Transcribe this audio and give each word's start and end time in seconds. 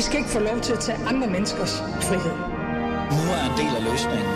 I 0.00 0.02
skal 0.02 0.18
ikke 0.18 0.30
få 0.30 0.38
lov 0.38 0.60
til 0.60 0.72
at 0.72 0.78
tage 0.78 0.98
andre 0.98 1.30
menneskers 1.30 1.78
frihed. 1.80 2.36
Nu 3.16 3.22
er 3.36 3.42
en 3.50 3.56
del 3.60 3.76
af 3.76 3.82
løsningen. 3.90 4.34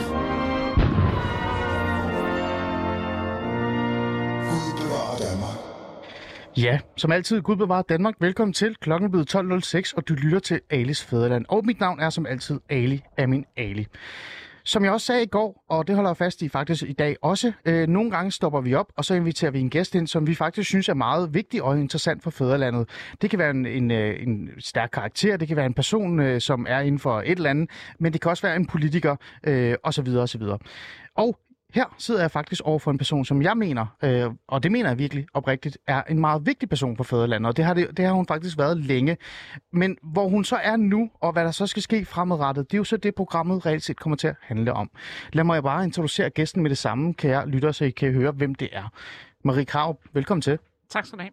Ja, 6.56 6.78
som 6.96 7.12
altid, 7.12 7.42
Gud 7.42 7.56
bevarer 7.56 7.82
Danmark. 7.82 8.14
Velkommen 8.20 8.52
til. 8.52 8.76
Klokken 8.80 9.06
er 9.06 9.10
blevet 9.10 9.34
12.06, 9.34 9.92
og 9.96 10.08
du 10.08 10.14
lytter 10.14 10.38
til 10.38 10.60
Alis 10.70 11.04
Fæderland. 11.04 11.44
Og 11.48 11.66
mit 11.66 11.80
navn 11.80 12.00
er 12.00 12.10
som 12.10 12.26
altid 12.26 12.60
Ali 12.68 13.02
Amin 13.18 13.44
Ali. 13.56 13.86
Som 14.66 14.84
jeg 14.84 14.92
også 14.92 15.06
sagde 15.06 15.22
i 15.22 15.26
går, 15.26 15.64
og 15.68 15.86
det 15.86 15.94
holder 15.94 16.10
jeg 16.10 16.16
fast 16.16 16.42
i 16.42 16.48
faktisk 16.48 16.82
i 16.82 16.92
dag 16.92 17.16
også, 17.22 17.52
øh, 17.64 17.88
nogle 17.88 18.10
gange 18.10 18.32
stopper 18.32 18.60
vi 18.60 18.74
op, 18.74 18.86
og 18.96 19.04
så 19.04 19.14
inviterer 19.14 19.50
vi 19.50 19.60
en 19.60 19.70
gæst 19.70 19.94
ind, 19.94 20.06
som 20.06 20.26
vi 20.26 20.34
faktisk 20.34 20.68
synes 20.68 20.88
er 20.88 20.94
meget 20.94 21.34
vigtig 21.34 21.62
og 21.62 21.80
interessant 21.80 22.22
for 22.22 22.30
fædrelandet. 22.30 22.88
Det 23.22 23.30
kan 23.30 23.38
være 23.38 23.50
en, 23.50 23.66
en, 23.66 23.90
øh, 23.90 24.22
en 24.22 24.48
stærk 24.58 24.90
karakter, 24.92 25.36
det 25.36 25.48
kan 25.48 25.56
være 25.56 25.66
en 25.66 25.74
person, 25.74 26.20
øh, 26.20 26.40
som 26.40 26.66
er 26.68 26.80
inden 26.80 26.98
for 26.98 27.20
et 27.20 27.30
eller 27.30 27.50
andet, 27.50 27.70
men 27.98 28.12
det 28.12 28.20
kan 28.20 28.30
også 28.30 28.46
være 28.46 28.56
en 28.56 28.66
politiker, 28.66 29.16
øh, 29.46 29.74
osv. 29.82 30.08
osv. 30.08 30.42
Og 31.16 31.38
her 31.74 31.94
sidder 31.98 32.20
jeg 32.20 32.30
faktisk 32.30 32.62
over 32.64 32.78
for 32.78 32.90
en 32.90 32.98
person, 32.98 33.24
som 33.24 33.42
jeg 33.42 33.56
mener, 33.56 33.86
øh, 34.02 34.30
og 34.48 34.62
det 34.62 34.72
mener 34.72 34.88
jeg 34.88 34.98
virkelig 34.98 35.26
oprigtigt, 35.34 35.78
er 35.86 36.02
en 36.02 36.18
meget 36.18 36.46
vigtig 36.46 36.68
person 36.68 36.96
for 36.96 37.04
fædrelandet, 37.04 37.48
og 37.48 37.56
det 37.56 37.64
har, 37.64 37.74
det, 37.74 37.96
det 37.96 38.04
har 38.04 38.12
hun 38.12 38.26
faktisk 38.26 38.58
været 38.58 38.78
længe. 38.78 39.16
Men 39.72 39.96
hvor 40.02 40.28
hun 40.28 40.44
så 40.44 40.56
er 40.56 40.76
nu, 40.76 41.10
og 41.20 41.32
hvad 41.32 41.44
der 41.44 41.50
så 41.50 41.66
skal 41.66 41.82
ske 41.82 42.04
fremadrettet, 42.04 42.70
det 42.70 42.76
er 42.76 42.78
jo 42.78 42.84
så 42.84 42.96
det, 42.96 43.14
programmet 43.14 43.66
reelt 43.66 43.82
set 43.82 43.96
kommer 43.96 44.16
til 44.16 44.28
at 44.28 44.36
handle 44.40 44.72
om. 44.72 44.90
Lad 45.32 45.44
mig 45.44 45.62
bare 45.62 45.84
introducere 45.84 46.30
gæsten 46.30 46.62
med 46.62 46.70
det 46.70 46.78
samme, 46.78 47.14
kan 47.14 47.30
jeg 47.30 47.46
lytte, 47.46 47.72
så 47.72 47.84
I 47.84 47.90
kan 47.90 48.12
høre, 48.12 48.32
hvem 48.32 48.54
det 48.54 48.68
er. 48.72 48.92
Marie 49.44 49.64
Krav, 49.64 49.98
velkommen 50.12 50.42
til. 50.42 50.58
Tak 50.90 51.06
skal 51.06 51.18
du 51.18 51.24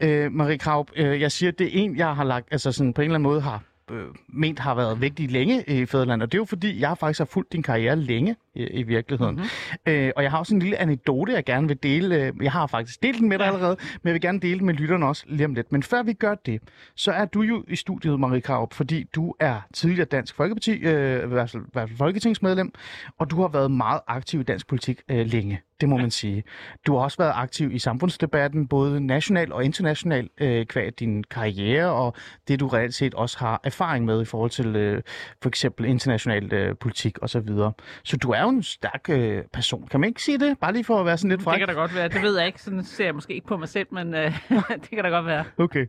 have. 0.00 0.24
Øh, 0.24 0.32
Marie 0.32 0.58
Krav, 0.58 0.86
øh, 0.96 1.20
jeg 1.20 1.32
siger, 1.32 1.52
det 1.52 1.66
er 1.66 1.70
en, 1.72 1.96
jeg 1.96 2.16
har 2.16 2.24
lagt, 2.24 2.48
altså 2.50 2.72
sådan 2.72 2.92
på 2.92 3.00
en 3.00 3.04
eller 3.04 3.14
anden 3.14 3.30
måde 3.30 3.40
har 3.40 3.62
øh, 3.90 4.04
ment 4.28 4.58
har 4.58 4.74
været 4.74 5.00
vigtig 5.00 5.30
længe 5.30 5.64
i 5.68 5.86
Fæderland, 5.86 6.22
og 6.22 6.32
det 6.32 6.38
er 6.38 6.40
jo 6.40 6.44
fordi, 6.44 6.80
jeg 6.80 6.98
faktisk 6.98 7.18
har 7.20 7.24
fulgt 7.24 7.52
din 7.52 7.62
karriere 7.62 7.96
længe 7.96 8.36
i, 8.54 8.62
i 8.62 8.82
virkeligheden. 8.82 9.34
Mm-hmm. 9.34 9.92
Øh, 9.92 10.12
og 10.16 10.22
jeg 10.22 10.30
har 10.30 10.38
også 10.38 10.54
en 10.54 10.60
lille 10.62 10.78
anekdote, 10.78 11.32
jeg 11.32 11.44
gerne 11.44 11.68
vil 11.68 11.82
dele. 11.82 12.16
Øh, 12.16 12.32
Jeg 12.42 12.52
har 12.52 12.66
faktisk 12.66 13.02
delt 13.02 13.18
den 13.18 13.28
med 13.28 13.38
dig 13.38 13.46
allerede, 13.46 13.76
men 14.02 14.08
jeg 14.08 14.12
vil 14.12 14.20
gerne 14.20 14.40
dele 14.40 14.58
den 14.58 14.66
med 14.66 14.74
lytterne 14.74 15.06
også 15.06 15.24
lige 15.28 15.44
om 15.44 15.54
lidt. 15.54 15.72
Men 15.72 15.82
før 15.82 16.02
vi 16.02 16.12
gør 16.12 16.34
det, 16.34 16.60
så 16.94 17.12
er 17.12 17.24
du 17.24 17.42
jo 17.42 17.64
i 17.68 17.76
studiet, 17.76 18.20
Marie 18.20 18.40
Krarup, 18.40 18.74
fordi 18.74 19.04
du 19.14 19.34
er 19.40 19.60
tidligere 19.74 20.04
Dansk 20.04 20.34
Folkeparti, 20.34 20.70
øh, 20.72 21.24
i 21.24 21.26
hvert 21.26 21.50
fald, 21.50 21.62
i 21.62 21.66
hvert 21.72 21.88
fald 21.88 21.98
folketingsmedlem, 21.98 22.72
og 23.18 23.30
du 23.30 23.40
har 23.40 23.48
været 23.48 23.70
meget 23.70 24.00
aktiv 24.06 24.40
i 24.40 24.42
dansk 24.42 24.66
politik 24.66 25.00
øh, 25.10 25.26
længe. 25.26 25.60
Det 25.80 25.88
må 25.88 25.96
man 25.96 26.10
sige. 26.10 26.44
Du 26.86 26.96
har 26.96 27.04
også 27.04 27.18
været 27.18 27.32
aktiv 27.34 27.72
i 27.72 27.78
samfundsdebatten, 27.78 28.68
både 28.68 29.00
national 29.00 29.52
og 29.52 29.64
international, 29.64 30.28
øh, 30.40 30.66
kvad 30.66 30.92
din 30.92 31.24
karriere, 31.24 31.92
og 31.92 32.14
det 32.48 32.60
du 32.60 32.66
reelt 32.68 32.94
set 32.94 33.14
også 33.14 33.38
har 33.38 33.60
erfaring 33.64 34.04
med 34.04 34.22
i 34.22 34.24
forhold 34.24 34.50
til 34.50 34.76
øh, 34.76 35.02
for 35.42 35.48
eksempel 35.48 35.86
international 35.86 36.52
øh, 36.52 36.76
politik 36.80 37.18
osv. 37.22 37.28
Så, 37.28 37.40
videre. 37.40 37.72
så 38.04 38.16
du 38.16 38.30
er 38.30 38.42
jo 38.42 38.48
en 38.48 38.62
stærk 38.62 39.06
øh, 39.10 39.42
person. 39.52 39.86
Kan 39.90 40.00
man 40.00 40.08
ikke 40.08 40.22
sige 40.22 40.38
det? 40.38 40.58
Bare 40.60 40.72
lige 40.72 40.84
for 40.84 41.00
at 41.00 41.06
være 41.06 41.18
sådan 41.18 41.28
lidt 41.30 41.38
Det 41.38 41.44
fræk. 41.44 41.58
kan 41.58 41.68
da 41.68 41.74
godt 41.74 41.94
være. 41.94 42.08
Det 42.08 42.22
ved 42.22 42.38
jeg 42.38 42.46
ikke. 42.46 42.62
Sådan 42.62 42.84
ser 42.84 43.04
jeg 43.04 43.14
måske 43.14 43.34
ikke 43.34 43.46
på 43.46 43.56
mig 43.56 43.68
selv, 43.68 43.86
men 43.90 44.14
øh, 44.14 44.38
det 44.82 44.90
kan 44.90 45.04
da 45.04 45.08
godt 45.08 45.26
være. 45.26 45.44
Okay. 45.58 45.86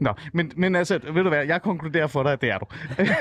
Nå, 0.00 0.12
men, 0.32 0.52
men 0.56 0.76
altså, 0.76 1.00
ved 1.12 1.22
du 1.22 1.28
hvad, 1.28 1.46
jeg 1.46 1.62
konkluderer 1.62 2.06
for 2.06 2.22
dig, 2.22 2.32
at 2.32 2.40
det 2.40 2.50
er 2.50 2.58
du. 2.58 2.66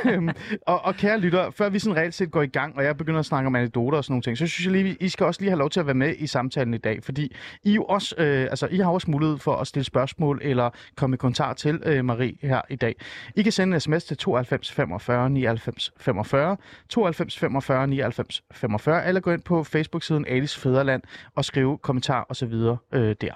Øhm, 0.10 0.30
og, 0.68 0.86
og 0.86 0.96
kære 0.96 1.20
lytter, 1.20 1.52
før 1.52 1.70
vi 1.70 1.80
sådan 1.80 1.96
reelt 1.98 2.14
set 2.14 2.32
går 2.32 2.42
i 2.42 2.48
gang, 2.48 2.78
og 2.78 2.84
jeg 2.84 2.98
begynder 2.98 3.20
at 3.20 3.26
snakke 3.26 3.48
om 3.48 3.56
anekdoter 3.56 3.98
og 3.98 4.04
sådan 4.04 4.12
nogle 4.14 4.22
ting, 4.24 4.38
så 4.38 4.48
synes 4.48 4.66
jeg 4.66 4.84
lige, 4.84 4.98
I 5.00 5.10
skal 5.10 5.26
også 5.26 5.42
lige 5.42 5.50
have 5.50 5.60
lov 5.60 5.70
til 5.70 5.80
at 5.80 5.86
være 5.86 5.96
med 5.98 6.16
i 6.18 6.28
samtalen 6.28 6.74
i 6.74 6.78
dag, 6.78 7.04
fordi 7.04 7.36
I 7.64 7.74
jo 7.74 7.84
også, 7.84 8.16
øh, 8.18 8.42
altså, 8.42 8.68
I 8.72 8.78
har 8.78 8.92
også 8.92 9.12
mulighed 9.12 9.38
for 9.38 9.56
at 9.56 9.68
stille 9.68 9.84
spørgsmål 9.84 10.40
eller 10.44 10.70
komme 10.96 11.14
i 11.14 11.18
kommentar 11.18 11.54
til 11.54 11.82
øh, 11.86 12.06
Marie 12.06 12.38
her 12.42 12.62
i 12.70 12.76
dag. 12.76 12.96
I 13.36 13.44
kan 13.44 13.52
sende 13.52 13.76
en 13.76 13.80
sms 13.80 14.04
til 14.04 14.18
92 14.18 14.72
45 14.72 15.30
99 15.30 15.92
45, 15.98 16.58
92 16.90 17.40
45 17.40 17.88
99 17.88 18.44
45, 18.52 19.08
eller 19.08 19.22
gå 19.22 19.32
ind 19.32 19.42
på 19.42 19.64
Facebook-siden 19.64 20.26
Alice 20.28 20.60
Fæderland 20.60 21.02
og 21.36 21.46
skrive 21.46 21.78
kommentar 21.78 22.22
og 22.30 22.36
så 22.36 22.46
videre 22.46 22.78
øh, 22.92 23.16
der. 23.22 23.34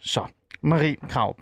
Så, 0.00 0.24
Marie 0.62 0.96
Krav, 1.08 1.36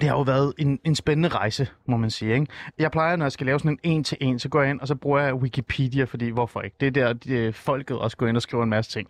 det 0.00 0.08
har 0.08 0.16
jo 0.16 0.22
været 0.22 0.52
en, 0.58 0.78
en 0.84 0.94
spændende 0.94 1.28
rejse, 1.28 1.68
må 1.86 1.96
man 1.96 2.10
sige. 2.10 2.34
Ikke? 2.34 2.46
Jeg 2.78 2.90
plejer, 2.90 3.16
når 3.16 3.24
jeg 3.24 3.32
skal 3.32 3.46
lave 3.46 3.58
sådan 3.58 3.78
en 3.82 3.92
en-til-en, 3.92 4.38
så 4.38 4.48
går 4.48 4.62
jeg 4.62 4.70
ind, 4.70 4.80
og 4.80 4.88
så 4.88 4.94
bruger 4.94 5.20
jeg 5.20 5.34
Wikipedia, 5.34 6.04
fordi 6.04 6.28
hvorfor 6.28 6.60
ikke? 6.62 6.76
Det 6.80 6.86
er 6.86 6.90
der, 6.90 7.12
de, 7.12 7.52
folket 7.52 7.98
også 7.98 8.16
går 8.16 8.26
ind 8.26 8.36
og 8.36 8.42
skriver 8.42 8.62
en 8.62 8.70
masse 8.70 8.90
ting. 8.90 9.08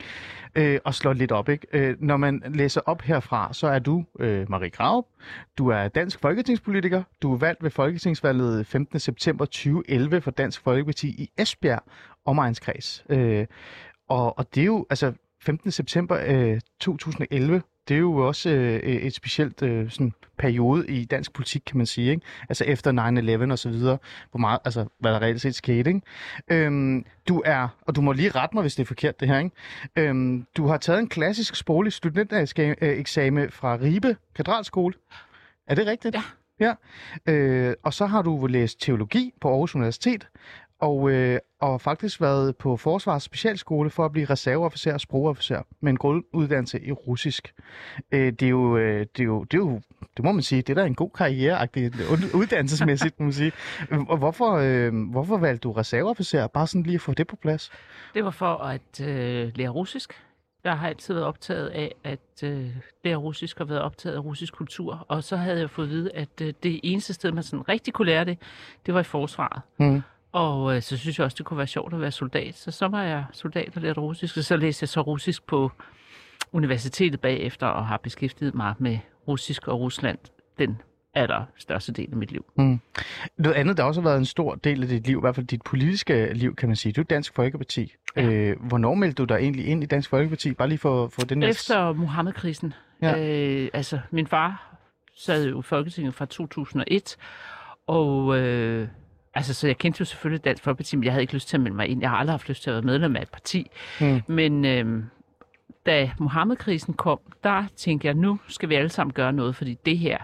Øh, 0.55 0.79
og 0.85 0.95
slår 0.95 1.13
lidt 1.13 1.33
op. 1.33 1.49
Ikke? 1.49 1.67
Øh, 1.73 1.97
når 2.01 2.17
man 2.17 2.43
læser 2.47 2.81
op 2.87 3.03
herfra, 3.03 3.53
så 3.53 3.67
er 3.67 3.79
du 3.79 4.05
øh, 4.21 4.51
Marie 4.51 4.71
Graup. 4.71 5.05
Du 5.59 5.69
er 5.69 5.89
dansk 5.89 6.21
folketingspolitiker. 6.21 7.03
Du 7.23 7.33
er 7.33 7.39
valgt 7.39 7.63
ved 7.63 7.71
folketingsvalget 7.71 8.67
15. 8.67 8.99
september 8.99 9.45
2011 9.45 10.21
for 10.21 10.31
Dansk 10.31 10.61
Folkeparti 10.61 11.09
i 11.09 11.31
Esbjerg 11.39 11.83
omegnskreds. 12.25 13.05
Øh, 13.09 13.47
og, 14.09 14.39
og 14.39 14.55
det 14.55 14.61
er 14.61 14.67
jo, 14.67 14.87
altså 14.91 15.13
15. 15.43 15.71
september 15.71 16.19
øh, 16.27 16.61
2011, 16.81 17.63
det 17.89 17.95
er 17.95 17.99
jo 17.99 18.17
også 18.17 18.51
øh, 18.51 18.81
et 18.81 19.15
specielt 19.15 19.63
øh, 19.63 19.91
sådan 19.91 20.13
periode 20.39 20.89
i 20.89 21.05
dansk 21.05 21.33
politik, 21.33 21.63
kan 21.67 21.77
man 21.77 21.87
sige. 21.87 22.11
Ikke? 22.11 22.27
Altså 22.49 22.65
efter 22.65 23.47
9-11 23.49 23.53
og 23.53 23.59
så 23.59 23.69
videre, 23.69 23.99
hvor 24.31 24.39
meget, 24.39 24.59
altså 24.65 24.87
hvad 24.99 25.13
der 25.13 25.23
reelt 25.23 25.41
set 25.41 25.55
skete. 25.55 25.91
Ikke? 25.91 26.01
Øhm, 26.51 27.05
du 27.29 27.43
er, 27.45 27.69
og 27.83 27.97
du 27.97 28.01
må 28.01 28.13
lige 28.13 28.31
rette 28.31 28.57
mig, 28.57 28.63
hvis 28.63 28.75
det 28.75 28.83
er 28.83 28.87
forkert 28.87 29.21
det 29.21 29.29
her, 29.29 29.39
ikke? 29.39 29.51
Øhm, 29.97 30.47
du 30.57 30.67
har 30.67 30.77
taget 30.77 31.01
en 31.01 31.09
klassisk 31.09 31.57
sproglig 31.57 31.93
studentereksamen 31.93 33.51
fra 33.51 33.77
Ribe 33.77 34.17
Katedralskole. 34.35 34.95
Er 35.67 35.75
det 35.75 35.87
rigtigt? 35.87 36.15
Ja. 36.15 36.23
Ja. 36.61 36.75
Øh, 37.33 37.75
og 37.83 37.95
så 37.95 38.07
har 38.07 38.23
du 38.23 38.47
læst 38.47 38.81
teologi 38.81 39.35
på 39.41 39.49
Aarhus 39.49 39.75
Universitet, 39.75 40.29
og, 40.81 41.11
øh, 41.11 41.39
og 41.61 41.81
faktisk 41.81 42.21
været 42.21 42.57
på 42.57 42.77
Forsvars 42.77 43.23
Specialskole 43.23 43.91
for 43.91 44.05
at 44.05 44.13
blive 44.13 44.27
reserveofficer 44.27 44.93
og 44.93 45.01
sprogofficer 45.01 45.63
med 45.81 45.91
en 45.91 45.97
grunduddannelse 45.97 46.85
i 46.85 46.93
russisk. 46.93 47.55
Øh, 48.13 48.33
det, 48.33 48.43
er 48.43 48.49
jo, 48.49 48.77
øh, 48.77 49.07
det, 49.17 49.21
er 49.21 49.25
jo, 49.25 49.45
det 49.45 49.55
er 49.55 49.59
jo, 49.59 49.81
det 50.17 50.25
må 50.25 50.33
man 50.33 50.43
sige, 50.43 50.63
det 50.63 50.71
er 50.71 50.83
da 50.83 50.87
en 50.87 50.95
god 50.95 51.11
karriere 51.11 51.69
uddannelsesmæssigt, 52.35 53.21
må 53.21 53.25
man 53.25 53.33
sige. 53.33 53.53
Og 53.91 54.17
hvorfor, 54.17 54.53
øh, 54.53 55.11
hvorfor 55.11 55.39
valgte 55.39 55.61
du 55.61 55.73
reserveofficer? 55.73 56.47
Bare 56.47 56.67
sådan 56.67 56.83
lige 56.83 56.95
at 56.95 57.01
få 57.01 57.15
det 57.15 57.27
på 57.27 57.37
plads. 57.37 57.71
Det 58.15 58.25
var 58.25 58.31
for 58.31 58.55
at 58.55 59.01
øh, 59.01 59.53
lære 59.55 59.69
russisk. 59.69 60.23
Jeg 60.65 60.79
har 60.79 60.89
altid 60.89 61.15
været 61.15 61.27
optaget 61.27 61.69
af 61.69 61.95
at 62.05 62.43
øh, 62.45 62.67
lære 63.05 63.17
russisk 63.17 63.61
og 63.61 63.69
været 63.69 63.81
optaget 63.81 64.17
af 64.17 64.25
russisk 64.25 64.55
kultur. 64.55 65.07
Og 65.09 65.25
så 65.25 65.37
havde 65.37 65.61
jeg 65.61 65.71
fået 65.71 65.87
at 65.87 65.91
vide, 65.91 66.11
at 66.15 66.41
øh, 66.43 66.55
det 66.63 66.81
eneste 66.83 67.15
sted, 67.15 67.33
man 67.33 67.43
sådan 67.43 67.69
rigtig 67.69 67.95
kunne 67.95 68.07
lære 68.07 68.25
det, 68.25 68.39
det 68.87 68.95
var 68.95 69.01
i 69.01 69.05
forsvaret. 69.05 69.63
Mm. 69.79 70.03
Og 70.33 70.77
øh, 70.77 70.83
så 70.83 70.97
synes 70.97 71.19
jeg 71.19 71.25
også, 71.25 71.35
det 71.39 71.47
kunne 71.47 71.59
være 71.59 71.67
sjovt 71.67 71.95
at 71.95 72.01
være 72.01 72.11
soldat. 72.11 72.55
Så 72.55 72.71
så 72.71 72.89
var 72.89 73.03
jeg 73.03 73.25
soldat 73.33 73.77
og 73.77 73.83
lærte 73.83 74.01
russisk, 74.01 74.37
og 74.37 74.45
så 74.45 74.57
læste 74.57 74.83
jeg 74.83 74.89
så 74.89 75.01
russisk 75.01 75.47
på 75.47 75.73
universitetet 76.53 77.21
bagefter, 77.21 77.67
og 77.67 77.87
har 77.87 77.97
beskæftiget 77.97 78.55
mig 78.55 78.75
med 78.79 78.99
russisk 79.29 79.69
og 79.69 79.81
Rusland 79.81 80.19
den 80.59 80.81
allerstørste 81.15 81.93
del 81.93 82.09
af 82.11 82.17
mit 82.17 82.33
liv. 82.33 82.45
Mm. 82.57 82.81
Noget 83.39 83.57
andet, 83.57 83.77
der 83.77 83.83
også 83.83 84.01
har 84.01 84.09
været 84.09 84.19
en 84.19 84.25
stor 84.25 84.55
del 84.55 84.83
af 84.83 84.89
dit 84.89 85.07
liv, 85.07 85.19
i 85.19 85.21
hvert 85.21 85.35
fald 85.35 85.47
dit 85.47 85.63
politiske 85.63 86.35
liv, 86.35 86.57
kan 86.57 86.69
man 86.69 86.77
sige, 86.77 86.93
det 86.93 86.99
er 86.99 87.05
Dansk 87.05 87.35
Folkeparti. 87.35 87.95
Ja. 88.17 88.23
Øh, 88.23 88.57
hvornår 88.61 88.95
meldte 88.95 89.23
du 89.23 89.25
dig 89.25 89.35
egentlig 89.35 89.67
ind 89.67 89.83
i 89.83 89.87
Dansk 89.87 90.11
Folkeparti? 90.11 90.55
Bare 90.55 90.69
lige 90.69 90.79
for, 90.79 91.09
for 91.09 91.23
den 91.23 91.43
her... 91.43 91.49
Efter 91.49 91.93
Mohammed-krisen. 91.93 92.75
Ja. 93.03 93.19
Øh, 93.19 93.69
altså, 93.73 94.01
min 94.11 94.27
far 94.27 94.77
sad 95.17 95.49
jo 95.49 95.61
i 95.61 95.63
Folketinget 95.63 96.15
fra 96.15 96.27
2001, 96.27 97.17
og 97.87 98.39
øh, 98.39 98.89
altså, 99.37 99.55
så 99.55 99.67
jeg 99.67 99.79
kendte 99.79 100.01
jo 100.01 100.05
selvfølgelig 100.05 100.45
Dansk 100.45 100.63
Folkeparti, 100.63 100.97
men 100.97 101.05
jeg 101.05 101.13
havde 101.13 101.23
ikke 101.23 101.35
lyst 101.35 101.49
til 101.49 101.57
at 101.57 101.61
melde 101.61 101.77
mig 101.77 101.89
ind. 101.89 102.01
Jeg 102.01 102.11
har 102.11 102.17
aldrig 102.17 102.33
haft 102.33 102.49
lyst 102.49 102.63
til 102.63 102.71
at 102.71 102.75
være 102.75 102.83
medlem 102.83 103.17
af 103.17 103.23
et 103.23 103.31
parti. 103.31 103.71
Mm. 104.01 104.23
Men 104.27 104.65
øh, 104.65 105.03
da 105.87 106.11
Mohammed-krisen 106.19 106.95
kom, 106.95 107.19
der 107.45 107.65
tænkte 107.77 108.07
jeg, 108.07 108.15
nu 108.15 108.39
skal 108.49 108.69
vi 108.69 108.75
alle 108.75 108.89
sammen 108.89 109.13
gøre 109.13 109.33
noget, 109.33 109.57
fordi 109.57 109.79
det 109.87 109.99
her, 109.99 110.19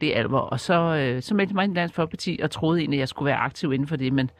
det 0.00 0.16
er 0.16 0.18
alvor. 0.18 0.38
Og 0.40 0.60
så, 0.60 0.74
øh, 0.74 1.22
så 1.22 1.34
meldte 1.34 1.50
jeg 1.52 1.54
mig 1.54 1.64
ind 1.64 1.72
i 1.72 1.76
Dansk 1.76 1.94
Folkeparti 1.94 2.40
og 2.42 2.50
troede 2.50 2.80
egentlig, 2.80 2.96
at 2.98 3.00
jeg 3.00 3.08
skulle 3.08 3.26
være 3.26 3.36
aktiv 3.36 3.72
inden 3.72 3.88
for 3.88 3.96
det, 3.96 4.12
men 4.12 4.30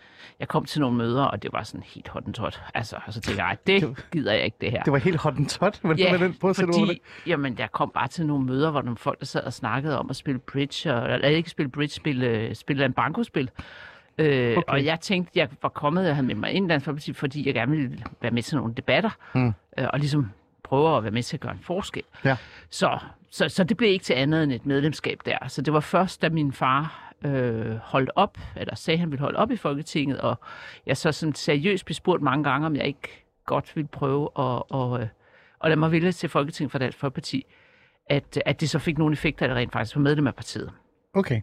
jeg 0.41 0.49
kom 0.49 0.65
til 0.65 0.81
nogle 0.81 0.97
møder, 0.97 1.25
og 1.25 1.43
det 1.43 1.53
var 1.53 1.63
sådan 1.63 1.83
helt 1.87 2.09
hot 2.09 2.23
and 2.27 2.35
tot. 2.35 2.63
Altså, 2.75 2.97
og 3.07 3.13
så 3.13 3.21
tænkte 3.21 3.43
jeg, 3.43 3.49
"Ej, 3.51 3.57
det 3.67 4.05
gider 4.13 4.33
jeg 4.33 4.45
ikke 4.45 4.57
det 4.61 4.71
her. 4.71 4.83
Det 4.83 4.93
var 4.93 4.99
helt 4.99 5.17
hot 5.17 5.35
and 5.37 5.47
tot, 5.47 5.85
men 5.85 5.99
Ja, 5.99 6.17
den 6.19 6.35
på 6.41 6.49
at 6.49 6.57
på 6.57 6.63
det. 6.67 6.75
fordi, 6.75 7.01
jamen, 7.27 7.57
jeg 7.59 7.73
kom 7.73 7.91
bare 7.95 8.09
til 8.09 8.27
nogle 8.27 8.45
møder, 8.47 8.71
hvor 8.71 8.83
nogle 8.83 8.97
folk, 8.97 9.21
der 9.21 9.27
sad 9.27 9.43
og 9.45 9.53
snakkede 9.53 9.99
om 9.99 10.11
at 10.11 10.17
spille 10.17 10.39
bridge, 10.41 10.95
og, 10.95 11.13
eller 11.15 11.29
ikke 11.29 11.51
spille 11.51 11.71
bridge, 11.71 11.95
spille, 11.95 12.55
spille 12.55 12.85
en 12.85 12.93
bankospil. 12.93 13.51
Øh, 14.19 14.57
Okay. 14.59 14.63
Og 14.73 14.85
jeg 14.85 15.01
tænkte, 15.01 15.33
jeg 15.39 15.49
var 15.63 15.69
kommet 15.69 16.09
og 16.09 16.15
havde 16.17 16.27
med 16.27 16.35
mig 16.35 16.51
ind 16.53 16.69
Dansk 16.69 16.85
Folkeparti, 16.85 17.13
fordi 17.13 17.47
jeg 17.47 17.55
gerne 17.55 17.73
ville 17.77 17.99
være 18.21 18.31
med 18.31 18.43
til 18.43 18.57
nogle 18.57 18.75
debatter, 18.75 19.11
Mm. 19.35 19.53
øh, 19.79 19.87
og 19.93 19.99
ligesom 19.99 20.31
prøve 20.65 20.97
at 20.97 21.03
være 21.03 21.13
med 21.13 21.23
til 21.23 21.37
at 21.37 21.41
gøre 21.41 21.53
en 21.53 21.61
forskel. 21.63 22.03
Ja. 22.25 22.37
Så, 22.71 22.99
så, 23.31 23.49
så 23.49 23.65
det 23.65 23.77
blev 23.77 23.91
ikke 23.91 24.05
til 24.05 24.15
andet 24.15 24.43
end 24.43 24.53
et 24.53 24.67
medlemskab 24.67 25.19
der. 25.27 25.39
Så 25.49 25.63
det 25.63 25.73
var 25.73 25.81
først, 25.81 26.23
da 26.23 26.29
min 26.29 26.53
far 26.53 27.13
øh, 27.25 27.77
holdt 27.77 28.11
op, 28.17 28.39
eller 28.57 28.75
sagde, 28.75 28.95
at 28.97 29.01
han 29.01 29.11
ville 29.11 29.21
holde 29.21 29.39
op 29.39 29.51
i 29.51 29.57
Folketinget, 29.57 30.21
og 30.21 30.41
jeg 30.87 30.97
så 30.97 31.13
sådan 31.13 31.35
seriøst 31.35 31.85
blev 31.85 31.95
spurgt 31.95 32.23
mange 32.23 32.45
gange, 32.45 32.67
om 32.67 32.77
jeg 32.77 32.87
ikke 32.87 33.25
godt 33.47 33.77
ville 33.77 33.89
prøve 33.89 34.25
at, 34.25 34.63
og, 34.71 35.01
øh, 35.01 35.07
og 35.59 35.69
lade 35.71 35.81
mig 35.81 35.93
vælge 35.93 36.13
til 36.13 36.29
Folketinget 36.29 36.73
for 36.73 36.79
Dansk 36.79 36.99
Folkeparti, 36.99 37.47
at, 38.07 38.43
at 38.47 38.61
det 38.61 38.71
så 38.71 38.79
fik 38.79 38.99
nogle 38.99 39.13
effekter, 39.13 39.47
der 39.47 39.55
rent 39.55 39.73
faktisk 39.73 39.97
var 39.97 40.03
medlem 40.03 40.27
af 40.27 40.35
partiet. 40.35 40.71
Okay. 41.15 41.41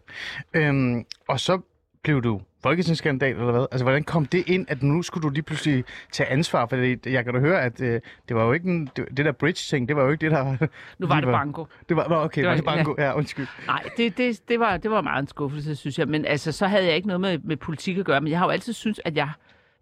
Øhm, 0.54 1.04
og 1.28 1.40
så 1.40 1.60
blev 2.02 2.22
du 2.22 2.40
folketingskandidat 2.62 3.36
eller 3.36 3.52
hvad? 3.52 3.66
Altså, 3.72 3.84
hvordan 3.84 4.04
kom 4.04 4.26
det 4.26 4.48
ind, 4.48 4.66
at 4.68 4.82
nu 4.82 5.02
skulle 5.02 5.22
du 5.22 5.28
lige 5.28 5.42
pludselig 5.42 5.84
tage 6.12 6.28
ansvar? 6.28 6.66
For 6.66 6.76
jeg 7.08 7.24
kan 7.24 7.34
da 7.34 7.40
høre, 7.40 7.62
at 7.62 7.80
øh, 7.80 8.00
det 8.28 8.36
var 8.36 8.44
jo 8.44 8.52
ikke 8.52 8.68
en, 8.68 8.90
det, 8.96 9.04
det 9.16 9.24
der 9.24 9.32
bridge-ting, 9.32 9.88
det 9.88 9.96
var 9.96 10.02
jo 10.02 10.10
ikke 10.10 10.20
det, 10.20 10.30
der... 10.30 10.66
Nu 10.98 11.06
var 11.06 11.20
det 11.20 11.28
banko. 11.28 11.66
Det 11.88 11.96
var, 11.96 12.08
nå, 12.08 12.14
okay, 12.14 12.40
det 12.40 12.48
var, 12.48 12.50
var 12.50 12.56
det 12.56 12.64
banko? 12.64 12.94
Ja, 12.98 13.16
undskyld. 13.16 13.46
Nej, 13.66 13.82
det, 13.96 14.18
det, 14.18 14.48
det, 14.48 14.60
var, 14.60 14.76
det 14.76 14.90
var 14.90 15.00
meget 15.00 15.22
en 15.22 15.28
skuffelse, 15.28 15.76
synes 15.76 15.98
jeg. 15.98 16.08
Men 16.08 16.24
altså, 16.24 16.52
så 16.52 16.66
havde 16.66 16.84
jeg 16.84 16.96
ikke 16.96 17.08
noget 17.08 17.20
med, 17.20 17.38
med 17.38 17.56
politik 17.56 17.98
at 17.98 18.04
gøre. 18.04 18.20
Men 18.20 18.30
jeg 18.30 18.38
har 18.38 18.46
jo 18.46 18.50
altid 18.50 18.72
synes, 18.72 19.00
at 19.04 19.16
jeg 19.16 19.30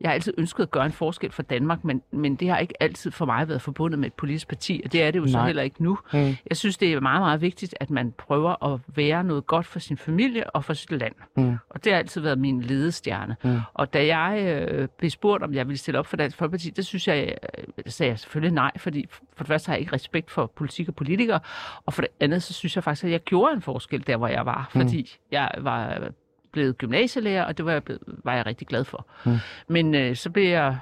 jeg 0.01 0.09
har 0.09 0.15
altid 0.15 0.35
ønsket 0.39 0.63
at 0.63 0.71
gøre 0.71 0.87
en 0.87 0.93
forskel 0.93 1.33
for 1.33 1.43
Danmark, 1.43 1.85
men, 1.85 2.03
men 2.11 2.37
det 2.37 2.49
har 2.49 2.59
ikke 2.59 2.83
altid 2.83 3.11
for 3.11 3.27
mig 3.27 3.49
været 3.49 3.63
forbundet 3.63 3.99
med 3.99 4.07
et 4.07 4.15
politisk 4.15 4.49
parti, 4.49 4.83
og 4.85 4.93
det 4.93 5.03
er 5.03 5.11
det 5.11 5.19
jo 5.19 5.25
Nej. 5.25 5.31
så 5.31 5.43
heller 5.43 5.63
ikke 5.63 5.83
nu. 5.83 5.99
Mm. 6.13 6.37
Jeg 6.49 6.57
synes, 6.57 6.79
det 6.79 6.93
er 6.93 7.01
meget, 7.01 7.21
meget 7.23 7.41
vigtigt, 7.41 7.75
at 7.81 7.91
man 7.91 8.13
prøver 8.19 8.75
at 8.75 8.81
være 8.87 9.25
noget 9.25 9.47
godt 9.47 9.67
for 9.67 9.79
sin 9.79 9.97
familie 9.97 10.51
og 10.51 10.65
for 10.65 10.75
sit 10.75 10.91
land. 10.91 11.15
Mm. 11.37 11.57
Og 11.71 11.85
det 11.85 11.93
har 11.93 11.99
altid 11.99 12.21
været 12.21 12.39
min 12.39 12.63
ledestjerne. 12.63 13.37
Mm. 13.45 13.61
Og 13.75 13.93
da 13.93 14.07
jeg 14.17 14.43
øh, 14.47 14.89
blev 14.99 15.11
spurgt, 15.11 15.43
om 15.43 15.55
jeg 15.55 15.67
ville 15.69 15.79
stille 15.79 15.99
op 15.99 16.07
for 16.07 16.17
Dansk 16.17 16.37
Folkeparti, 16.37 16.71
det 16.71 16.87
synes 16.87 17.09
jeg, 17.09 17.35
øh, 17.59 17.65
sagde 17.87 18.11
jeg 18.11 18.19
selvfølgelig 18.19 18.55
nej, 18.55 18.71
fordi 18.77 19.07
for 19.11 19.45
det 19.45 19.47
første 19.47 19.69
har 19.69 19.75
jeg 19.75 19.81
ikke 19.81 19.93
respekt 19.93 20.31
for 20.31 20.53
politik 20.57 20.89
og 20.89 20.95
politikere, 20.95 21.41
og 21.87 21.95
for 21.95 22.03
det 22.03 22.11
andet, 22.21 22.43
så 22.43 22.53
synes 22.53 22.77
jeg 22.77 22.85
faktisk, 22.85 23.05
at 23.05 23.11
jeg 23.11 23.21
gjorde 23.21 23.55
en 23.55 23.63
forskel 23.63 24.07
der, 24.07 24.17
hvor 24.17 24.29
jeg 24.29 24.47
var, 24.47 24.71
mm. 24.75 24.81
fordi 24.81 25.17
jeg 25.31 25.51
var 25.59 26.11
blevet 26.59 26.79
gymnasielærer, 26.79 27.45
og 27.45 27.57
det 27.57 27.65
var 27.65 27.73
jeg, 27.73 27.85
blevet, 27.85 28.03
var 28.07 28.35
jeg 28.35 28.47
rigtig 28.47 28.67
glad 28.67 28.85
for. 28.85 29.07
Mm. 29.25 29.37
Men 29.69 29.95
øh, 29.95 30.17
så 30.17 30.31
blev 30.31 30.49
jeg 30.49 30.79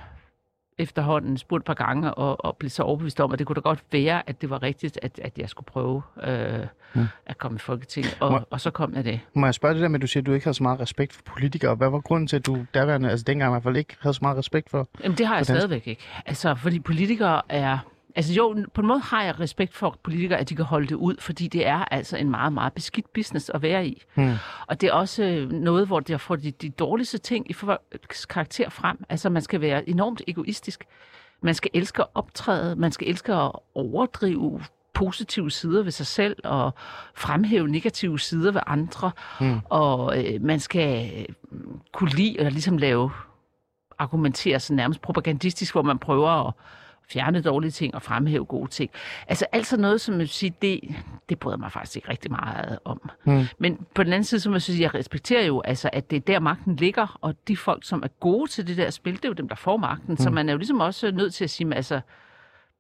efterhånden 0.78 1.38
spurgt 1.38 1.60
et 1.60 1.64
par 1.64 1.74
gange, 1.74 2.14
og, 2.14 2.44
og 2.44 2.56
blev 2.56 2.70
så 2.70 2.82
overbevist 2.82 3.20
om, 3.20 3.32
at 3.32 3.38
det 3.38 3.46
kunne 3.46 3.54
da 3.54 3.60
godt 3.60 3.84
være, 3.92 4.28
at 4.28 4.40
det 4.40 4.50
var 4.50 4.62
rigtigt, 4.62 4.98
at, 5.02 5.20
at 5.24 5.38
jeg 5.38 5.48
skulle 5.48 5.66
prøve 5.66 6.02
øh, 6.22 6.66
mm. 6.94 7.06
at 7.26 7.38
komme 7.38 7.56
i 7.56 7.58
Folketinget, 7.58 8.16
og, 8.20 8.32
må, 8.32 8.40
og 8.50 8.60
så 8.60 8.70
kom 8.70 8.94
jeg 8.94 9.04
det. 9.04 9.20
Må 9.34 9.46
jeg 9.46 9.54
spørge 9.54 9.74
det 9.74 9.82
der 9.82 9.88
med, 9.88 9.98
at 9.98 10.02
du 10.02 10.06
siger, 10.06 10.22
at 10.22 10.26
du 10.26 10.32
ikke 10.32 10.46
har 10.46 10.52
så 10.52 10.62
meget 10.62 10.80
respekt 10.80 11.12
for 11.12 11.22
politikere. 11.22 11.74
Hvad 11.74 11.90
var 11.90 12.00
grunden 12.00 12.26
til, 12.26 12.36
at 12.36 12.46
du 12.46 12.66
derværende, 12.74 13.10
altså 13.10 13.24
dengang 13.24 13.50
i 13.50 13.52
hvert 13.52 13.62
fald 13.62 13.76
ikke 13.76 13.96
havde 14.00 14.14
så 14.14 14.20
meget 14.22 14.38
respekt 14.38 14.70
for? 14.70 14.88
Jamen 15.02 15.18
det 15.18 15.26
har 15.26 15.36
jeg 15.36 15.44
stadigvæk 15.44 15.86
ikke. 15.86 16.02
Altså, 16.26 16.54
fordi 16.54 16.80
politikere 16.80 17.42
er 17.48 17.78
Altså 18.16 18.32
jo, 18.32 18.66
på 18.74 18.80
en 18.80 18.86
måde 18.86 19.00
har 19.00 19.22
jeg 19.22 19.40
respekt 19.40 19.74
for 19.74 19.98
politikere, 20.02 20.38
at 20.38 20.48
de 20.48 20.56
kan 20.56 20.64
holde 20.64 20.86
det 20.86 20.94
ud, 20.94 21.16
fordi 21.18 21.48
det 21.48 21.66
er 21.66 21.84
altså 21.84 22.16
en 22.16 22.30
meget, 22.30 22.52
meget 22.52 22.72
beskidt 22.72 23.12
business 23.12 23.50
at 23.50 23.62
være 23.62 23.86
i. 23.86 24.02
Hmm. 24.14 24.34
Og 24.66 24.80
det 24.80 24.86
er 24.86 24.92
også 24.92 25.24
øh, 25.24 25.52
noget, 25.52 25.86
hvor 25.86 26.00
de 26.00 26.18
får 26.18 26.36
de, 26.36 26.50
de 26.50 26.70
dårligste 26.70 27.18
ting 27.18 27.50
i 27.50 27.52
folks 27.52 28.26
karakter 28.26 28.68
frem. 28.68 29.04
Altså 29.08 29.30
man 29.30 29.42
skal 29.42 29.60
være 29.60 29.88
enormt 29.88 30.22
egoistisk. 30.28 30.84
Man 31.42 31.54
skal 31.54 31.70
elske 31.74 32.02
at 32.02 32.08
optræde, 32.14 32.76
man 32.76 32.92
skal 32.92 33.08
elske 33.08 33.32
at 33.32 33.52
overdrive 33.74 34.60
positive 34.94 35.50
sider 35.50 35.82
ved 35.82 35.92
sig 35.92 36.06
selv 36.06 36.36
og 36.44 36.74
fremhæve 37.14 37.68
negative 37.68 38.18
sider 38.18 38.52
ved 38.52 38.60
andre. 38.66 39.10
Hmm. 39.40 39.60
Og 39.64 40.24
øh, 40.24 40.42
man 40.42 40.60
skal 40.60 41.10
øh, 41.16 41.24
kunne 41.92 42.10
lide 42.10 42.40
at 42.40 42.52
ligesom 42.52 42.78
lave 42.78 43.10
argumentere 43.98 44.60
så 44.60 44.74
nærmest 44.74 45.00
propagandistisk, 45.00 45.74
hvor 45.74 45.82
man 45.82 45.98
prøver 45.98 46.48
at 46.48 46.52
fjerne 47.08 47.42
dårlige 47.42 47.70
ting 47.70 47.94
og 47.94 48.02
fremhæve 48.02 48.44
gode 48.44 48.70
ting. 48.70 48.90
Altså 49.28 49.46
alt 49.52 49.66
sådan 49.66 49.82
noget, 49.82 50.00
som 50.00 50.20
jeg 50.20 50.28
sige, 50.28 50.54
det, 50.62 50.80
det 51.28 51.38
bryder 51.38 51.56
mig 51.56 51.72
faktisk 51.72 51.96
ikke 51.96 52.08
rigtig 52.08 52.30
meget 52.30 52.78
om. 52.84 53.10
Mm. 53.24 53.44
Men 53.58 53.86
på 53.94 54.02
den 54.02 54.12
anden 54.12 54.24
side, 54.24 54.40
så 54.40 54.48
må 54.48 54.54
jeg 54.54 54.62
sige, 54.62 54.82
jeg 54.82 54.94
respekterer 54.94 55.46
jo, 55.46 55.60
altså, 55.60 55.90
at 55.92 56.10
det 56.10 56.16
er 56.16 56.20
der 56.20 56.40
magten 56.40 56.76
ligger, 56.76 57.18
og 57.20 57.34
de 57.48 57.56
folk, 57.56 57.84
som 57.84 58.02
er 58.02 58.08
gode 58.08 58.50
til 58.50 58.66
det 58.66 58.76
der 58.76 58.90
spil, 58.90 59.16
det 59.16 59.24
er 59.24 59.28
jo 59.28 59.34
dem, 59.34 59.48
der 59.48 59.56
får 59.56 59.76
magten. 59.76 60.10
Mm. 60.10 60.16
Så 60.16 60.30
man 60.30 60.48
er 60.48 60.52
jo 60.52 60.58
ligesom 60.58 60.80
også 60.80 61.10
nødt 61.10 61.34
til 61.34 61.44
at 61.44 61.50
sige, 61.50 61.74
altså, 61.74 62.00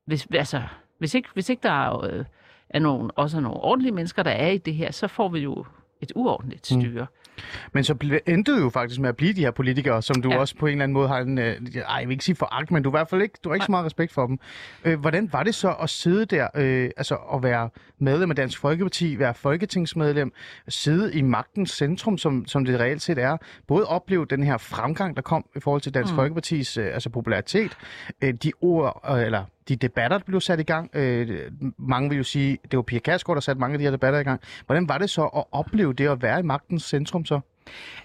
hvis, 0.06 0.26
altså, 0.34 0.62
hvis, 0.98 1.14
ikke, 1.14 1.28
hvis 1.34 1.48
ikke 1.48 1.62
der 1.62 1.86
er, 1.86 2.04
øh, 2.04 2.24
er 2.70 2.78
nogen, 2.78 3.10
også 3.16 3.36
er 3.36 3.40
nogle 3.40 3.60
ordentlige 3.60 3.92
mennesker, 3.92 4.22
der 4.22 4.30
er 4.30 4.50
i 4.50 4.58
det 4.58 4.74
her, 4.74 4.92
så 4.92 5.08
får 5.08 5.28
vi 5.28 5.38
jo 5.38 5.64
et 6.00 6.12
uordentligt 6.14 6.72
mm. 6.72 6.80
styre. 6.80 7.02
Mm. 7.02 7.25
Men 7.72 7.84
så 7.84 8.20
endte 8.26 8.52
jo 8.52 8.70
faktisk 8.70 9.00
med 9.00 9.08
at 9.08 9.16
blive 9.16 9.32
de 9.32 9.40
her 9.40 9.50
politikere, 9.50 10.02
som 10.02 10.22
du 10.22 10.30
ja. 10.30 10.38
også 10.38 10.56
på 10.56 10.66
en 10.66 10.72
eller 10.72 10.82
anden 10.82 10.92
måde 10.92 11.08
har 11.08 11.18
en, 11.18 11.38
øh, 11.38 11.44
ej, 11.44 11.96
jeg 12.00 12.08
vil 12.08 12.12
ikke 12.12 12.24
sige 12.24 12.36
foragt, 12.36 12.70
men 12.70 12.82
du, 12.82 12.90
i 12.90 12.90
hvert 12.90 13.08
fald 13.08 13.22
ikke, 13.22 13.38
du 13.44 13.48
har 13.48 13.54
ikke 13.54 13.66
så 13.66 13.70
meget 13.70 13.86
respekt 13.86 14.12
for 14.12 14.26
dem. 14.26 14.38
Øh, 14.84 15.00
hvordan 15.00 15.32
var 15.32 15.42
det 15.42 15.54
så 15.54 15.74
at 15.82 15.90
sidde 15.90 16.26
der, 16.26 16.48
øh, 16.54 16.90
altså 16.96 17.14
at 17.14 17.42
være 17.42 17.70
medlem 17.98 18.30
af 18.30 18.36
Dansk 18.36 18.58
Folkeparti, 18.58 19.18
være 19.18 19.34
folketingsmedlem, 19.34 20.32
sidde 20.68 21.14
i 21.14 21.22
magtens 21.22 21.70
centrum, 21.70 22.18
som, 22.18 22.46
som 22.46 22.64
det 22.64 22.80
reelt 22.80 23.02
set 23.02 23.18
er, 23.18 23.36
både 23.66 23.86
opleve 23.86 24.26
den 24.26 24.42
her 24.42 24.58
fremgang, 24.58 25.16
der 25.16 25.22
kom 25.22 25.44
i 25.56 25.60
forhold 25.60 25.80
til 25.80 25.94
Dansk 25.94 26.12
mm. 26.12 26.16
Folkepartis 26.16 26.76
øh, 26.76 26.86
altså 26.94 27.10
popularitet, 27.10 27.76
øh, 28.22 28.34
de 28.34 28.52
ord, 28.60 29.04
øh, 29.10 29.22
eller 29.22 29.44
de 29.68 29.76
debatter, 29.76 30.18
der 30.18 30.24
blev 30.24 30.40
sat 30.40 30.60
i 30.60 30.62
gang. 30.62 30.90
Øh, 30.94 31.50
mange 31.78 32.08
vil 32.08 32.18
jo 32.18 32.24
sige, 32.24 32.58
det 32.70 32.76
var 32.76 32.82
Pia 32.82 32.98
Kærsgaard, 32.98 33.36
der 33.36 33.40
satte 33.40 33.60
mange 33.60 33.74
af 33.74 33.78
de 33.78 33.84
her 33.84 33.90
debatter 33.90 34.18
i 34.18 34.22
gang. 34.22 34.40
Hvordan 34.66 34.88
var 34.88 34.98
det 34.98 35.10
så 35.10 35.22
at 35.22 35.44
opleve 35.52 35.92
det 35.92 36.08
at 36.08 36.22
være 36.22 36.40
i 36.40 36.42
magtens 36.42 36.82
centrum 36.82 37.24
så? 37.24 37.40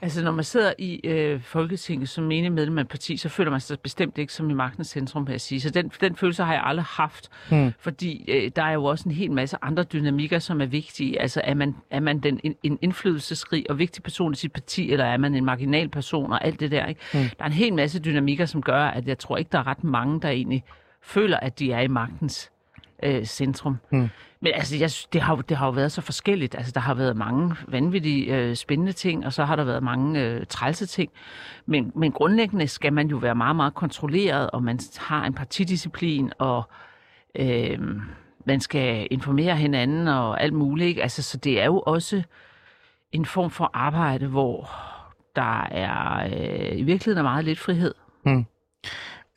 Altså, 0.02 0.24
når 0.24 0.31
man 0.31 0.44
sidder 0.44 0.74
i 0.78 1.00
øh, 1.04 1.42
Folketinget 1.42 2.10
som 2.10 2.24
menig 2.24 2.52
medlem 2.52 2.78
af 2.78 2.81
et 2.81 2.88
parti, 2.88 3.18
så 3.18 3.30
føler 3.30 3.52
man 3.52 3.60
sig 3.60 3.80
bestemt 3.80 4.18
ikke 4.18 4.34
som 4.34 4.50
i 4.50 4.54
magtens 4.54 4.88
centrum, 4.88 5.28
vil 5.28 5.34
jeg 5.34 5.42
sige. 5.42 5.62
Så 5.62 5.69
den, 5.69 5.92
den 6.02 6.16
følelse 6.16 6.44
har 6.44 6.54
jeg 6.54 6.62
aldrig 6.66 6.86
haft, 6.86 7.30
hmm. 7.50 7.74
fordi 7.80 8.25
øh, 8.28 8.52
der 8.56 8.63
er 8.63 8.72
jo 8.72 8.84
også 8.84 9.10
en 9.10 9.16
hel 9.16 9.31
masse 9.31 9.58
andre 9.62 9.84
dynamikker, 9.84 10.40
som 10.40 10.62
er 10.62 10.66
vigtige. 10.66 11.22
Altså, 11.22 11.42
er 11.44 11.54
man, 11.54 11.75
er 11.92 12.00
man 12.00 12.19
den, 12.19 12.40
en, 12.44 12.56
en 12.63 12.80
indflydelsesrig 12.81 13.66
og 13.69 13.80
vigtig 13.80 14.04
person 14.04 14.31
i 14.31 14.36
sit 14.36 14.52
parti, 14.52 14.92
eller 14.92 15.06
er 15.06 15.18
man 15.18 15.36
en 15.36 15.46
marginal 15.46 15.90
person 15.90 16.31
og 16.31 16.46
alt 16.46 16.60
det 16.60 16.72
der, 16.72 16.86
ikke? 16.86 17.02
Hmm. 17.13 17.22
Der 17.22 17.44
er 17.44 17.48
en 17.48 17.54
hel 17.54 17.74
masse 17.74 18.00
dynamikker, 18.00 18.46
som 18.46 18.62
gør, 18.62 18.84
at 18.84 19.08
jeg 19.08 19.19
tror 19.19 19.38
ikke, 19.38 19.50
der 19.52 19.60
er 19.60 19.68
ret 19.68 19.84
mange, 19.84 20.22
der 20.22 20.30
egentlig 20.30 20.63
føler, 21.03 21.38
at 21.38 21.59
de 21.59 21.71
er 21.71 21.81
i 21.81 21.88
magtens 21.88 22.51
øh, 23.03 23.25
centrum. 23.25 23.77
Hmm. 23.89 24.09
Men 24.42 24.53
altså, 24.56 24.77
jeg, 24.77 24.89
det, 25.13 25.21
har, 25.21 25.36
det 25.36 25.57
har 25.57 25.65
jo 25.65 25.71
været 25.71 25.92
så 25.92 26.01
forskelligt. 26.01 26.56
Altså, 26.56 26.71
der 26.71 26.80
har 26.80 26.94
været 26.94 27.18
mange 27.18 27.56
vanvittige 27.68 28.36
øh, 28.36 28.56
spændende 28.56 28.92
ting, 28.92 29.25
og 29.25 29.33
så 29.33 29.45
har 29.45 29.56
der 29.56 29.63
været 29.63 29.83
mange 29.83 30.21
øh, 30.21 30.45
trælse 30.50 30.86
ting. 30.86 31.12
Men, 31.65 31.92
men 31.95 32.12
grundlæggende 32.12 32.68
skal 32.68 32.94
man 32.94 33.07
jo 33.07 33.18
være 33.18 33.36
meget, 33.36 33.56
meget 33.56 33.74
kontrolleret, 33.74 34.50
og 34.50 34.63
man 34.63 34.80
har 34.98 35.25
en 35.25 35.33
partidisciplin, 35.33 36.31
og 36.39 36.63
øh, 37.36 37.80
man 38.45 38.59
skal 38.59 39.07
informere 39.12 39.56
hinanden 39.56 40.07
og 40.07 40.42
alt 40.42 40.53
muligt. 40.53 40.88
Ikke? 40.88 41.01
Altså, 41.01 41.24
så 41.24 41.38
det 41.38 41.62
er 41.62 41.65
jo 41.65 41.80
også 41.80 42.24
en 43.12 43.25
form 43.25 43.50
for 43.50 43.71
arbejde, 43.74 44.27
hvor 44.27 44.69
der 45.36 45.62
er 45.63 46.25
øh, 46.25 46.80
i 46.80 46.83
virkeligheden 46.83 47.18
er 47.18 47.24
meget 47.24 47.45
lidt 47.45 47.59
frihed. 47.59 47.94
Hmm. 48.24 48.45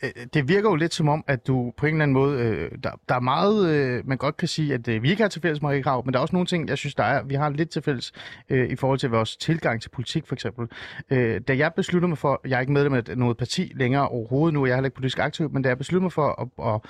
Øh, 0.04 0.26
det 0.34 0.48
virker 0.48 0.70
jo 0.70 0.76
lidt 0.76 0.94
som 0.94 1.08
om, 1.08 1.24
at 1.26 1.46
du 1.46 1.72
på 1.76 1.86
en 1.86 1.94
eller 1.94 2.02
anden 2.02 2.12
måde, 2.12 2.42
øh, 2.42 2.70
der, 2.82 2.90
der 3.08 3.14
er 3.14 3.20
meget, 3.20 3.68
øh, 3.68 4.08
man 4.08 4.18
godt 4.18 4.36
kan 4.36 4.48
sige, 4.48 4.74
at 4.74 4.88
øh, 4.88 5.02
vi 5.02 5.10
ikke 5.10 5.22
har 5.22 5.28
til 5.28 5.42
fælles, 5.42 5.62
Marie 5.62 5.82
Krav, 5.82 6.04
men 6.04 6.12
der 6.12 6.18
er 6.18 6.22
også 6.22 6.36
nogle 6.36 6.46
ting, 6.46 6.68
jeg 6.68 6.78
synes, 6.78 6.94
der 6.94 7.04
er, 7.04 7.22
vi 7.22 7.34
har 7.34 7.50
lidt 7.50 7.70
til 7.70 7.82
fælles 7.82 8.12
øh, 8.48 8.70
i 8.70 8.76
forhold 8.76 8.98
til 8.98 9.10
vores 9.10 9.36
tilgang 9.36 9.82
til 9.82 9.88
politik, 9.88 10.26
for 10.26 10.34
eksempel. 10.34 10.68
Øh, 11.10 11.40
da 11.48 11.56
jeg 11.56 11.72
besluttede 11.76 12.08
mig 12.08 12.18
for, 12.18 12.40
jeg 12.46 12.56
er 12.56 12.60
ikke 12.60 12.72
medlem 12.72 12.94
af 12.94 13.02
noget 13.16 13.36
parti 13.36 13.72
længere 13.74 14.08
overhovedet 14.08 14.54
nu, 14.54 14.66
jeg 14.66 14.72
er 14.72 14.76
heller 14.76 14.86
ikke 14.86 14.96
politisk 14.96 15.18
aktiv, 15.18 15.50
men 15.52 15.62
da 15.62 15.68
jeg 15.68 15.78
besluttede 15.78 16.02
mig 16.02 16.12
for 16.12 16.50
at, 16.58 16.74
at 16.74 16.80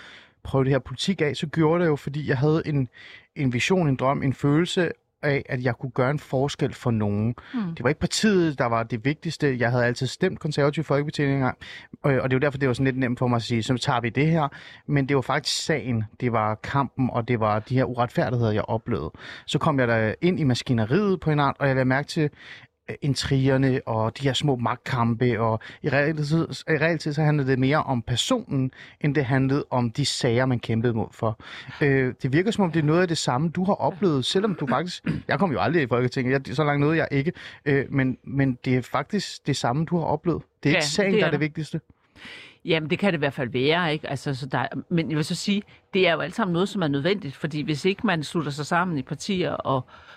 prøve 0.43 0.65
det 0.65 0.73
her 0.73 0.79
politik 0.79 1.21
af, 1.21 1.37
så 1.37 1.47
gjorde 1.47 1.85
det 1.85 1.91
jo, 1.91 1.97
fordi 1.97 2.29
jeg 2.29 2.39
havde 2.39 2.63
en, 2.67 2.89
en 3.37 3.53
vision, 3.53 3.89
en 3.89 3.97
drøm, 3.97 4.23
en 4.23 4.33
følelse 4.33 4.91
af, 5.25 5.43
at 5.49 5.63
jeg 5.65 5.77
kunne 5.77 5.91
gøre 5.91 6.11
en 6.11 6.19
forskel 6.19 6.75
for 6.75 6.91
nogen. 6.91 7.35
Mm. 7.55 7.75
Det 7.75 7.83
var 7.83 7.89
ikke 7.89 8.01
partiet, 8.01 8.59
der 8.59 8.67
var 8.67 8.83
det 8.83 9.05
vigtigste. 9.05 9.57
Jeg 9.59 9.71
havde 9.71 9.85
altid 9.85 10.07
stemt 10.07 10.41
konservativ 10.41 10.85
folkeparti 10.85 11.25
engang, 11.25 11.59
og, 12.03 12.13
og 12.13 12.31
det 12.31 12.37
var 12.37 12.41
derfor, 12.41 12.59
det 12.59 12.69
var 12.69 12.75
sådan 12.75 12.85
lidt 12.85 12.99
nemt 12.99 13.19
for 13.19 13.27
mig 13.27 13.37
at 13.37 13.43
sige, 13.43 13.63
så 13.63 13.77
tager 13.77 14.01
vi 14.01 14.09
det 14.09 14.27
her. 14.27 14.49
Men 14.87 15.09
det 15.09 15.17
var 15.17 15.23
faktisk 15.23 15.65
sagen, 15.65 16.05
det 16.21 16.33
var 16.33 16.55
kampen, 16.55 17.11
og 17.13 17.29
det 17.29 17.41
var 17.41 17.59
de 17.59 17.75
her 17.75 17.85
uretfærdigheder, 17.85 18.53
jeg 18.53 18.65
oplevede. 18.65 19.11
Så 19.47 19.59
kom 19.59 19.81
jeg 19.81 19.89
der 19.89 20.15
ind 20.23 20.41
i 20.41 20.45
maskineriet 20.45 21.21
på 21.21 21.31
en 21.31 21.41
art, 21.41 21.57
og 21.59 21.67
jeg 21.67 21.75
lagde 21.75 21.85
mærke 21.89 22.09
til, 22.09 22.23
Øh, 22.23 22.31
intrigerne 23.03 23.81
og 23.87 24.19
de 24.19 24.25
her 24.25 24.33
små 24.33 24.57
magtkampe, 24.57 25.41
og 25.41 25.61
i 25.83 25.89
realitet, 25.89 26.65
i 26.69 26.73
realitet 26.73 27.15
så 27.15 27.23
handlede 27.23 27.51
det 27.51 27.59
mere 27.59 27.83
om 27.83 28.03
personen, 28.03 28.71
end 29.01 29.15
det 29.15 29.25
handlede 29.25 29.65
om 29.71 29.91
de 29.91 30.07
sager, 30.07 30.47
man 30.47 30.61
kæmpede 30.61 30.93
mod 30.93 31.07
for. 31.11 31.41
Øh, 31.81 32.15
det 32.23 32.33
virker 32.33 32.51
som 32.51 32.65
om, 32.65 32.73
det 32.73 32.81
er 32.81 32.85
noget 32.85 33.03
af 33.03 33.09
det 33.09 33.19
samme, 33.19 33.51
du 33.51 33.65
har 33.65 33.75
oplevet, 33.75 34.25
selvom 34.25 34.55
du 34.55 34.67
faktisk... 34.67 35.05
Jeg 35.29 35.39
kom 35.39 35.53
jo 35.53 35.61
aldrig 35.61 35.83
i 35.83 35.87
Folketinget, 35.87 36.49
jeg, 36.49 36.57
så 36.57 36.65
langt 36.65 36.81
noget 36.81 36.97
jeg 36.97 37.09
ikke, 37.11 37.33
øh, 37.65 37.85
men, 37.91 38.19
men 38.25 38.59
det 38.65 38.77
er 38.77 38.83
faktisk 38.83 39.47
det 39.47 39.57
samme, 39.57 39.85
du 39.85 39.99
har 39.99 40.05
oplevet. 40.05 40.43
Det 40.63 40.69
er 40.69 40.73
ja, 40.73 40.77
ikke 40.77 40.87
sagen, 40.87 41.13
det 41.13 41.19
er 41.19 41.21
der 41.21 41.27
er 41.27 41.31
det 41.31 41.41
vigtigste. 41.41 41.81
Jamen, 42.65 42.91
det 42.91 42.99
kan 42.99 43.13
det 43.13 43.19
i 43.19 43.19
hvert 43.19 43.33
fald 43.33 43.51
være, 43.51 43.93
ikke? 43.93 44.11
Altså, 44.11 44.35
så 44.35 44.47
der, 44.47 44.67
men 44.89 45.09
jeg 45.11 45.17
vil 45.17 45.25
så 45.25 45.35
sige, 45.35 45.63
det 45.95 46.09
er 46.09 46.13
jo 46.13 46.21
alt 46.21 46.35
sammen 46.35 46.53
noget, 46.53 46.69
som 46.69 46.83
er 46.83 46.89
nødvendigt, 46.89 47.37
fordi 47.37 47.63
hvis 47.63 47.85
ikke 47.85 48.07
man 48.07 48.23
slutter 48.23 48.51
sig 48.51 48.67
sammen 48.67 48.99
i 48.99 49.03
partier 49.03 49.51
og 49.51 49.87
øh, 49.89 50.14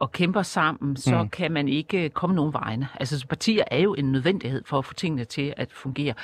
og 0.00 0.12
kæmper 0.12 0.42
sammen, 0.42 0.96
så 0.96 1.22
mm. 1.22 1.28
kan 1.28 1.52
man 1.52 1.68
ikke 1.68 2.08
komme 2.08 2.36
nogen 2.36 2.52
vegne. 2.52 2.88
Altså 3.00 3.18
så 3.18 3.26
partier 3.26 3.64
er 3.70 3.78
jo 3.78 3.94
en 3.94 4.12
nødvendighed 4.12 4.62
for 4.66 4.78
at 4.78 4.84
få 4.84 4.94
tingene 4.94 5.24
til 5.24 5.54
at 5.56 5.72
fungere. 5.72 6.14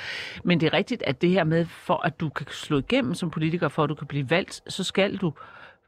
Men 0.43 0.59
det 0.59 0.67
er 0.67 0.73
rigtigt, 0.73 1.03
at 1.03 1.21
det 1.21 1.29
her 1.29 1.43
med, 1.43 1.65
for 1.65 2.05
at 2.05 2.19
du 2.19 2.29
kan 2.29 2.45
slå 2.49 2.77
igennem 2.77 3.13
som 3.13 3.29
politiker, 3.29 3.67
for 3.67 3.83
at 3.83 3.89
du 3.89 3.95
kan 3.95 4.07
blive 4.07 4.29
valgt, 4.29 4.61
så 4.67 4.83
skal 4.83 5.17
du 5.17 5.33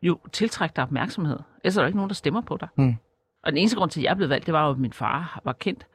jo 0.01 0.19
tiltrække 0.31 0.73
dig 0.75 0.83
opmærksomhed. 0.83 1.39
Ellers 1.63 1.77
er 1.77 1.81
der 1.81 1.87
ikke 1.87 1.97
nogen, 1.97 2.09
der 2.09 2.15
stemmer 2.15 2.41
på 2.41 2.57
dig. 2.57 2.67
Mm. 2.75 2.95
Og 3.43 3.51
den 3.51 3.57
eneste 3.57 3.77
grund 3.77 3.91
til, 3.91 3.99
at 3.99 4.03
jeg 4.03 4.17
blev 4.17 4.29
valgt, 4.29 4.45
det 4.45 4.53
var 4.53 4.65
jo, 4.65 4.71
at 4.71 4.77
min 4.77 4.93
far 4.93 5.41
var 5.43 5.53
kendt. 5.53 5.87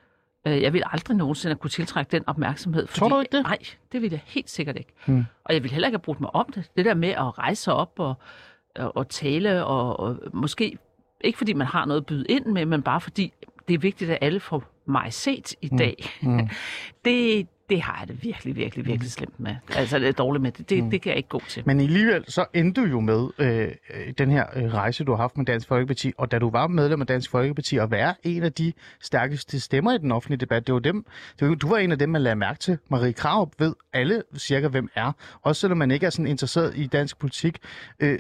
Øh, 0.47 0.63
jeg 0.63 0.73
ville 0.73 0.93
aldrig 0.93 1.17
nogensinde 1.17 1.57
kunne 1.57 1.71
tiltrække 1.71 2.13
den 2.13 2.25
opmærksomhed. 2.27 2.87
Fordi, 2.87 2.99
Tror 2.99 3.09
du 3.09 3.21
ikke 3.21 3.37
det? 3.37 3.43
Nej, 3.43 3.59
det 3.93 4.03
ville 4.03 4.13
jeg 4.13 4.23
helt 4.27 4.51
sikkert 4.51 4.77
ikke. 4.77 4.93
Hmm. 5.07 5.25
Og 5.45 5.55
jeg 5.55 5.63
ville 5.63 5.73
heller 5.73 5.89
ikke 5.89 5.97
have 5.97 6.03
brugt 6.03 6.21
mig 6.21 6.35
om 6.35 6.53
det. 6.55 6.71
Det 6.77 6.85
der 6.85 6.95
med 6.95 7.09
at 7.09 7.39
rejse 7.39 7.73
op 7.73 7.93
og, 7.97 8.15
og, 8.77 8.97
og 8.97 9.09
tale, 9.09 9.65
og, 9.65 10.01
og 10.01 10.19
måske 10.33 10.79
ikke 11.21 11.39
fordi 11.39 11.53
man 11.53 11.67
har 11.67 11.85
noget 11.85 12.01
at 12.01 12.07
byde 12.07 12.27
ind 12.29 12.47
med, 12.47 12.67
men 12.67 12.83
bare 12.83 13.01
fordi 13.01 13.33
det 13.69 13.75
er 13.75 13.79
vigtigt, 13.79 14.11
at 14.11 14.19
alle 14.21 14.41
får 14.41 14.65
mig 14.87 15.13
set 15.13 15.55
i 15.63 15.69
dag. 15.69 16.05
Mm. 16.23 16.49
det, 17.05 17.47
det 17.71 17.83
har 17.83 17.97
jeg 18.01 18.09
det 18.09 18.25
virkelig, 18.25 18.57
virkelig, 18.57 18.87
virkelig 18.87 19.13
slemt 19.13 19.41
med. 19.41 19.57
Altså, 19.77 19.99
det 19.99 20.09
er 20.09 20.13
dårligt 20.13 20.43
med 20.43 20.53
det. 20.53 20.71
Det, 20.71 20.85
mm. 20.85 20.91
det 20.91 21.03
kan 21.03 21.11
jeg 21.11 21.17
ikke 21.17 21.29
gå 21.29 21.43
til. 21.49 21.63
Men 21.67 21.81
alligevel 21.81 22.25
så 22.29 22.45
endte 22.55 22.81
du 22.81 22.87
jo 22.87 23.01
med 23.01 23.29
øh, 23.39 23.69
den 24.19 24.31
her 24.31 24.47
øh, 24.57 24.75
rejse, 24.75 25.05
du 25.05 25.13
har 25.13 25.17
haft 25.17 25.37
med 25.37 25.47
Dansk 25.47 25.69
Folkeparti, 25.69 26.13
og 26.19 26.31
da 26.31 26.39
du 26.39 26.51
var 26.51 26.67
medlem 26.67 27.01
af 27.01 27.07
Dansk 27.07 27.31
Folkeparti, 27.31 27.77
at 27.77 27.91
være 27.91 28.15
en 28.23 28.43
af 28.43 28.53
de 28.53 28.73
stærkeste 29.01 29.61
stemmer 29.61 29.93
i 29.93 29.99
den 29.99 30.13
offentlige 30.13 30.39
debat, 30.39 30.67
det 30.67 30.75
var 30.75 30.81
dem, 30.81 31.07
det 31.41 31.49
var, 31.49 31.55
du 31.55 31.69
var 31.69 31.77
en 31.77 31.93
af 31.93 31.99
dem, 31.99 32.09
man 32.09 32.23
lagde 32.23 32.37
mærke 32.37 32.59
til. 32.59 32.79
Marie 32.89 33.13
Krav 33.13 33.51
ved 33.59 33.75
alle 33.93 34.23
cirka, 34.39 34.69
hvem 34.69 34.89
er. 34.95 35.13
Også 35.43 35.61
selvom 35.61 35.79
man 35.79 35.91
ikke 35.91 36.07
er 36.07 36.11
sådan 36.11 36.27
interesseret 36.27 36.77
i 36.77 36.87
dansk 36.87 37.19
politik. 37.19 37.59
Øh, 38.01 38.19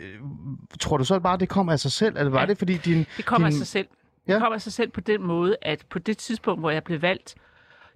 tror 0.80 0.96
du 0.96 1.04
så 1.04 1.20
bare, 1.20 1.38
det 1.38 1.48
kom 1.48 1.68
af 1.68 1.80
sig 1.80 1.92
selv, 1.92 2.16
eller 2.16 2.30
var 2.30 2.40
Ja, 2.40 2.46
det 2.46 2.58
fordi 2.58 2.76
din... 2.76 3.06
Det 3.16 3.24
kommer 3.24 3.48
din... 3.48 3.54
af 3.54 3.58
sig 3.58 3.66
selv. 3.66 3.86
Ja. 4.28 4.38
Kommer 4.38 4.54
af 4.54 4.62
sig 4.62 4.73
selv 4.73 4.90
på 4.90 5.00
den 5.00 5.23
måde, 5.23 5.56
at 5.62 5.85
på 5.90 5.99
det 5.99 6.18
tidspunkt, 6.18 6.61
hvor 6.62 6.71
jeg 6.71 6.85
blev 6.85 7.02
valgt, 7.02 7.35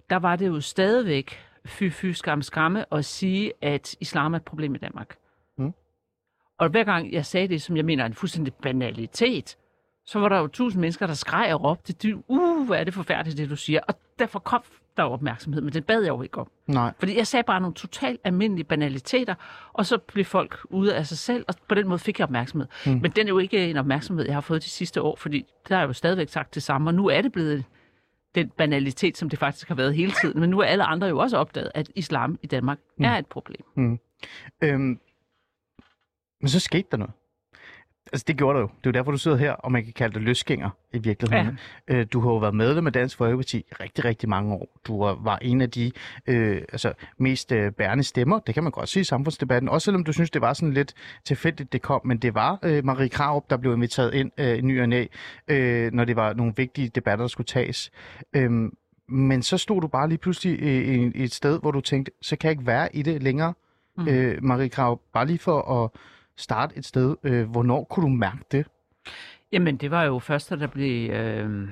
der 0.09 0.15
var 0.15 0.35
det 0.35 0.47
jo 0.47 0.61
stadigvæk 0.61 1.39
fy, 1.65 1.91
fy, 1.91 2.05
skam, 2.05 2.41
skamme 2.41 2.93
at 2.93 3.05
sige, 3.05 3.53
at 3.61 3.95
islam 3.99 4.33
er 4.33 4.37
et 4.37 4.45
problem 4.45 4.75
i 4.75 4.77
Danmark. 4.77 5.15
Mm. 5.57 5.73
Og 6.57 6.69
hver 6.69 6.83
gang 6.83 7.11
jeg 7.13 7.25
sagde 7.25 7.47
det, 7.47 7.61
som 7.61 7.77
jeg 7.77 7.85
mener 7.85 8.03
er 8.03 8.07
en 8.07 8.13
fuldstændig 8.13 8.53
banalitet, 8.53 9.57
så 10.05 10.19
var 10.19 10.29
der 10.29 10.37
jo 10.39 10.47
tusind 10.47 10.81
mennesker, 10.81 11.07
der 11.07 11.13
skreg 11.13 11.53
og 11.53 11.63
råbte, 11.63 11.93
"Du- 11.93 12.23
uh, 12.27 12.67
hvad 12.67 12.79
er 12.79 12.83
det 12.83 12.93
forfærdeligt, 12.93 13.37
det 13.37 13.49
du 13.49 13.55
siger. 13.55 13.79
Og 13.87 13.93
derfor 14.19 14.39
kom 14.39 14.61
der 14.97 15.03
opmærksomhed, 15.03 15.61
men 15.61 15.73
det 15.73 15.85
bad 15.85 16.01
jeg 16.01 16.09
jo 16.09 16.21
ikke 16.21 16.37
om. 16.37 16.51
Nej. 16.67 16.93
Fordi 16.99 17.17
jeg 17.17 17.27
sagde 17.27 17.43
bare 17.43 17.61
nogle 17.61 17.73
totalt 17.73 18.21
almindelige 18.23 18.65
banaliteter, 18.65 19.35
og 19.73 19.85
så 19.85 19.97
blev 19.97 20.25
folk 20.25 20.59
ude 20.69 20.95
af 20.95 21.07
sig 21.07 21.17
selv, 21.17 21.45
og 21.47 21.55
på 21.67 21.75
den 21.75 21.87
måde 21.87 21.99
fik 21.99 22.19
jeg 22.19 22.23
opmærksomhed. 22.23 22.67
Mm. 22.85 22.91
Men 22.91 23.11
den 23.11 23.27
er 23.27 23.29
jo 23.29 23.39
ikke 23.39 23.69
en 23.69 23.77
opmærksomhed, 23.77 24.25
jeg 24.25 24.33
har 24.33 24.41
fået 24.41 24.63
de 24.63 24.69
sidste 24.69 25.01
år, 25.01 25.15
fordi 25.15 25.45
der 25.69 25.77
er 25.77 25.81
jo 25.81 25.93
stadigvæk 25.93 26.29
sagt 26.29 26.55
det 26.55 26.63
samme, 26.63 26.89
og 26.89 26.93
nu 26.93 27.07
er 27.07 27.21
det 27.21 27.31
blevet 27.31 27.65
den 28.35 28.49
banalitet, 28.49 29.17
som 29.17 29.29
det 29.29 29.39
faktisk 29.39 29.67
har 29.67 29.75
været 29.75 29.95
hele 29.95 30.11
tiden. 30.11 30.39
Men 30.39 30.49
nu 30.49 30.59
er 30.59 30.65
alle 30.65 30.83
andre 30.83 31.07
jo 31.07 31.17
også 31.17 31.37
opdaget, 31.37 31.71
at 31.75 31.89
islam 31.95 32.39
i 32.41 32.47
Danmark 32.47 32.79
mm. 32.97 33.05
er 33.05 33.17
et 33.17 33.27
problem. 33.27 33.63
Øhm, 34.61 34.99
men 36.41 36.49
så 36.49 36.59
skete 36.59 36.87
der 36.91 36.97
noget. 36.97 37.13
Altså, 38.13 38.25
det 38.27 38.37
gjorde 38.37 38.55
der 38.55 38.61
jo. 38.61 38.67
Det 38.67 38.85
er 38.85 38.89
jo 38.89 38.91
derfor, 38.91 39.11
du 39.11 39.17
sidder 39.17 39.37
her, 39.37 39.51
og 39.51 39.71
man 39.71 39.83
kan 39.83 39.93
kalde 39.93 40.13
dig 40.13 40.21
løsgænger 40.21 40.69
i 40.93 40.97
virkeligheden. 40.97 41.59
Ja. 41.89 41.95
Øh, 41.95 42.05
du 42.13 42.19
har 42.19 42.29
jo 42.29 42.37
været 42.37 42.55
medlem 42.55 42.87
af 42.87 42.93
Dansk 42.93 43.17
Folkeparti 43.17 43.57
i 43.57 43.73
rigtig, 43.79 44.05
rigtig 44.05 44.29
mange 44.29 44.53
år. 44.53 44.79
Du 44.87 44.97
var, 45.03 45.37
en 45.41 45.61
af 45.61 45.69
de 45.69 45.91
øh, 46.27 46.61
altså, 46.71 46.93
mest 47.17 47.51
øh, 47.51 47.71
bærende 47.71 48.03
stemmer, 48.03 48.39
det 48.39 48.53
kan 48.53 48.63
man 48.63 48.71
godt 48.71 48.89
sige 48.89 49.01
i 49.01 49.03
samfundsdebatten. 49.03 49.69
Også 49.69 49.85
selvom 49.85 50.03
du 50.03 50.13
synes, 50.13 50.31
det 50.31 50.41
var 50.41 50.53
sådan 50.53 50.73
lidt 50.73 50.93
tilfældigt, 51.25 51.73
det 51.73 51.81
kom. 51.81 52.01
Men 52.05 52.17
det 52.17 52.33
var 52.33 52.59
øh, 52.63 52.85
Marie 52.85 53.09
Krarup, 53.09 53.49
der 53.49 53.57
blev 53.57 53.73
inviteret 53.73 54.13
ind 54.13 54.31
øh, 54.37 54.57
i 54.57 54.61
ny 54.61 54.81
og 54.81 54.89
næ, 54.89 55.05
øh, 55.47 55.91
når 55.93 56.05
det 56.05 56.15
var 56.15 56.33
nogle 56.33 56.53
vigtige 56.57 56.89
debatter, 56.89 57.23
der 57.23 57.29
skulle 57.29 57.47
tages. 57.47 57.91
Øhm, 58.35 58.75
men 59.09 59.41
så 59.43 59.57
stod 59.57 59.81
du 59.81 59.87
bare 59.87 60.09
lige 60.09 60.17
pludselig 60.17 60.61
i, 60.61 60.95
i, 60.95 61.11
i 61.15 61.23
et 61.23 61.33
sted, 61.33 61.59
hvor 61.59 61.71
du 61.71 61.81
tænkte, 61.81 62.11
så 62.21 62.35
kan 62.35 62.47
jeg 62.47 62.51
ikke 62.51 62.67
være 62.67 62.95
i 62.95 63.01
det 63.01 63.23
længere 63.23 63.53
mm. 63.97 64.07
øh, 64.07 64.43
Marie 64.43 64.69
Krav, 64.69 65.01
bare 65.13 65.25
lige 65.25 65.39
for 65.39 65.83
at 65.83 65.89
starte 66.37 66.77
et 66.77 66.85
sted. 66.85 67.15
Øh, 67.23 67.49
hvornår 67.49 67.83
kunne 67.83 68.03
du 68.03 68.09
mærke 68.09 68.43
det? 68.51 68.65
Jamen, 69.51 69.77
det 69.77 69.91
var 69.91 70.03
jo 70.03 70.19
først, 70.19 70.49
da 70.49 70.55
der 70.55 70.67
blev... 70.67 71.09
Øh, 71.11 71.67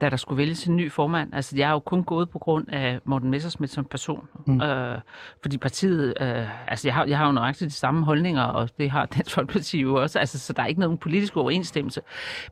da 0.00 0.10
der 0.10 0.16
skulle 0.16 0.36
vælges 0.36 0.64
en 0.66 0.76
ny 0.76 0.92
formand. 0.92 1.34
Altså, 1.34 1.56
jeg 1.56 1.68
er 1.68 1.72
jo 1.72 1.78
kun 1.78 2.04
gået 2.04 2.30
på 2.30 2.38
grund 2.38 2.68
af 2.68 3.00
Morten 3.04 3.30
Messersmith 3.30 3.72
som 3.72 3.84
person. 3.84 4.28
Mm. 4.46 4.60
Øh, 4.60 4.98
fordi 5.42 5.58
partiet... 5.58 6.14
Øh, 6.20 6.70
altså, 6.70 6.88
jeg 6.88 6.94
har, 6.94 7.04
jeg 7.04 7.18
har 7.18 7.26
jo 7.26 7.32
nøjagtigt 7.32 7.68
de 7.68 7.74
samme 7.74 8.04
holdninger, 8.04 8.42
og 8.42 8.68
det 8.78 8.90
har 8.90 9.06
Dansk 9.06 9.34
Folkeparti 9.34 9.80
jo 9.80 9.94
også. 10.02 10.18
Altså, 10.18 10.38
så 10.38 10.52
der 10.52 10.62
er 10.62 10.66
ikke 10.66 10.80
nogen 10.80 10.98
politisk 10.98 11.36
overensstemmelse. 11.36 12.00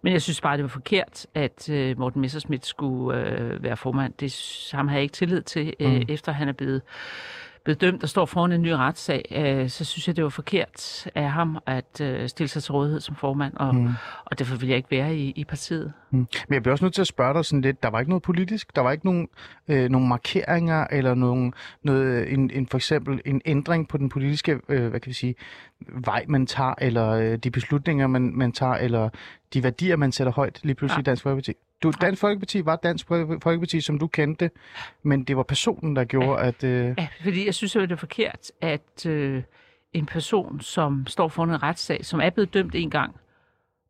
Men 0.02 0.12
jeg 0.12 0.22
synes 0.22 0.40
bare, 0.40 0.56
det 0.56 0.62
var 0.62 0.68
forkert, 0.68 1.26
at 1.34 1.70
øh, 1.70 1.98
Morten 1.98 2.20
Messersmith 2.20 2.62
skulle 2.64 3.18
øh, 3.28 3.62
være 3.62 3.76
formand. 3.76 4.12
Det 4.20 4.68
ham 4.72 4.88
har 4.88 4.94
jeg 4.94 5.02
ikke 5.02 5.12
tillid 5.12 5.42
til, 5.42 5.74
øh, 5.80 5.92
Mm. 5.94 6.02
efter 6.08 6.32
han 6.32 6.48
er 6.48 6.52
blevet 6.52 6.82
blevet 7.64 7.80
dømt 7.80 8.02
og 8.02 8.08
står 8.08 8.26
foran 8.26 8.52
en 8.52 8.62
ny 8.62 8.68
retssag, 8.68 9.22
øh, 9.36 9.68
så 9.68 9.84
synes 9.84 10.08
jeg, 10.08 10.16
det 10.16 10.24
var 10.24 10.30
forkert 10.30 11.06
af 11.14 11.30
ham 11.30 11.58
at 11.66 12.00
øh, 12.00 12.28
stille 12.28 12.48
sig 12.48 12.62
til 12.62 12.72
rådighed 12.72 13.00
som 13.00 13.16
formand, 13.16 13.52
og, 13.56 13.74
mm. 13.74 13.88
og 14.24 14.38
derfor 14.38 14.56
vil 14.56 14.68
jeg 14.68 14.76
ikke 14.76 14.90
være 14.90 15.16
i, 15.16 15.32
i 15.36 15.44
partiet. 15.44 15.92
Men 16.10 16.26
jeg 16.50 16.62
bliver 16.62 16.72
også 16.72 16.84
nødt 16.84 16.94
til 16.94 17.00
at 17.00 17.06
spørge 17.06 17.34
dig 17.34 17.44
sådan 17.44 17.60
lidt, 17.60 17.82
der 17.82 17.88
var 17.88 18.00
ikke 18.00 18.10
noget 18.10 18.22
politisk, 18.22 18.76
der 18.76 18.82
var 18.82 18.92
ikke 18.92 19.04
nogen, 19.06 19.28
øh, 19.68 19.90
nogen 19.90 20.08
markeringer, 20.08 20.86
eller 20.90 21.14
nogen, 21.14 21.54
noget, 21.82 22.32
en, 22.32 22.50
en, 22.50 22.66
for 22.66 22.78
eksempel 22.78 23.20
en 23.24 23.40
ændring 23.44 23.88
på 23.88 23.98
den 23.98 24.08
politiske, 24.08 24.60
øh, 24.68 24.88
hvad 24.88 25.00
kan 25.00 25.08
vi 25.08 25.14
sige, 25.14 25.34
vej 25.80 26.24
man 26.28 26.46
tager, 26.46 26.74
eller 26.78 27.10
øh, 27.10 27.36
de 27.38 27.50
beslutninger 27.50 28.06
man, 28.06 28.32
man 28.34 28.52
tager, 28.52 28.74
eller 28.74 29.08
de 29.54 29.62
værdier 29.62 29.96
man 29.96 30.12
sætter 30.12 30.32
højt 30.32 30.60
lige 30.62 30.74
pludselig 30.74 30.98
Ja. 30.98 31.00
i 31.00 31.04
Dansk 31.04 31.22
Folkeparti. 31.22 31.52
Du, 31.84 31.92
Dansk 32.00 32.20
Folkeparti 32.20 32.64
var 32.64 32.76
Dansk 32.76 33.06
Folkeparti, 33.42 33.80
som 33.80 33.98
du 33.98 34.06
kendte, 34.06 34.50
men 35.02 35.24
det 35.24 35.36
var 35.36 35.42
personen, 35.42 35.96
der 35.96 36.04
gjorde, 36.04 36.42
at... 36.42 36.64
Øh, 36.64 36.94
Ja, 36.98 37.08
fordi 37.22 37.46
jeg 37.46 37.54
synes 37.54 37.76
jo, 37.76 37.80
det 37.80 37.92
er 37.92 37.96
forkert, 37.96 38.50
at 38.60 39.06
øh, 39.06 39.42
en 39.92 40.06
person, 40.06 40.60
som 40.60 41.06
står 41.06 41.28
foran 41.28 41.50
en 41.50 41.62
retssag, 41.62 42.04
som 42.04 42.20
er 42.20 42.30
blevet 42.30 42.54
dømt 42.54 42.74
en 42.74 42.90
gang, 42.90 43.16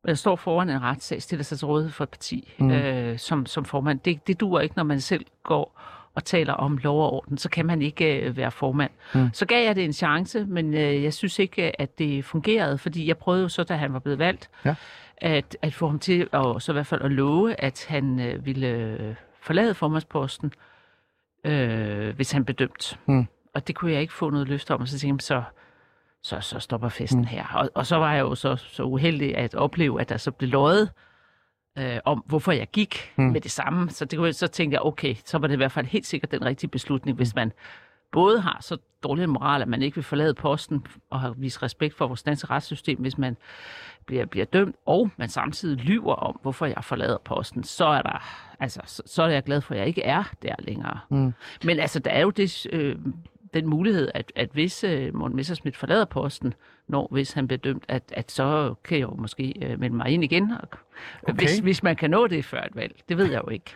eller 0.04 0.14
står 0.16 0.36
foran 0.36 0.70
en 0.70 0.82
retssag, 0.82 1.22
stiller 1.22 1.42
sig 1.42 1.58
til 1.58 1.66
rådighed 1.66 1.92
for 1.92 2.04
et 2.04 2.10
parti 2.10 2.54
mm. 2.58 2.70
øh, 2.70 3.18
som, 3.18 3.46
som 3.46 3.64
formand. 3.64 4.00
Det, 4.00 4.26
det 4.26 4.40
duer 4.40 4.60
ikke, 4.60 4.76
når 4.76 4.84
man 4.84 5.00
selv 5.00 5.26
går 5.42 5.80
og 6.14 6.24
taler 6.24 6.52
om 6.52 6.76
lov 6.82 7.02
og 7.02 7.12
orden, 7.12 7.38
så 7.38 7.50
kan 7.50 7.66
man 7.66 7.82
ikke 7.82 8.20
øh, 8.20 8.36
være 8.36 8.50
formand. 8.50 8.90
Mm. 9.14 9.28
Så 9.32 9.46
gav 9.46 9.64
jeg 9.64 9.76
det 9.76 9.84
en 9.84 9.92
chance, 9.92 10.44
men 10.44 10.74
øh, 10.74 11.02
jeg 11.02 11.14
synes 11.14 11.38
ikke, 11.38 11.80
at 11.80 11.98
det 11.98 12.24
fungerede, 12.24 12.78
fordi 12.78 13.08
jeg 13.08 13.16
prøvede 13.18 13.42
jo 13.42 13.48
så, 13.48 13.64
da 13.64 13.74
han 13.76 13.92
var 13.92 13.98
blevet 13.98 14.18
valgt, 14.18 14.50
Ja. 14.64 14.74
at, 15.16 15.56
at 15.62 15.74
få 15.74 15.86
ham 15.88 15.98
til 15.98 16.28
at, 16.32 16.62
så 16.62 16.72
i 16.72 16.74
hvert 16.74 16.86
fald 16.86 17.02
at 17.02 17.10
love, 17.10 17.60
at 17.60 17.86
han 17.88 18.20
øh, 18.20 18.46
ville 18.46 18.66
øh, 18.68 19.14
forlade 19.42 19.74
formandsposten, 19.74 20.52
øh, 21.44 22.14
hvis 22.16 22.32
han 22.32 22.44
blev 22.44 22.54
dømt. 22.56 22.98
Mm. 23.06 23.26
Og 23.54 23.66
det 23.68 23.74
kunne 23.74 23.92
jeg 23.92 24.00
ikke 24.00 24.12
få 24.12 24.30
noget 24.30 24.48
løfte 24.48 24.74
om, 24.74 24.80
og 24.80 24.88
så 24.88 24.98
tænkte 24.98 25.34
jeg, 25.34 25.42
så, 26.22 26.36
så, 26.36 26.48
så 26.48 26.58
stopper 26.58 26.88
festen 26.88 27.20
mm. 27.20 27.26
her. 27.26 27.44
Og, 27.54 27.70
og 27.74 27.86
så 27.86 27.96
var 27.96 28.12
jeg 28.14 28.20
jo 28.20 28.34
så, 28.34 28.56
så 28.56 28.82
uheldig 28.82 29.36
at 29.36 29.54
opleve, 29.54 30.00
at 30.00 30.08
der 30.08 30.16
så 30.16 30.30
blev 30.30 30.50
løjet 30.50 30.90
øh, 31.78 31.98
om, 32.04 32.24
hvorfor 32.26 32.52
jeg 32.52 32.68
gik 32.72 33.12
mm. 33.16 33.24
med 33.24 33.40
det 33.40 33.50
samme. 33.50 33.90
Så, 33.90 34.04
det, 34.04 34.36
så 34.36 34.46
tænkte 34.46 34.74
jeg, 34.74 34.82
okay, 34.82 35.14
så 35.24 35.38
var 35.38 35.46
det 35.46 35.54
i 35.54 35.56
hvert 35.56 35.72
fald 35.72 35.86
helt 35.86 36.06
sikkert 36.06 36.30
den 36.30 36.44
rigtige 36.44 36.70
beslutning, 36.70 37.16
hvis 37.16 37.34
man 37.34 37.52
både 38.12 38.40
har 38.40 38.58
så 38.60 38.76
dårlig 39.02 39.28
moral, 39.28 39.62
at 39.62 39.68
man 39.68 39.82
ikke 39.82 39.94
vil 39.94 40.04
forlade 40.04 40.34
posten 40.34 40.86
og 41.10 41.20
har 41.20 41.30
vist 41.30 41.62
respekt 41.62 41.96
for 41.96 42.06
vores 42.06 42.22
danske 42.22 42.46
retssystem, 42.50 42.98
hvis 42.98 43.18
man 43.18 43.36
bliver, 44.06 44.26
bliver 44.26 44.46
dømt, 44.46 44.76
og 44.86 45.10
man 45.16 45.28
samtidig 45.28 45.84
lyver 45.84 46.14
om, 46.14 46.38
hvorfor 46.42 46.66
jeg 46.66 46.84
forlader 46.84 47.18
posten, 47.24 47.64
så 47.64 47.86
er 47.86 48.02
der, 48.02 48.24
altså, 48.60 48.80
så, 48.84 49.02
så 49.06 49.22
er 49.22 49.28
jeg 49.28 49.42
glad 49.42 49.60
for, 49.60 49.74
at 49.74 49.80
jeg 49.80 49.86
ikke 49.86 50.02
er 50.02 50.24
der 50.42 50.54
længere. 50.58 50.98
Mm. 51.08 51.34
Men 51.64 51.78
altså, 51.78 51.98
der 51.98 52.10
er 52.10 52.20
jo 52.20 52.30
det, 52.30 52.66
øh, 52.72 52.96
den 53.54 53.66
mulighed, 53.66 54.10
at, 54.14 54.32
at 54.36 54.48
hvis 54.52 54.84
øh, 54.84 55.14
Morten 55.16 55.36
Messersmith 55.36 55.78
forlader 55.78 56.04
posten, 56.04 56.54
når 56.88 57.08
hvis 57.10 57.32
han 57.32 57.46
bliver 57.46 57.58
dømt, 57.58 57.84
at, 57.88 58.02
at 58.12 58.32
så 58.32 58.74
kan 58.84 58.98
jeg 58.98 59.02
jo 59.08 59.14
måske 59.14 59.54
øh, 59.62 59.80
melde 59.80 59.96
mig 59.96 60.08
ind 60.08 60.24
igen, 60.24 60.50
og, 60.52 60.68
okay. 61.22 61.34
hvis, 61.34 61.58
hvis 61.58 61.82
man 61.82 61.96
kan 61.96 62.10
nå 62.10 62.26
det 62.26 62.44
før 62.44 62.62
et 62.62 62.76
valg. 62.76 62.94
Det 63.08 63.16
ved 63.16 63.30
jeg 63.32 63.42
jo 63.44 63.50
ikke. 63.50 63.70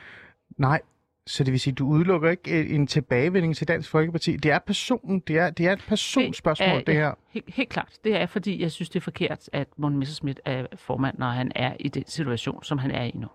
Nej, 0.57 0.81
så 1.27 1.45
det 1.45 1.53
vil 1.53 1.61
sige, 1.61 1.75
du 1.75 1.87
udelukker 1.89 2.31
ikke 2.31 2.61
øh, 2.61 2.75
en 2.75 2.87
tilbagevending 2.87 3.57
til 3.57 3.69
Dansk 3.69 3.91
Folkeparti. 3.91 4.37
Det 4.37 4.51
er 4.51 4.59
personen, 4.59 5.21
det 5.21 5.39
er, 5.39 5.51
det 5.51 5.67
er 5.67 5.73
et 5.73 5.85
personspørgsmål, 5.89 6.69
er- 6.69 6.81
det 6.81 6.95
her. 6.95 7.15
Helt, 7.31 7.55
helt 7.55 7.69
klart. 7.69 7.93
Det 8.05 8.17
er, 8.17 8.27
fordi 8.27 8.63
jeg 8.63 8.73
synes, 8.73 8.89
det 8.89 8.97
er 9.01 9.05
forkert, 9.05 9.49
at 9.53 9.69
Morten 9.77 9.99
Messersmith 9.99 10.39
er 10.45 10.67
formand, 10.77 11.19
når 11.19 11.27
han 11.31 11.53
er 11.55 11.73
i 11.81 11.89
den 11.89 12.05
situation, 12.07 12.65
som 12.65 12.79
han 12.79 12.91
er 12.91 13.05
i 13.05 13.13
nu. 13.15 13.29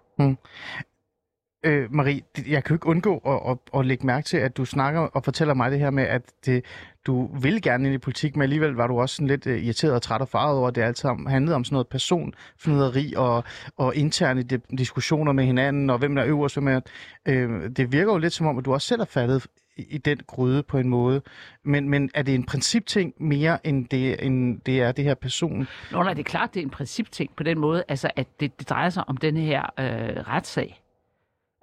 Øh, 1.64 1.94
Marie, 1.94 2.22
jeg 2.48 2.64
kan 2.64 2.70
jo 2.70 2.76
ikke 2.76 2.88
undgå 2.88 3.18
at, 3.18 3.52
at, 3.52 3.80
at 3.80 3.86
lægge 3.86 4.06
mærke 4.06 4.26
til, 4.26 4.38
at 4.38 4.58
du 4.58 4.66
snakker 4.66 5.00
og 5.02 5.24
fortæller 5.24 5.54
mig 5.54 5.72
det 5.72 5.80
her 5.80 5.90
med, 5.90 6.04
at 6.04 6.22
det, 6.46 6.66
du 7.06 7.38
vil 7.42 7.62
gerne 7.62 7.86
ind 7.86 7.96
i 7.96 7.98
politik, 7.98 8.36
men 8.36 8.44
alligevel 8.44 8.72
var 8.72 8.88
du 8.88 9.00
også 9.00 9.16
sådan 9.16 9.28
lidt 9.28 9.48
øh, 9.48 9.64
irriteret 9.64 9.94
og 9.94 10.02
træt 10.02 10.22
og 10.22 10.30
farvet 10.30 10.58
over, 10.58 10.68
at 10.68 10.76
det 10.76 10.82
altid 10.82 11.10
handlede 11.28 11.56
om 11.56 11.64
sådan 11.64 11.74
noget 11.74 11.88
personfnideri 11.88 13.14
og, 13.18 13.44
og 13.78 13.96
interne 13.96 14.44
diskussioner 14.78 15.32
med 15.32 15.46
hinanden, 15.46 15.90
og 15.90 15.98
hvem 15.98 16.16
der 16.16 16.22
er 16.22 16.28
øverst, 16.28 16.56
hvem 16.56 16.68
er... 16.68 16.80
Øh, 17.26 17.70
det 17.78 17.92
virker 17.92 18.12
jo 18.12 18.18
lidt 18.18 18.34
som 18.34 18.48
om, 18.48 18.58
at 18.58 18.66
du 18.66 18.74
også 18.74 18.88
selv 18.88 19.02
er 19.02 19.06
faldet 19.06 19.48
i, 19.78 19.98
den 19.98 20.20
gryde 20.28 20.64
på 20.64 20.78
en 20.78 20.90
måde. 20.90 21.22
Men, 21.64 21.90
men 21.90 22.10
er 22.14 22.22
det 22.22 22.36
en 22.36 22.44
principting 22.44 23.14
mere, 23.18 23.68
end 23.68 23.88
det, 23.88 24.26
end 24.26 24.62
det 24.62 24.82
er 24.82 24.92
det 24.92 25.06
her 25.06 25.14
person? 25.14 25.68
Nå, 25.92 26.04
nej, 26.04 26.14
det 26.14 26.20
er 26.20 26.30
klart, 26.30 26.54
det 26.54 26.60
er 26.60 26.64
en 26.64 26.70
principting 26.70 27.32
på 27.36 27.44
den 27.44 27.60
måde, 27.60 27.84
altså, 27.88 28.10
at 28.16 28.28
det, 28.40 28.60
det 28.60 28.70
drejer 28.70 28.90
sig 28.90 29.10
om 29.10 29.18
den 29.18 29.38
her 29.38 29.62
øh, 29.80 30.28
retssag. 30.28 30.83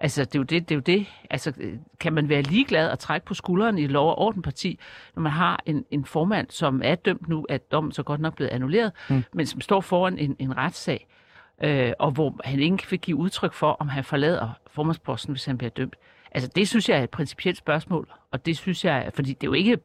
Altså, 0.01 0.25
det 0.25 0.35
er, 0.35 0.39
jo 0.39 0.43
det, 0.43 0.69
det 0.69 0.75
er 0.75 0.77
jo 0.77 0.81
det. 0.81 1.07
Altså, 1.31 1.53
kan 2.01 2.13
man 2.13 2.29
være 2.29 2.43
ligeglad 2.43 2.91
og 2.91 2.99
trække 2.99 3.27
på 3.27 3.35
skulderen 3.35 3.79
i 3.79 3.87
lov- 3.87 4.09
og 4.09 4.19
ordenparti, 4.19 4.79
når 5.17 5.23
man 5.23 5.33
har 5.33 5.63
en, 5.67 5.85
en 5.91 6.05
formand, 6.05 6.51
som 6.51 6.81
er 6.85 6.95
dømt 6.95 7.29
nu, 7.29 7.47
at 7.49 7.73
dommen 7.73 7.93
så 7.93 8.03
godt 8.03 8.21
nok 8.21 8.35
blevet 8.35 8.51
annulleret, 8.51 8.93
mm. 9.11 9.25
men 9.33 9.47
som 9.47 9.61
står 9.61 9.81
foran 9.81 10.19
en, 10.19 10.37
en 10.39 10.57
retssag, 10.57 11.07
øh, 11.63 11.93
og 11.99 12.11
hvor 12.11 12.41
han 12.45 12.61
ikke 12.61 12.87
vil 12.91 13.01
give 13.01 13.17
udtryk 13.17 13.53
for, 13.53 13.73
om 13.81 13.89
han 13.89 14.05
forlader 14.05 14.51
formandsposten, 14.67 15.33
hvis 15.33 15.45
han 15.45 15.59
bliver 15.59 15.71
dømt. 15.71 15.97
Altså, 16.33 16.51
det 16.55 16.69
synes 16.69 16.89
jeg 16.89 16.99
er 16.99 17.03
et 17.03 17.11
principielt 17.11 17.59
spørgsmål, 17.59 18.09
og 18.31 18.47
det 18.47 18.57
synes 18.57 18.85
jeg, 18.85 19.11
fordi 19.15 19.33
det 19.33 19.43
er 19.43 19.49
jo 19.49 19.53
ikke 19.53 19.79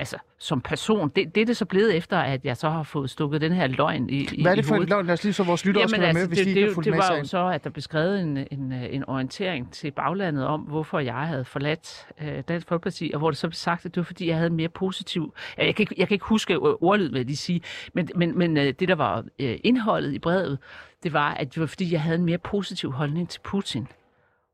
altså, 0.00 0.16
som 0.38 0.60
person. 0.60 1.08
Det, 1.08 1.34
det 1.34 1.40
er 1.40 1.46
det 1.46 1.56
så 1.56 1.64
blevet 1.64 1.96
efter, 1.96 2.18
at 2.18 2.44
jeg 2.44 2.56
så 2.56 2.70
har 2.70 2.82
fået 2.82 3.10
stukket 3.10 3.40
den 3.40 3.52
her 3.52 3.66
løgn 3.66 4.10
i, 4.10 4.42
Hvad 4.42 4.52
er 4.52 4.56
det 4.56 4.64
for 4.64 4.74
en 4.74 4.84
løgn? 4.84 5.06
Lad 5.06 5.12
os 5.12 5.24
lige 5.24 5.32
så 5.32 5.44
vores 5.44 5.64
lyttere 5.64 5.84
også 5.84 5.94
skal 5.94 6.02
være 6.02 6.12
med, 6.12 6.28
hvis 6.28 6.38
altså, 6.38 6.44
det, 6.44 6.44
de 6.44 6.50
ikke 6.50 6.60
det, 6.60 6.68
har 6.68 6.74
fulgt 6.74 6.84
det 6.84 6.92
med 6.92 7.02
var 7.08 7.16
jo 7.16 7.24
så, 7.24 7.46
at 7.46 7.64
der 7.64 7.70
blev 7.70 7.82
skrevet 7.82 8.20
en, 8.20 8.46
en, 8.50 8.72
øh, 8.72 8.94
en 8.94 9.08
orientering 9.08 9.72
til 9.72 9.90
baglandet 9.90 10.46
om, 10.46 10.60
hvorfor 10.60 10.98
jeg 10.98 11.14
havde 11.14 11.44
forladt 11.44 12.06
øh, 12.22 12.42
Dansk 12.48 12.68
Folkeparti, 12.68 13.10
og 13.14 13.18
hvor 13.18 13.30
det 13.30 13.38
så 13.38 13.48
blev 13.48 13.54
sagt, 13.54 13.86
at 13.86 13.94
det 13.94 14.00
var, 14.00 14.04
fordi 14.04 14.28
jeg 14.28 14.36
havde 14.36 14.50
en 14.50 14.56
mere 14.56 14.68
positiv... 14.68 15.34
Jeg 15.58 15.74
kan 15.74 15.82
ikke, 15.82 15.94
jeg 15.98 16.08
kan 16.08 16.14
ikke 16.14 16.26
huske 16.26 16.54
øh, 16.54 16.60
ordlyden, 16.60 17.12
hvad 17.12 17.24
de 17.24 17.36
sige, 17.36 17.60
men, 17.94 18.08
men, 18.16 18.38
men 18.38 18.56
øh, 18.56 18.64
det, 18.64 18.88
der 18.88 18.94
var 18.94 19.24
øh, 19.38 19.58
indholdet 19.64 20.12
i 20.12 20.18
brevet, 20.18 20.58
det 21.02 21.12
var, 21.12 21.34
at 21.34 21.54
det 21.54 21.60
var, 21.60 21.66
fordi 21.66 21.92
jeg 21.92 22.02
havde 22.02 22.18
en 22.18 22.24
mere 22.24 22.38
positiv 22.38 22.92
holdning 22.92 23.28
til 23.28 23.40
Putin. 23.40 23.88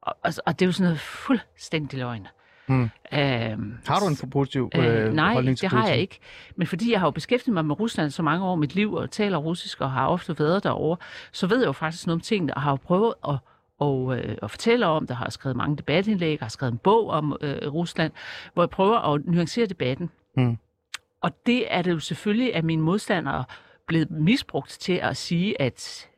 Og, 0.02 0.16
og, 0.24 0.32
og 0.46 0.58
det 0.58 0.64
er 0.64 0.66
jo 0.66 0.72
sådan 0.72 0.84
noget 0.84 1.00
fuldstændig 1.00 1.98
løgn. 1.98 2.26
Hmm. 2.68 2.90
Øhm, 3.12 3.78
Har 3.86 4.00
du 4.00 4.06
en 4.06 4.16
for 4.16 4.26
positiv 4.26 4.70
øh, 4.74 5.06
Øh, 5.06 5.12
nej, 5.12 5.32
holdning 5.32 5.58
til 5.58 5.70
det 5.70 5.78
har 5.78 5.88
jeg 5.88 5.98
ikke. 5.98 6.18
Men 6.56 6.66
fordi 6.66 6.92
jeg 6.92 7.00
har 7.00 7.06
jo 7.06 7.10
beskæftiget 7.10 7.54
mig 7.54 7.64
med 7.64 7.80
Rusland 7.80 8.10
så 8.10 8.22
mange 8.22 8.44
år 8.44 8.56
i 8.56 8.58
mit 8.58 8.74
liv, 8.74 8.92
og 8.92 9.10
taler 9.10 9.38
russisk, 9.38 9.80
og 9.80 9.90
har 9.90 10.06
ofte 10.06 10.38
været 10.38 10.64
derovre, 10.64 10.96
så 11.32 11.46
ved 11.46 11.58
jeg 11.58 11.66
jo 11.66 11.72
faktisk 11.72 12.06
noget 12.06 12.16
om 12.16 12.20
tingene, 12.20 12.54
og 12.54 12.62
har 12.62 12.70
jo 12.70 12.76
prøvet 12.76 13.14
at, 13.28 13.34
og, 13.78 14.18
øh, 14.18 14.36
at 14.42 14.50
fortælle 14.50 14.86
om 14.86 15.06
det, 15.06 15.16
har 15.16 15.30
skrevet 15.30 15.56
mange 15.56 15.76
debatindlæg, 15.76 16.38
har 16.40 16.48
skrevet 16.48 16.72
en 16.72 16.78
bog 16.78 17.08
om 17.08 17.36
øh, 17.40 17.72
Rusland, 17.72 18.12
hvor 18.54 18.62
jeg 18.62 18.70
prøver 18.70 19.14
at 19.14 19.20
nuancere 19.24 19.66
debatten. 19.66 20.10
Mm. 20.36 20.58
Og 21.20 21.46
det 21.46 21.74
er 21.74 21.82
det 21.82 21.90
jo 21.90 21.98
selvfølgelig 21.98 22.54
af 22.54 22.64
mine 22.64 22.82
modstandere 22.82 23.44
blevet 23.86 24.10
misbrugt 24.10 24.70
til 24.80 24.92
at 24.92 25.16
sige, 25.16 25.60
at 25.62 26.08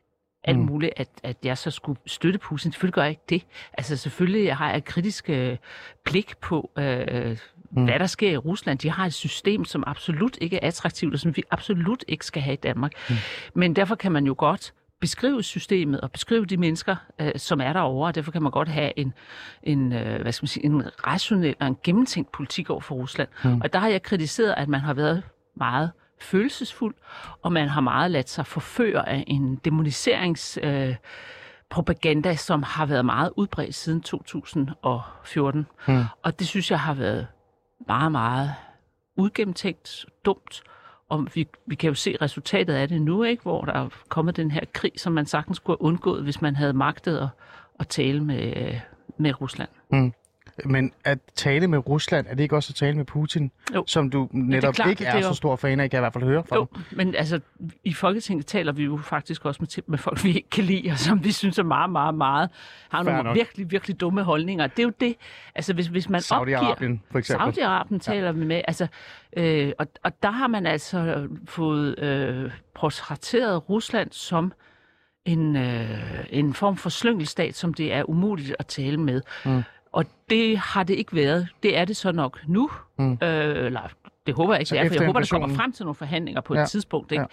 alt 0.44 0.58
Mm. 0.58 0.64
muligt, 0.64 0.92
at, 0.96 1.08
at 1.22 1.36
jeg 1.44 1.58
så 1.58 1.70
skulle 1.70 2.00
støtte 2.06 2.38
Putin. 2.38 2.72
Selvfølgelig 2.72 2.94
gør 2.94 3.02
jeg 3.02 3.10
ikke 3.10 3.22
det. 3.28 3.46
Altså 3.78 3.96
selvfølgelig 3.96 4.54
har 4.56 4.68
jeg 4.68 4.76
et 4.76 4.84
kritisk 4.84 5.30
øh, 5.30 5.56
blik 6.04 6.36
på, 6.40 6.70
øh, 6.78 7.36
mm. 7.70 7.84
hvad 7.84 7.98
der 7.98 8.06
sker 8.06 8.30
i 8.30 8.36
Rusland. 8.36 8.78
De 8.78 8.90
har 8.90 9.06
et 9.06 9.14
system, 9.14 9.64
som 9.64 9.84
absolut 9.86 10.38
ikke 10.40 10.56
er 10.56 10.66
attraktivt, 10.68 11.14
og 11.14 11.20
som 11.20 11.36
vi 11.36 11.42
absolut 11.50 12.04
ikke 12.08 12.26
skal 12.26 12.42
have 12.42 12.54
i 12.54 12.56
Danmark. 12.62 12.92
Mm. 13.10 13.14
Men 13.54 13.76
derfor 13.76 13.94
kan 13.94 14.12
man 14.12 14.26
jo 14.26 14.34
godt 14.38 14.74
beskrive 15.00 15.42
systemet 15.42 16.00
og 16.00 16.12
beskrive 16.12 16.46
de 16.46 16.56
mennesker, 16.56 16.96
øh, 17.20 17.32
som 17.36 17.60
er 17.60 17.72
derovre, 17.72 18.08
og 18.08 18.14
derfor 18.14 18.32
kan 18.32 18.42
man 18.42 18.52
godt 18.52 18.68
have 18.68 18.92
en, 18.98 19.12
en, 19.62 19.92
øh, 19.92 20.22
hvad 20.22 20.32
skal 20.32 20.42
man 20.44 20.48
sige, 20.48 20.64
en 20.64 20.82
rationel 21.06 21.54
og 21.60 21.66
en 21.66 21.76
gennemtænkt 21.84 22.32
politik 22.32 22.70
over 22.70 22.80
for 22.80 22.94
Rusland. 22.94 23.28
Mm. 23.44 23.60
Og 23.60 23.72
der 23.72 23.78
har 23.78 23.88
jeg 23.88 24.02
kritiseret, 24.02 24.54
at 24.56 24.68
man 24.68 24.80
har 24.80 24.94
været 24.94 25.22
meget 25.56 25.90
følelsesfuld, 26.20 26.94
og 27.42 27.52
man 27.52 27.68
har 27.68 27.80
meget 27.80 28.10
ladt 28.10 28.30
sig 28.30 28.46
forføre 28.46 29.08
af 29.08 29.24
en 29.26 29.56
demoniserings... 29.64 30.58
Øh, 30.62 30.94
propaganda, 31.70 32.36
som 32.36 32.62
har 32.62 32.86
været 32.86 33.04
meget 33.04 33.30
udbredt 33.36 33.74
siden 33.74 34.00
2014. 34.00 35.66
Hmm. 35.86 36.04
Og 36.22 36.38
det 36.38 36.46
synes 36.46 36.70
jeg 36.70 36.80
har 36.80 36.94
været 36.94 37.26
meget, 37.86 38.12
meget 38.12 38.54
udgennemtænkt, 39.16 40.06
dumt. 40.24 40.62
Og 41.08 41.28
vi, 41.34 41.48
vi 41.66 41.74
kan 41.74 41.88
jo 41.88 41.94
se 41.94 42.16
resultatet 42.22 42.74
af 42.74 42.88
det 42.88 43.02
nu, 43.02 43.22
ikke? 43.22 43.42
hvor 43.42 43.64
der 43.64 43.72
er 43.72 43.88
kommet 44.08 44.36
den 44.36 44.50
her 44.50 44.60
krig, 44.72 44.92
som 44.96 45.12
man 45.12 45.26
sagtens 45.26 45.58
kunne 45.58 45.72
have 45.72 45.82
undgået, 45.82 46.22
hvis 46.22 46.42
man 46.42 46.56
havde 46.56 46.72
magtet 46.72 47.18
at, 47.18 47.28
at 47.80 47.88
tale 47.88 48.24
med, 48.24 48.74
med 49.18 49.40
Rusland. 49.40 49.68
Men 50.64 50.92
at 51.04 51.18
tale 51.34 51.68
med 51.68 51.88
Rusland, 51.88 52.26
er 52.28 52.34
det 52.34 52.42
ikke 52.42 52.56
også 52.56 52.70
at 52.70 52.74
tale 52.74 52.96
med 52.96 53.04
Putin? 53.04 53.50
Jo. 53.74 53.84
Som 53.86 54.10
du 54.10 54.28
netop 54.32 54.74
klart, 54.74 54.90
ikke 54.90 55.04
er, 55.04 55.14
er 55.14 55.22
så 55.22 55.34
stor 55.34 55.56
fan 55.56 55.80
af, 55.80 55.90
kan 55.90 55.96
jeg 55.96 56.00
i 56.00 56.02
hvert 56.02 56.12
fald 56.12 56.24
høre 56.24 56.44
fra 56.48 56.56
Jo, 56.56 56.66
dig. 56.74 56.82
men 56.92 57.14
altså, 57.14 57.40
i 57.84 57.92
Folketinget 57.92 58.46
taler 58.46 58.72
vi 58.72 58.84
jo 58.84 58.96
faktisk 58.96 59.44
også 59.44 59.58
med, 59.62 59.82
med 59.86 59.98
folk, 59.98 60.24
vi 60.24 60.28
ikke 60.28 60.50
kan 60.50 60.64
lide, 60.64 60.90
og 60.90 60.98
som 60.98 61.24
vi 61.24 61.32
synes 61.32 61.58
er 61.58 61.62
meget, 61.62 61.90
meget, 61.90 62.14
meget, 62.14 62.50
har 62.88 63.04
Fair 63.04 63.12
nogle 63.12 63.28
nok. 63.28 63.36
virkelig, 63.36 63.70
virkelig 63.70 64.00
dumme 64.00 64.22
holdninger. 64.22 64.66
Det 64.66 64.78
er 64.78 64.82
jo 64.82 64.92
det, 65.00 65.14
altså 65.54 65.74
hvis, 65.74 65.86
hvis 65.86 66.08
man. 66.08 66.20
Saudi-Arabien, 66.20 66.98
for 67.10 67.18
eksempel. 67.18 67.48
Saudi-Arabien 67.48 67.98
taler 67.98 68.32
vi 68.32 68.44
med, 68.44 68.62
altså, 68.68 68.86
øh, 69.36 69.72
og, 69.78 69.86
og 70.04 70.22
der 70.22 70.30
har 70.30 70.46
man 70.46 70.66
altså 70.66 71.28
fået 71.46 71.98
øh, 71.98 72.50
portrætteret 72.74 73.68
Rusland 73.70 74.08
som 74.12 74.52
en, 75.24 75.56
øh, 75.56 76.26
en 76.30 76.54
form 76.54 76.76
for 76.76 76.90
slyngelstat, 76.90 77.54
som 77.56 77.74
det 77.74 77.92
er 77.92 78.10
umuligt 78.10 78.56
at 78.58 78.66
tale 78.66 78.96
med. 78.96 79.20
Mm. 79.44 79.62
Og 79.92 80.04
det 80.30 80.58
har 80.58 80.82
det 80.82 80.94
ikke 80.94 81.14
været. 81.16 81.48
Det 81.62 81.76
er 81.76 81.84
det 81.84 81.96
så 81.96 82.12
nok 82.12 82.40
nu. 82.46 82.70
Mm. 82.98 83.12
Øh, 83.22 83.66
eller, 83.66 83.80
det 84.26 84.34
håber 84.34 84.54
jeg 84.54 84.60
ikke, 84.60 84.68
Så 84.68 84.74
det 84.74 84.80
er, 84.84 84.88
for 84.88 84.94
jeg 84.94 85.06
håber, 85.06 85.20
der 85.20 85.26
kommer 85.30 85.56
frem 85.56 85.72
til 85.72 85.84
nogle 85.84 85.94
forhandlinger 85.94 86.40
på 86.40 86.54
Ja, 86.54 86.62
et 86.62 86.68
tidspunkt. 86.68 87.12
Ikke? 87.12 87.24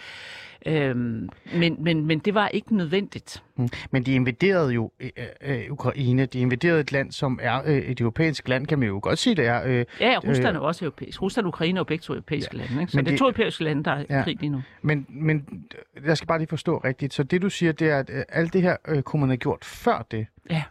Øhm, 0.66 1.28
men, 1.54 1.76
men, 1.78 2.06
men 2.06 2.18
det 2.18 2.34
var 2.34 2.48
ikke 2.48 2.76
nødvendigt. 2.76 3.42
Mm. 3.56 3.68
Men 3.90 4.02
de 4.02 4.14
invaderede 4.14 4.72
jo 4.72 4.90
øh, 5.00 5.10
øh, 5.40 5.60
Ukraine. 5.70 6.26
De 6.26 6.38
invaderede 6.38 6.80
et 6.80 6.92
land, 6.92 7.12
som 7.12 7.38
er 7.42 7.62
øh, 7.66 7.76
et 7.76 8.00
europæisk 8.00 8.48
land, 8.48 8.66
kan 8.66 8.78
man 8.78 8.88
jo 8.88 9.00
godt 9.02 9.18
sige, 9.18 9.34
det 9.34 9.46
er. 9.46 9.62
Øh, 9.64 9.84
Ja, 10.00 10.10
ja 10.10 10.18
Rusland 10.18 10.56
er 10.56 10.60
jo 10.60 10.66
også 10.66 10.84
europæisk. 10.84 11.22
Rusland 11.22 11.44
og 11.46 11.48
Ukraine 11.48 11.76
er 11.76 11.80
jo 11.80 11.84
begge 11.84 12.02
to 12.02 12.12
europæiske 12.12 12.56
ja. 12.56 12.62
lande. 12.62 12.80
Ikke? 12.80 12.92
Så 12.92 12.98
Men 12.98 13.06
det 13.06 13.12
er 13.12 13.18
to 13.18 13.24
europæiske 13.24 13.64
lande, 13.64 13.84
der 13.84 13.90
er 13.90 14.04
Ja. 14.10 14.22
krig 14.22 14.36
lige 14.40 14.50
nu. 14.50 14.62
men, 14.82 15.06
men 15.08 15.64
jeg 16.04 16.16
skal 16.16 16.26
bare 16.26 16.38
lige 16.38 16.48
forstå 16.48 16.78
rigtigt. 16.78 17.14
Så 17.14 17.22
det, 17.22 17.42
du 17.42 17.50
siger, 17.50 17.72
det 17.72 17.90
er, 17.90 17.98
at 17.98 18.10
øh, 18.12 18.22
alt 18.28 18.52
det 18.52 18.62
her 18.62 18.76
øh, 18.88 19.02
kunne 19.02 19.20
man 19.20 19.28
have 19.28 19.36
gjort 19.36 19.64
før 19.64 20.06
det. 20.10 20.26
Ja. 20.50 20.62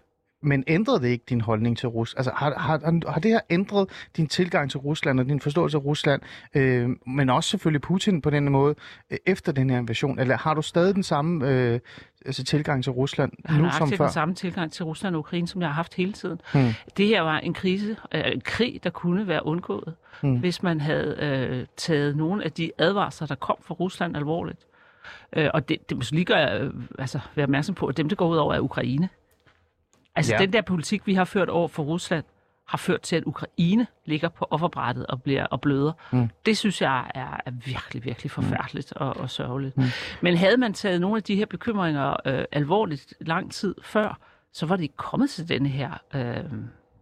Men 0.42 0.64
ændrede 0.68 1.02
det 1.02 1.08
ikke 1.08 1.26
din 1.30 1.42
holdning 1.42 1.78
til 1.78 1.90
Rusland? 1.90 2.20
Altså, 2.20 2.32
har, 2.36 2.60
har, 2.60 3.10
har 3.12 3.20
det 3.20 3.32
her 3.32 3.40
ændret 3.50 3.90
din 4.18 4.28
tilgang 4.28 4.72
til 4.72 4.80
Rusland 4.80 5.20
og 5.20 5.26
din 5.26 5.40
forståelse 5.40 5.78
af 5.78 5.86
Rusland, 5.86 6.22
øh, 6.56 6.90
men 7.08 7.30
også 7.30 7.50
selvfølgelig 7.50 7.82
Putin 7.82 8.22
på 8.22 8.30
den 8.30 8.52
måde, 8.52 8.76
øh, 9.12 9.18
efter 9.26 9.52
den 9.52 9.70
her 9.70 9.78
invasion? 9.78 10.20
Eller 10.20 10.38
har 10.38 10.54
du 10.54 10.62
stadig 10.62 10.96
den 10.96 11.04
samme 11.04 11.50
øh, 11.50 11.80
altså, 12.26 12.44
tilgang 12.44 12.84
til 12.84 12.92
Rusland 12.92 13.32
Jeg 13.48 13.56
har 13.56 13.62
nu 13.62 13.72
som 13.72 13.90
før? 13.92 14.06
den 14.06 14.14
samme 14.14 14.36
tilgang 14.36 14.72
til 14.72 14.86
Rusland 14.86 15.16
og 15.16 15.20
Ukraine, 15.20 15.48
som 15.48 15.62
jeg 15.62 15.70
har 15.70 15.74
haft 15.76 15.94
hele 15.94 16.14
tiden. 16.14 16.42
Hmm. 16.54 16.70
Det 16.98 17.08
her 17.08 17.22
var 17.22 17.38
en 17.40 17.54
krise, 17.54 17.96
øh, 18.12 18.22
en 18.26 18.42
krig, 18.42 18.80
der 18.84 18.90
kunne 18.90 19.28
være 19.28 19.46
undgået, 19.46 19.94
Hmm. 20.22 20.38
hvis 20.40 20.64
man 20.64 20.82
havde 20.82 21.18
øh, 21.20 21.66
taget 21.78 22.16
nogle 22.18 22.44
af 22.44 22.52
de 22.52 22.72
advarsler, 22.78 23.28
der 23.28 23.36
kom 23.36 23.56
fra 23.62 23.74
Rusland 23.74 24.16
alvorligt. 24.18 24.60
Øh, 25.36 25.50
og 25.54 25.70
det, 25.70 25.90
det 25.90 25.98
må 25.98 26.04
lige 26.12 26.26
gøre, 26.26 26.60
øh, 26.62 26.74
altså, 27.00 27.20
være 27.36 27.44
opmærksom 27.44 27.76
på, 27.76 27.86
at 27.86 27.98
dem, 27.98 28.10
det 28.10 28.18
går 28.18 28.28
ud 28.28 28.38
over, 28.38 28.54
er 28.54 28.60
Ukraine. 28.60 29.10
Altså 30.16 30.34
Ja. 30.34 30.40
den 30.40 30.54
der 30.54 30.62
politik, 30.62 31.08
vi 31.08 31.14
har 31.14 31.26
ført 31.26 31.50
over 31.50 31.68
for 31.68 31.84
Rusland, 31.84 32.24
har 32.68 32.78
ført 32.78 33.02
til, 33.02 33.16
at 33.16 33.24
Ukraine 33.26 33.88
ligger 34.06 34.30
på 34.30 34.48
offerbrættet 34.50 35.08
og 35.08 35.24
bliver 35.24 35.46
og 35.46 35.62
bløder. 35.62 35.92
Mm. 36.12 36.30
Det 36.46 36.58
synes 36.58 36.82
jeg 36.82 37.12
er, 37.16 37.40
er 37.46 37.52
virkelig, 37.52 38.06
virkelig 38.06 38.32
forfærdeligt 38.32 38.94
mm. 38.96 39.06
og, 39.08 39.18
og 39.18 39.30
sørgeligt. 39.30 39.78
Mm. 39.78 39.84
Mm. 39.84 39.90
Men 40.22 40.38
havde 40.38 40.58
man 40.58 40.74
taget 40.74 41.02
nogle 41.02 41.18
af 41.18 41.24
de 41.24 41.36
her 41.36 41.46
bekymringer 41.46 42.16
øh, 42.26 42.46
alvorligt 42.52 43.14
lang 43.22 43.52
tid 43.52 43.76
før, 43.82 44.20
så 44.54 44.66
var 44.66 44.76
det 44.76 44.84
ikke 44.84 44.98
kommet 44.98 45.30
til 45.30 45.50
denne 45.50 45.70
her 45.70 45.92
øh, 46.16 46.44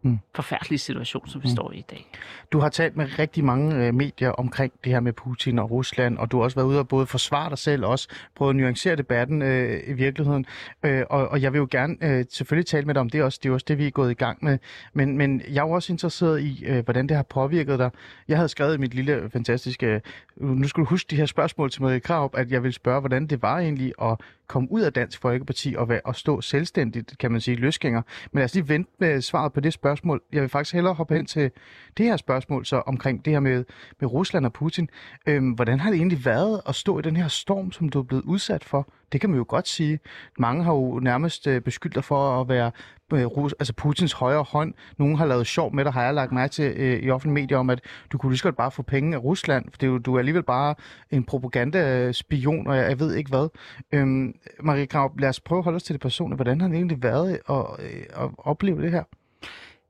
Mm. 0.06 0.20
forfærdelige 0.36 0.80
situation, 0.80 1.28
som 1.28 1.44
vi 1.44 1.48
Mm. 1.48 1.56
står 1.56 1.72
i 1.72 1.78
i 1.78 1.86
dag. 1.90 2.08
Du 2.52 2.60
har 2.60 2.70
talt 2.70 2.98
med 2.98 3.20
rigtig 3.20 3.44
mange 3.44 3.76
øh, 3.88 3.94
medier 3.94 4.30
omkring 4.30 4.74
det 4.84 4.92
her 4.92 5.00
med 5.00 5.14
Putin 5.14 5.60
og 5.60 5.72
Rusland, 5.72 6.18
og 6.18 6.32
du 6.32 6.38
har 6.38 6.44
også 6.44 6.56
været 6.56 6.68
ude 6.68 6.80
og 6.80 6.88
både 6.88 7.06
forsvare 7.08 7.50
dig 7.50 7.58
selv 7.58 7.86
og 7.86 7.92
også 7.92 8.08
prøve 8.36 8.50
at 8.50 8.56
nuancere 8.56 8.96
debatten 8.96 9.42
øh, 9.42 9.80
i 9.88 9.94
virkeligheden. 9.94 10.46
Øh, 10.84 11.04
og, 11.10 11.28
og 11.28 11.42
jeg 11.42 11.54
vil 11.54 11.60
jo 11.60 11.68
gerne 11.72 11.96
øh, 12.02 12.26
selvfølgelig 12.30 12.66
tale 12.66 12.86
med 12.86 12.94
dig 12.94 13.02
om 13.02 13.10
det 13.10 13.24
også. 13.24 13.40
Det 13.44 13.50
er 13.50 13.54
også 13.54 13.66
det, 13.68 13.78
vi 13.78 13.88
er 13.88 13.92
gået 13.92 14.12
i 14.12 14.14
gang 14.14 14.38
med. 14.42 14.58
Men, 14.94 15.18
men 15.18 15.42
jeg 15.50 15.58
er 15.64 15.68
jo 15.68 15.72
også 15.72 15.94
interesseret 15.94 16.42
i, 16.42 16.64
øh, 16.66 16.84
hvordan 16.84 17.08
det 17.08 17.16
har 17.16 17.24
påvirket 17.24 17.80
dig. 17.80 17.92
Jeg 18.28 18.38
havde 18.38 18.50
skrevet 18.50 18.80
mit 18.80 18.94
lille 18.94 19.30
fantastiske... 19.34 20.02
Nu 20.38 20.68
skal 20.68 20.82
du 20.82 20.86
huske 20.90 21.08
de 21.10 21.16
her 21.16 21.26
spørgsmål 21.26 21.72
til 21.72 21.82
Marie 21.82 22.00
Krav, 22.00 22.32
at 22.34 22.52
jeg 22.52 22.64
vil 22.64 22.74
spørge, 22.74 23.00
hvordan 23.00 23.28
det 23.28 23.42
var 23.42 23.60
egentlig 23.60 23.94
at 24.02 24.18
komme 24.48 24.72
ud 24.72 24.82
af 24.82 24.94
Dansk 24.94 25.22
Folkeparti 25.22 25.76
og, 25.78 25.90
være, 25.90 26.02
og 26.06 26.16
stå 26.16 26.42
selvstændigt, 26.42 27.18
kan 27.20 27.32
man 27.32 27.42
sige, 27.42 27.58
løsgænger. 27.58 28.02
Men 28.32 28.40
lad 28.40 28.46
os 28.46 28.54
lige 28.54 28.70
vente 28.70 28.92
med 29.00 29.22
svaret 29.22 29.54
på 29.54 29.60
det 29.60 29.74
spørgsmål. 29.74 30.22
Jeg 30.34 30.42
vil 30.42 30.50
faktisk 30.50 30.74
hellere 30.74 30.94
hoppe 30.94 31.16
hen 31.16 31.26
til 31.26 31.52
det 31.98 32.06
her 32.06 32.18
spørgsmål 32.18 32.66
så 32.66 32.76
omkring 32.76 33.26
det 33.26 33.34
her 33.34 33.40
med, 33.40 33.66
med 34.00 34.14
Rusland 34.14 34.46
og 34.46 34.54
Putin. 34.54 34.90
Øhm, 35.28 35.52
hvordan 35.52 35.80
har 35.80 35.90
det 35.90 35.98
egentlig 35.98 36.26
været 36.26 36.62
at 36.68 36.76
stå 36.76 37.00
i 37.00 37.02
den 37.02 37.16
her 37.16 37.28
storm, 37.28 37.72
som 37.72 37.90
du 37.90 38.00
er 38.00 38.04
blevet 38.04 38.24
udsat 38.24 38.64
for? 38.64 38.94
Det 39.14 39.22
kan 39.22 39.30
man 39.30 39.38
jo 39.38 39.46
godt 39.48 39.68
sige. 39.68 40.00
Mange 40.40 40.64
har 40.64 40.74
jo 40.74 41.00
nærmest 41.00 41.48
øh, 41.48 41.62
beskyldt 41.62 41.96
dig 41.96 42.04
for 42.04 42.42
at 42.42 42.50
være 42.50 42.72
øh, 43.14 43.26
Rus- 43.26 43.54
altså 43.60 43.74
Putins 43.74 44.14
højre 44.14 44.44
hånd. 44.44 44.74
Nogle 44.98 45.18
har 45.18 45.26
lavet 45.26 45.48
sjov 45.48 45.76
med 45.76 45.86
dig, 45.86 45.94
har 45.94 46.04
jeg 46.04 46.14
lagt 46.14 46.32
mærke 46.32 46.52
til 46.52 46.74
øh, 46.78 47.00
i 47.00 47.10
offentlige 47.10 47.34
medier, 47.34 47.58
om 47.58 47.70
at 47.70 47.82
du 48.12 48.18
kunne 48.18 48.32
lige 48.32 48.38
så 48.38 48.44
godt 48.44 48.56
bare 48.58 48.72
få 48.72 48.82
penge 48.82 49.16
af 49.16 49.24
Rusland, 49.24 49.66
for 49.72 49.78
det 49.78 49.88
er 49.88 49.92
jo, 49.92 49.98
du 49.98 50.16
er 50.16 50.20
alligevel 50.20 50.44
bare 50.44 50.76
en 51.12 51.24
propagandaspion, 51.24 52.68
og 52.68 52.78
jeg, 52.78 52.90
jeg 52.90 53.00
ved 53.00 53.16
ikke 53.16 53.30
hvad. 53.30 53.48
Øhm, 53.92 54.36
Marie 54.60 54.86
Krav, 54.86 55.12
lad 55.20 55.30
os 55.30 55.40
prøve 55.40 55.60
at 55.60 55.64
holde 55.64 55.76
os 55.76 55.84
til 55.84 55.94
det 55.94 56.02
personlige. 56.02 56.36
Hvordan 56.36 56.62
har 56.62 56.68
det 56.68 56.76
egentlig 56.76 57.04
været 57.04 57.40
at, 57.50 57.66
øh, 57.80 58.24
at 58.24 58.30
opleve 58.38 58.82
det 58.82 58.92
her? 58.92 59.04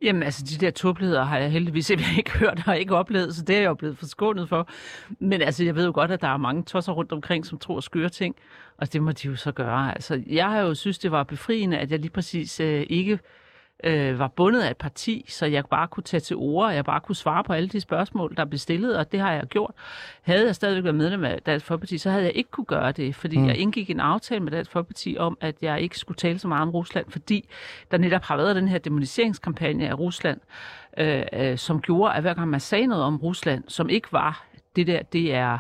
Jamen 0.03 0.23
altså, 0.23 0.43
de 0.49 0.65
der 0.65 0.71
tåbeligheder 0.71 1.23
har 1.23 1.37
jeg 1.37 1.51
heldigvis 1.51 1.89
ikke 1.89 2.31
hørt 2.39 2.63
og 2.67 2.79
ikke 2.79 2.95
oplevet, 2.95 3.35
så 3.35 3.41
det 3.43 3.55
er 3.55 3.59
jeg 3.59 3.67
jo 3.67 3.73
blevet 3.73 3.97
forskånet 3.97 4.49
for. 4.49 4.69
Men 5.19 5.41
altså, 5.41 5.63
jeg 5.63 5.75
ved 5.75 5.85
jo 5.85 5.91
godt, 5.95 6.11
at 6.11 6.21
der 6.21 6.27
er 6.27 6.37
mange 6.37 6.63
tosser 6.63 6.91
rundt 6.91 7.11
omkring, 7.11 7.45
som 7.45 7.57
tror 7.57 7.79
skøre 7.79 8.09
ting, 8.09 8.35
og 8.77 8.93
det 8.93 9.03
må 9.03 9.11
de 9.11 9.27
jo 9.27 9.35
så 9.35 9.51
gøre. 9.51 9.93
Altså, 9.93 10.23
jeg 10.27 10.49
har 10.49 10.59
jo 10.59 10.73
synes, 10.73 10.99
det 10.99 11.11
var 11.11 11.23
befriende, 11.23 11.77
at 11.77 11.91
jeg 11.91 11.99
lige 11.99 12.11
præcis 12.11 12.59
øh, 12.59 12.85
ikke 12.89 13.19
øh, 13.83 14.19
var 14.19 14.27
bundet 14.27 14.61
af 14.61 14.71
et 14.71 14.77
parti, 14.77 15.25
så 15.29 15.45
jeg 15.45 15.65
bare 15.65 15.87
kunne 15.87 16.03
tage 16.03 16.21
til 16.21 16.35
ord, 16.35 16.65
og 16.65 16.75
jeg 16.75 16.85
bare 16.85 16.99
kunne 16.99 17.15
svare 17.15 17.43
på 17.43 17.53
alle 17.53 17.69
de 17.69 17.81
spørgsmål, 17.81 18.33
der 18.37 18.45
blev 18.45 18.59
stillet, 18.59 18.97
og 18.97 19.11
det 19.11 19.19
har 19.19 19.31
jeg 19.31 19.43
gjort. 19.47 19.71
Havde 20.21 20.45
jeg 20.45 20.55
stadigvæk 20.55 20.83
været 20.83 20.95
medlem 20.95 21.23
af 21.23 21.41
Dansk 21.45 21.65
Folkeparti, 21.65 21.97
så 21.97 22.09
havde 22.09 22.23
jeg 22.23 22.35
ikke 22.35 22.51
kunne 22.51 22.65
gøre 22.65 22.91
det, 22.91 23.15
fordi 23.15 23.37
mm. 23.37 23.47
jeg 23.47 23.57
indgik 23.57 23.89
en 23.89 23.99
aftale 23.99 24.43
med 24.43 24.51
Dansk 24.51 24.71
Folkeparti 24.71 25.15
om, 25.19 25.37
at 25.41 25.55
jeg 25.61 25.81
ikke 25.81 25.99
skulle 25.99 26.17
tale 26.17 26.39
så 26.39 26.47
meget 26.47 26.61
om 26.61 26.69
Rusland, 26.69 27.05
fordi 27.09 27.49
der 27.91 27.97
netop 27.97 28.23
har 28.23 28.37
været 28.37 28.55
den 28.55 28.67
her 28.67 28.77
demoniseringskampagne 28.77 29.89
af 29.89 29.99
Rusland, 29.99 30.39
øh, 30.97 31.23
øh, 31.33 31.57
som 31.57 31.81
gjorde, 31.81 32.13
at 32.13 32.21
hver 32.21 32.33
gang 32.33 32.49
man 32.49 32.59
sagde 32.59 32.87
noget 32.87 33.03
om 33.03 33.17
Rusland, 33.17 33.63
som 33.67 33.89
ikke 33.89 34.07
var 34.11 34.45
det 34.75 34.87
der, 34.87 35.01
det 35.01 35.33
er 35.33 35.57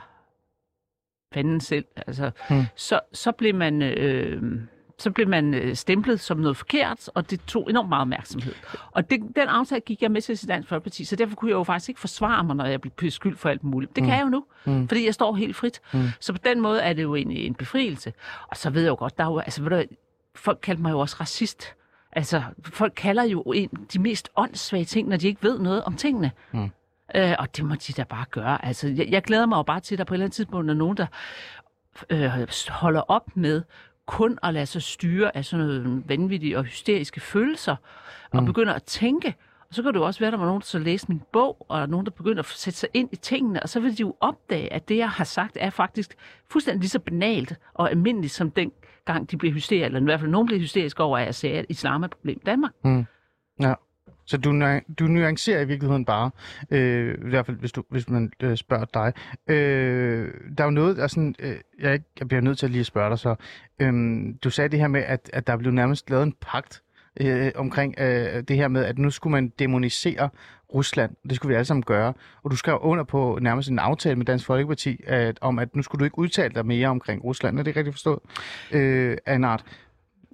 fanden 1.33 1.59
selv, 1.59 1.85
altså, 2.07 2.31
Mm. 2.49 2.63
så, 2.75 2.99
så 3.13 3.31
blev 3.31 3.55
man... 3.55 3.81
Øh, 3.81 4.41
så 4.99 5.11
blev 5.11 5.27
man 5.27 5.53
øh, 5.53 5.75
stemplet 5.75 6.19
som 6.19 6.37
noget 6.37 6.57
forkert, 6.57 7.09
og 7.13 7.29
det 7.29 7.41
tog 7.47 7.69
enormt 7.69 7.89
meget 7.89 8.01
opmærksomhed. 8.01 8.53
Og 8.91 9.09
det, 9.09 9.19
den 9.35 9.47
aftale 9.47 9.81
gik 9.81 10.01
jeg 10.01 10.11
med 10.11 10.21
til 10.21 10.47
Dansk 10.47 10.69
Folkeparti, 10.69 11.05
så 11.05 11.15
derfor 11.15 11.35
kunne 11.35 11.51
jeg 11.51 11.55
jo 11.55 11.63
faktisk 11.63 11.89
ikke 11.89 12.01
forsvare 12.01 12.43
mig, 12.43 12.55
når 12.55 12.65
jeg 12.65 12.81
blev 12.81 12.91
beskyldt 12.91 13.39
for 13.39 13.49
alt 13.49 13.63
muligt. 13.63 13.95
Det 13.95 14.03
kan 14.03 14.13
jeg 14.13 14.21
jo 14.23 14.29
nu, 14.29 14.45
Mm. 14.65 14.87
fordi 14.87 15.05
jeg 15.05 15.13
står 15.13 15.35
helt 15.35 15.55
frit. 15.55 15.81
Mm. 15.93 16.07
Så 16.19 16.33
på 16.33 16.39
den 16.45 16.61
måde 16.61 16.81
er 16.81 16.93
det 16.93 17.03
jo 17.03 17.15
en, 17.15 17.31
en 17.31 17.53
befrielse. 17.55 18.13
Og 18.47 18.57
så 18.57 18.69
ved 18.69 18.81
jeg 18.81 18.89
jo 18.89 18.95
godt, 18.95 19.17
der 19.17 19.23
er 19.23 19.27
jo, 19.27 19.39
altså, 19.39 19.63
ved 19.63 19.69
du, 19.69 19.83
folk 20.35 20.59
kalder 20.63 20.81
mig 20.81 20.91
jo 20.91 20.99
også 20.99 21.15
racist. 21.19 21.73
Altså, 22.11 22.43
folk 22.63 22.93
kalder 22.95 23.23
jo 23.23 23.41
en 23.41 23.69
de 23.93 23.99
mest 23.99 24.29
åndssvage 24.35 24.85
ting, 24.85 25.07
når 25.09 25.17
de 25.17 25.27
ikke 25.27 25.43
ved 25.43 25.59
noget 25.59 25.83
om 25.83 25.95
tingene. 25.95 26.31
Mm. 26.51 26.71
Øh, 27.15 27.33
og 27.39 27.57
det 27.57 27.65
må 27.65 27.75
de 27.75 27.93
da 27.93 28.03
bare 28.03 28.25
gøre. 28.31 28.65
Altså, 28.65 28.87
jeg, 28.87 29.07
jeg 29.09 29.21
glæder 29.23 29.45
mig 29.45 29.57
jo 29.57 29.63
bare 29.63 29.79
til, 29.79 29.95
at 29.95 29.99
der 29.99 30.03
på 30.05 30.13
et 30.13 30.15
eller 30.15 30.25
andet 30.25 30.35
tidspunkt 30.35 30.69
er 30.69 30.73
nogen, 30.73 30.97
der 30.97 31.05
øh, 32.09 32.31
holder 32.69 33.01
op 33.01 33.27
med 33.35 33.61
kun 34.07 34.39
at 34.43 34.53
lade 34.53 34.65
sig 34.65 34.81
styre 34.81 35.37
af 35.37 35.45
sådan 35.45 35.65
noget 35.65 36.03
vanvittige 36.09 36.57
og 36.57 36.63
hysteriske 36.63 37.19
følelser, 37.21 37.75
og 38.31 38.39
Mm. 38.39 38.45
begynder 38.45 38.73
at 38.73 38.83
tænke. 38.83 39.35
Og 39.69 39.75
så 39.75 39.83
kan 39.83 39.93
det 39.93 39.99
jo 39.99 40.05
også 40.05 40.19
være, 40.19 40.27
at 40.27 40.31
der 40.31 40.37
var 40.39 40.45
nogen, 40.45 40.61
der 40.61 40.65
så 40.65 40.79
læste 40.79 41.07
min 41.11 41.21
bog, 41.33 41.65
og 41.69 41.89
nogen, 41.89 42.05
der 42.05 42.11
begynder 42.11 42.39
at 42.39 42.45
sætte 42.45 42.79
sig 42.79 42.89
ind 42.93 43.09
i 43.11 43.15
tingene, 43.15 43.63
og 43.63 43.69
så 43.69 43.79
vil 43.79 43.91
de 43.97 44.01
jo 44.01 44.15
opdage, 44.19 44.73
at 44.73 44.89
det, 44.89 44.97
jeg 44.97 45.09
har 45.09 45.23
sagt, 45.23 45.57
er 45.59 45.69
faktisk 45.69 46.15
fuldstændig 46.49 46.79
lige 46.79 46.89
så 46.89 46.99
banalt 46.99 47.55
og 47.73 47.89
almindeligt, 47.89 48.33
som 48.33 48.51
den 48.51 48.71
gang 49.05 49.31
de 49.31 49.37
blev 49.37 49.51
hysteriske, 49.53 49.85
eller 49.85 49.99
i 49.99 50.03
hvert 50.03 50.19
fald 50.19 50.31
nogen 50.31 50.47
blev 50.47 50.59
hysteriske 50.59 51.03
over, 51.03 51.17
at 51.17 51.25
jeg 51.25 51.35
sagde, 51.35 51.57
at 51.59 51.65
islam 51.69 52.01
er 52.03 52.05
et 52.07 52.11
problem 52.11 52.37
i 52.41 52.45
Danmark. 52.45 52.71
Ja. 53.61 53.73
Så 54.25 54.37
du, 54.37 54.79
du 54.99 55.07
nuancerer 55.07 55.61
i 55.61 55.65
virkeligheden 55.65 56.05
bare, 56.05 56.31
øh, 56.71 57.17
i 57.25 57.29
hvert 57.29 57.45
fald 57.45 57.57
hvis, 57.57 57.71
du, 57.71 57.83
hvis 57.89 58.09
man 58.09 58.31
øh, 58.39 58.57
spørger 58.57 58.85
dig. 58.93 59.13
Øh, 59.47 60.33
der 60.57 60.63
er 60.63 60.67
jo 60.67 60.71
noget, 60.71 60.97
der 60.97 61.03
er 61.03 61.07
sådan, 61.07 61.35
øh, 61.39 61.55
jeg, 61.79 62.01
jeg 62.19 62.27
bliver 62.27 62.41
nødt 62.41 62.57
til 62.57 62.65
at 62.65 62.71
lige 62.71 62.83
spørge 62.83 63.09
dig 63.09 63.19
så. 63.19 63.35
Øh, 63.79 63.93
du 64.43 64.49
sagde 64.49 64.69
det 64.69 64.79
her 64.79 64.87
med, 64.87 65.01
at, 65.01 65.29
at 65.33 65.47
der 65.47 65.57
blev 65.57 65.71
nærmest 65.71 66.09
lavet 66.09 66.23
en 66.23 66.33
pagt 66.41 66.83
øh, 67.21 67.51
omkring 67.55 67.95
øh, 67.99 68.43
det 68.47 68.55
her 68.55 68.67
med, 68.67 68.85
at 68.85 68.97
nu 68.97 69.09
skulle 69.09 69.31
man 69.31 69.53
demonisere 69.59 70.29
Rusland. 70.73 71.15
Det 71.29 71.35
skulle 71.35 71.49
vi 71.49 71.55
alle 71.55 71.65
sammen 71.65 71.83
gøre. 71.83 72.13
Og 72.43 72.51
du 72.51 72.55
skrev 72.55 72.79
under 72.81 73.03
på 73.03 73.39
nærmest 73.41 73.69
en 73.69 73.79
aftale 73.79 74.15
med 74.15 74.25
Dansk 74.25 74.45
Folkeparti 74.45 75.03
at, 75.07 75.37
om, 75.41 75.59
at 75.59 75.75
nu 75.75 75.81
skulle 75.81 75.99
du 75.99 76.05
ikke 76.05 76.19
udtale 76.19 76.53
dig 76.53 76.65
mere 76.65 76.87
omkring 76.87 77.23
Rusland. 77.23 77.59
Er 77.59 77.63
det 77.63 77.75
rigtigt 77.75 77.93
forstået? 77.93 78.19
Øh, 78.71 79.17
Anart. 79.25 79.63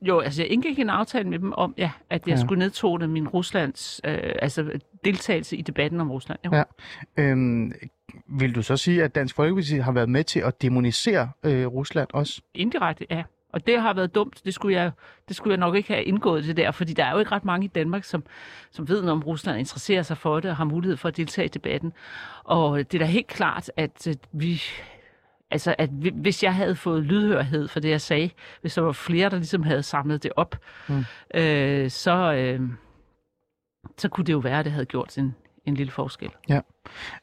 Jo, 0.02 0.20
altså 0.20 0.42
jeg 0.42 0.52
indgik 0.52 0.80
en 0.80 0.90
aftale 0.90 1.30
med 1.30 1.40
dem 1.40 1.54
om, 1.54 1.74
ja, 1.78 1.92
at 2.10 2.28
jeg 2.28 2.36
Ja. 2.36 2.42
skulle 2.42 2.60
nedtone 2.60 3.08
min 3.08 3.28
Ruslands, 3.28 4.02
øh, 4.04 4.18
altså 4.42 4.72
deltagelse 5.06 5.58
i 5.58 5.62
debatten 5.62 6.02
om 6.02 6.12
Rusland. 6.12 6.40
Jo. 6.46 6.52
Ja. 6.56 6.64
Øhm, 7.18 7.74
vil 8.28 8.56
du 8.56 8.62
så 8.62 8.78
sige, 8.78 9.04
at 9.04 9.16
Dansk 9.16 9.36
Folkeparti 9.36 9.78
har 9.78 9.92
været 9.92 10.10
med 10.10 10.24
til 10.24 10.40
at 10.40 10.62
demonisere 10.62 11.30
øh, 11.44 11.68
Rusland 11.68 12.08
også? 12.14 12.42
Indirekte, 12.54 13.06
ja. 13.10 13.24
Og 13.54 13.68
det 13.68 13.82
har 13.82 13.94
været 13.94 14.16
dumt. 14.16 14.42
Det 14.46 14.54
skulle, 14.54 14.76
jeg, 14.76 14.92
det 15.28 15.36
skulle 15.36 15.52
jeg 15.52 15.60
nok 15.60 15.76
ikke 15.76 15.94
have 15.94 16.04
indgået 16.04 16.44
det 16.44 16.58
der, 16.58 16.72
fordi 16.72 16.94
der 16.94 17.06
er 17.06 17.12
jo 17.12 17.20
ikke 17.20 17.32
ret 17.32 17.46
mange 17.46 17.66
i 17.66 17.68
Danmark, 17.68 18.04
som, 18.04 18.24
som 18.72 18.90
ved 18.90 18.98
noget 19.02 19.12
om 19.12 19.24
Rusland, 19.24 19.60
interesserer 19.60 20.02
sig 20.02 20.18
for 20.18 20.40
det 20.40 20.52
og 20.52 20.58
har 20.58 20.64
mulighed 20.66 20.98
for 20.98 21.08
at 21.08 21.18
deltage 21.18 21.46
i 21.46 21.50
debatten. 21.50 21.94
Og 22.44 22.78
det 22.78 22.94
er 22.94 23.06
da 23.06 23.12
helt 23.12 23.28
klart, 23.28 23.72
at 23.78 24.08
øh, 24.08 24.16
vi... 24.32 24.62
Altså, 25.52 25.76
at 25.78 25.90
vi- 26.04 26.14
hvis 26.16 26.44
jeg 26.44 26.56
havde 26.56 26.76
fået 26.76 27.04
lydhørhed 27.04 27.68
for 27.68 27.80
det, 27.80 27.90
jeg 27.90 28.02
sagde, 28.02 28.30
hvis 28.62 28.74
der 28.74 28.82
var 28.82 28.92
flere, 28.92 29.30
der 29.30 29.36
ligesom 29.38 29.64
havde 29.64 29.84
samlet 29.84 30.24
det 30.24 30.32
op, 30.36 30.56
Mm. 30.90 31.04
øh, 31.34 31.90
så, 31.90 32.34
øh, 32.34 32.62
så 33.98 34.10
kunne 34.10 34.26
det 34.26 34.34
jo 34.34 34.38
være, 34.38 34.60
at 34.60 34.66
det 34.66 34.72
havde 34.74 34.86
gjort 34.86 35.18
en, 35.18 35.36
en 35.66 35.74
lille 35.74 35.92
forskel. 35.92 36.30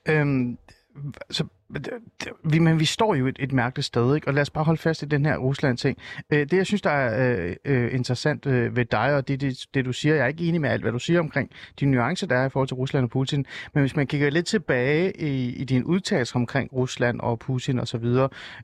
Øhm, 0.09 0.59
så, 1.31 1.45
vi, 2.44 2.59
men 2.59 2.81
vi 2.81 2.85
står 2.85 3.14
jo 3.14 3.26
et, 3.26 3.37
et 3.40 3.52
mærkeligt 3.52 3.87
sted, 3.87 4.14
ikke? 4.14 4.29
og 4.29 4.35
lad 4.35 4.42
os 4.42 4.50
bare 4.50 4.64
holde 4.64 4.81
fast 4.81 5.02
i 5.02 5.07
den 5.07 5.26
her 5.26 5.37
Rusland-ting. 5.37 5.98
Øh, 6.31 6.38
det, 6.38 6.52
jeg 6.52 6.66
synes, 6.66 6.83
der 6.83 6.90
er 6.90 7.37
øh, 7.37 7.57
øh, 7.64 7.94
interessant 7.94 8.46
øh, 8.46 8.76
ved 8.76 8.85
dig, 8.85 9.14
og 9.14 9.29
det, 9.29 9.40
det, 9.40 9.66
det, 9.74 9.85
du 9.85 9.92
siger, 9.92 10.14
jeg 10.14 10.24
er 10.24 10.29
ikke 10.29 10.44
enig 10.44 10.61
med 10.61 10.70
alt, 10.70 10.83
hvad 10.83 10.92
du 10.92 10.98
siger 10.98 11.20
omkring 11.20 11.50
de 11.81 11.87
nuancer, 11.87 12.26
der 12.26 12.37
er 12.37 12.46
i 12.46 12.48
forhold 12.48 12.68
til 12.68 12.74
Rusland 12.74 13.05
og 13.05 13.11
Putin, 13.11 13.46
men 13.74 13.81
hvis 13.81 13.96
man 13.96 14.07
kigger 14.07 14.31
lidt 14.31 14.46
tilbage 14.46 15.20
i, 15.20 15.55
i 15.55 15.64
din 15.64 15.85
udtalelse 15.85 16.37
omkring 16.37 16.72
Rusland 16.72 17.20
og 17.20 17.38
Putin 17.38 17.79
osv., 17.79 18.05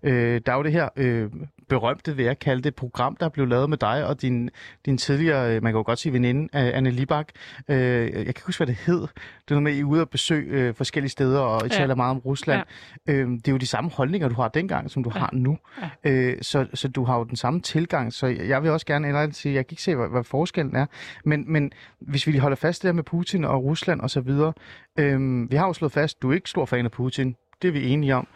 øh, 0.02 0.40
der 0.46 0.52
er 0.52 0.56
jo 0.56 0.62
det 0.62 0.72
her 0.72 0.88
øh, 0.96 1.30
berømte, 1.68 2.16
vil 2.16 2.24
jeg 2.24 2.38
kalde 2.38 2.62
det, 2.62 2.74
program, 2.74 3.16
der 3.16 3.28
blev 3.28 3.46
lavet 3.46 3.70
med 3.70 3.78
dig 3.78 4.06
og 4.06 4.22
din, 4.22 4.50
din 4.86 4.98
tidligere, 4.98 5.56
øh, 5.56 5.62
man 5.62 5.72
kan 5.72 5.78
jo 5.78 5.82
godt 5.86 5.98
sige 5.98 6.12
veninde, 6.12 6.42
øh, 6.42 6.76
Anne 6.76 6.90
Libak. 6.90 7.28
Øh, 7.68 7.76
jeg 7.78 8.12
kan 8.12 8.26
ikke 8.26 8.42
huske, 8.46 8.58
hvad 8.58 8.66
det 8.66 8.76
hed. 8.86 9.00
Det 9.00 9.08
er 9.48 9.50
noget 9.50 9.62
med, 9.62 9.72
at 9.72 9.76
I 9.76 9.80
er 9.80 9.84
ude 9.84 10.00
og 10.00 10.10
besøge 10.10 10.46
øh, 10.50 10.74
forskellige 10.74 11.10
steder, 11.10 11.40
og 11.40 11.66
I 11.66 11.68
Ja. 11.72 11.76
taler 11.76 11.94
meget 11.94 12.10
om 12.10 12.18
Rusland. 12.18 12.62
Ja. 13.06 13.12
Øh, 13.12 13.28
det 13.30 13.48
er 13.48 13.52
jo 13.52 13.58
de 13.58 13.66
samme 13.66 13.90
holdninger, 13.90 14.28
du 14.28 14.34
har 14.34 14.48
dengang, 14.48 14.90
som 14.90 15.04
du 15.04 15.10
ja. 15.14 15.20
Har 15.20 15.30
nu. 15.32 15.58
Ja. 16.04 16.10
Øh, 16.10 16.36
så, 16.42 16.66
så 16.74 16.88
du 16.88 17.04
har 17.04 17.18
jo 17.18 17.24
den 17.24 17.36
samme 17.36 17.60
tilgang, 17.60 18.12
så 18.12 18.26
jeg 18.26 18.62
vil 18.62 18.70
også 18.70 18.86
gerne 18.86 19.08
ærligt 19.08 19.36
sige, 19.36 19.54
jeg 19.54 19.66
kan 19.66 19.72
ikke 19.72 19.82
se, 19.82 19.94
hvad, 19.96 20.08
hvad 20.08 20.24
forskellen 20.24 20.76
er. 20.76 20.86
Men, 21.24 21.44
men 21.52 21.72
hvis 22.00 22.26
vi 22.26 22.32
lige 22.32 22.40
holder 22.42 22.56
fast 22.56 22.82
der 22.82 22.92
med 22.92 23.02
Putin 23.02 23.44
og 23.44 23.64
Rusland 23.64 24.00
og 24.00 24.10
så 24.10 24.20
videre, 24.20 24.52
øh, 24.98 25.50
vi 25.50 25.56
har 25.56 25.66
jo 25.66 25.72
slået 25.72 25.92
fast, 25.92 26.22
du 26.22 26.30
er 26.30 26.34
ikke 26.34 26.50
stor 26.50 26.64
fan 26.64 26.84
af 26.84 26.90
Putin. 26.90 27.36
Det 27.62 27.68
er 27.68 27.72
vi 27.72 27.88
enige 27.88 28.16
om. 28.16 28.26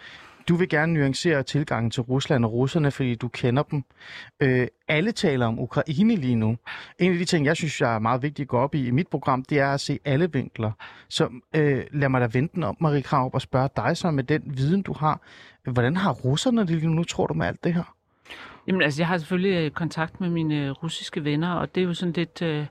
Du 0.49 0.57
vil 0.57 0.69
gerne 0.69 0.95
nuancere 0.95 1.43
tilgangen 1.43 1.91
til 1.91 2.03
Rusland 2.03 2.45
og 2.45 2.53
russerne, 2.53 2.91
fordi 2.91 3.15
du 3.15 3.29
kender 3.29 3.63
dem. 3.63 3.85
Øh, 4.41 4.67
alle 4.89 5.13
taler 5.13 5.47
om 5.47 5.59
Ukraine 5.59 6.17
lige 6.17 6.37
nu. 6.37 6.57
En 6.99 7.13
af 7.13 7.19
de 7.19 7.25
ting, 7.25 7.47
jeg 7.47 7.57
synes, 7.57 7.81
jeg 7.81 7.95
er 7.95 7.99
meget 7.99 8.23
vigtigt 8.23 8.47
at 8.47 8.49
gå 8.49 8.59
op 8.59 8.75
i 8.75 8.87
i 8.87 8.91
mit 8.91 9.09
program, 9.09 9.45
det 9.45 9.59
er 9.59 9.69
at 9.69 9.81
se 9.81 9.99
alle 10.05 10.33
vinkler. 10.33 10.73
Så 11.09 11.29
øh, 11.55 11.85
lad 11.93 12.09
mig 12.09 12.21
da 12.21 12.29
vente 12.33 12.55
den 12.55 12.63
om, 12.63 12.77
Marie 12.81 13.03
Krav, 13.03 13.31
og 13.35 13.43
spørge 13.43 13.69
dig 13.77 13.97
så 13.97 14.11
med 14.11 14.25
den 14.25 14.43
viden, 14.57 14.83
du 14.83 14.93
har. 14.93 15.21
Hvordan 15.65 15.97
har 15.97 16.13
russerne 16.13 16.61
det 16.61 16.71
lige 16.71 16.95
nu, 16.95 17.05
tror 17.05 17.27
du, 17.27 17.35
med 17.35 17.47
alt 17.47 17.65
det 17.65 17.75
her? 17.75 17.95
Jamen 18.67 18.83
altså, 18.83 19.03
jeg 19.03 19.09
har 19.09 19.19
selvfølgelig 19.19 19.65
øh, 19.65 19.71
kontakt 19.71 20.21
med 20.21 20.31
mine 20.31 20.65
øh, 20.65 20.71
russiske 20.71 21.25
venner, 21.25 21.53
og 21.53 21.75
det 21.75 21.81
er 21.81 21.85
jo 21.85 21.95
sådan 21.95 22.13
lidt, 22.13 22.43
øh, 22.43 22.67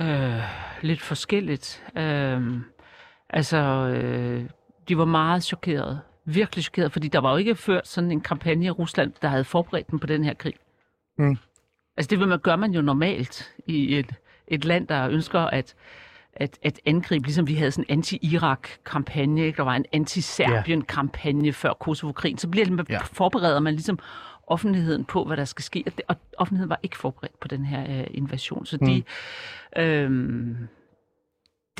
øh, 0.00 0.40
lidt 0.82 1.00
forskelligt. 1.00 1.84
Øh, 1.96 2.42
altså, 3.30 3.56
øh, 3.56 4.44
de 4.88 4.98
var 4.98 5.04
meget 5.04 5.42
chokerede. 5.42 6.00
Virkelig 6.34 6.64
chokerede, 6.64 6.90
fordi 6.90 7.08
der 7.08 7.18
var 7.18 7.30
jo 7.30 7.36
ikke 7.36 7.54
ført 7.54 7.88
sådan 7.88 8.10
en 8.12 8.20
kampagne 8.20 8.66
i 8.66 8.70
Rusland, 8.70 9.12
der 9.22 9.28
havde 9.28 9.44
forberedt 9.44 9.90
dem 9.90 9.98
på 9.98 10.06
den 10.06 10.24
her 10.24 10.34
krig. 10.34 10.54
Mm. 11.18 11.36
Altså, 11.96 12.10
det 12.10 12.18
vil 12.18 12.28
man, 12.28 12.38
gør 12.38 12.56
man 12.56 12.72
jo 12.72 12.82
normalt 12.82 13.54
i 13.66 13.98
et, 13.98 14.14
et 14.48 14.64
land, 14.64 14.88
der 14.88 15.08
ønsker 15.08 15.40
at 15.40 15.74
at, 16.32 16.58
at 16.62 16.80
angribe, 16.86 17.24
ligesom 17.26 17.46
vi 17.48 17.54
havde 17.54 17.70
sådan 17.70 17.84
en 17.88 17.98
anti-Irak-kampagne, 17.98 19.46
ikke? 19.46 19.56
der 19.56 19.62
var 19.62 19.74
en 19.74 19.84
anti-Serbien-kampagne 19.92 21.52
før 21.52 21.72
Kosovo-krigen, 21.72 22.38
så 22.38 22.48
bliver 22.48 22.66
det, 22.66 22.88
Ja. 22.90 22.98
forbereder 23.02 23.60
man 23.60 23.74
ligesom 23.74 23.98
offentligheden 24.46 25.04
på, 25.04 25.24
hvad 25.24 25.36
der 25.36 25.44
skal 25.44 25.62
ske. 25.62 25.82
Og, 25.86 25.92
det, 25.92 26.02
og 26.08 26.16
offentligheden 26.38 26.70
var 26.70 26.80
ikke 26.82 26.96
forberedt 26.96 27.40
på 27.40 27.48
den 27.48 27.64
her 27.64 28.00
øh, 28.00 28.06
invasion. 28.10 28.66
Så 28.66 28.76
de, 28.76 29.02
øhm, 29.76 30.56
de 30.56 30.66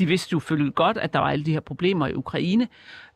vidste 0.07 0.33
jo 0.33 0.39
selvfølgelig 0.39 0.75
godt, 0.75 0.97
at 0.97 1.13
der 1.13 1.19
var 1.19 1.29
alle 1.29 1.45
de 1.45 1.51
her 1.51 1.59
problemer 1.59 2.07
i 2.07 2.13
Ukraine, 2.13 2.67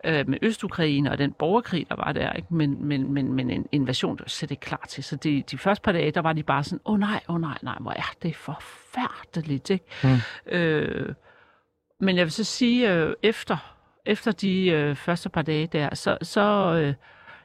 øh, 0.06 0.30
med 0.30 0.38
Øst-Ukraine 0.41 1.12
og 1.12 1.17
den 1.17 1.32
borgerkrig, 1.32 1.86
der 1.89 1.95
var 1.95 2.12
der. 2.12 2.34
Ikke? 2.34 2.54
Men, 2.54 2.86
men, 2.86 3.13
men, 3.13 3.34
men 3.34 3.50
en 3.50 3.65
invasion, 3.71 4.17
der 4.17 4.24
slet 4.28 4.52
ikke 4.52 4.62
klar 4.62 4.86
til. 4.89 5.04
Så 5.04 5.15
de, 5.15 5.43
de 5.52 5.58
første 5.58 5.82
par 5.84 5.91
dage, 5.91 6.12
der 6.12 6.21
var 6.21 6.34
de 6.34 6.43
bare 6.43 6.63
sådan, 6.63 6.80
åh 6.86 6.93
oh, 6.93 7.00
nej, 7.00 7.24
åh 7.30 7.36
oh, 7.36 7.41
nej, 7.41 7.58
nej, 7.62 7.78
hvor 7.80 7.91
er 7.91 8.13
det 8.24 8.36
forfærdeligt. 8.36 9.69
Ikke? 9.69 9.86
Mm. 10.04 10.54
Øh, 10.56 11.13
men 12.00 12.17
jeg 12.17 12.26
vil 12.26 12.32
så 12.32 12.43
sige, 12.43 12.93
øh, 12.93 13.13
efter, 13.24 13.76
efter 14.06 14.32
de 14.32 14.67
øh, 14.67 14.95
første 14.95 15.30
par 15.30 15.41
dage 15.41 15.67
der, 15.67 15.95
så, 15.95 16.17
så 16.21 16.74
øh, 16.82 16.93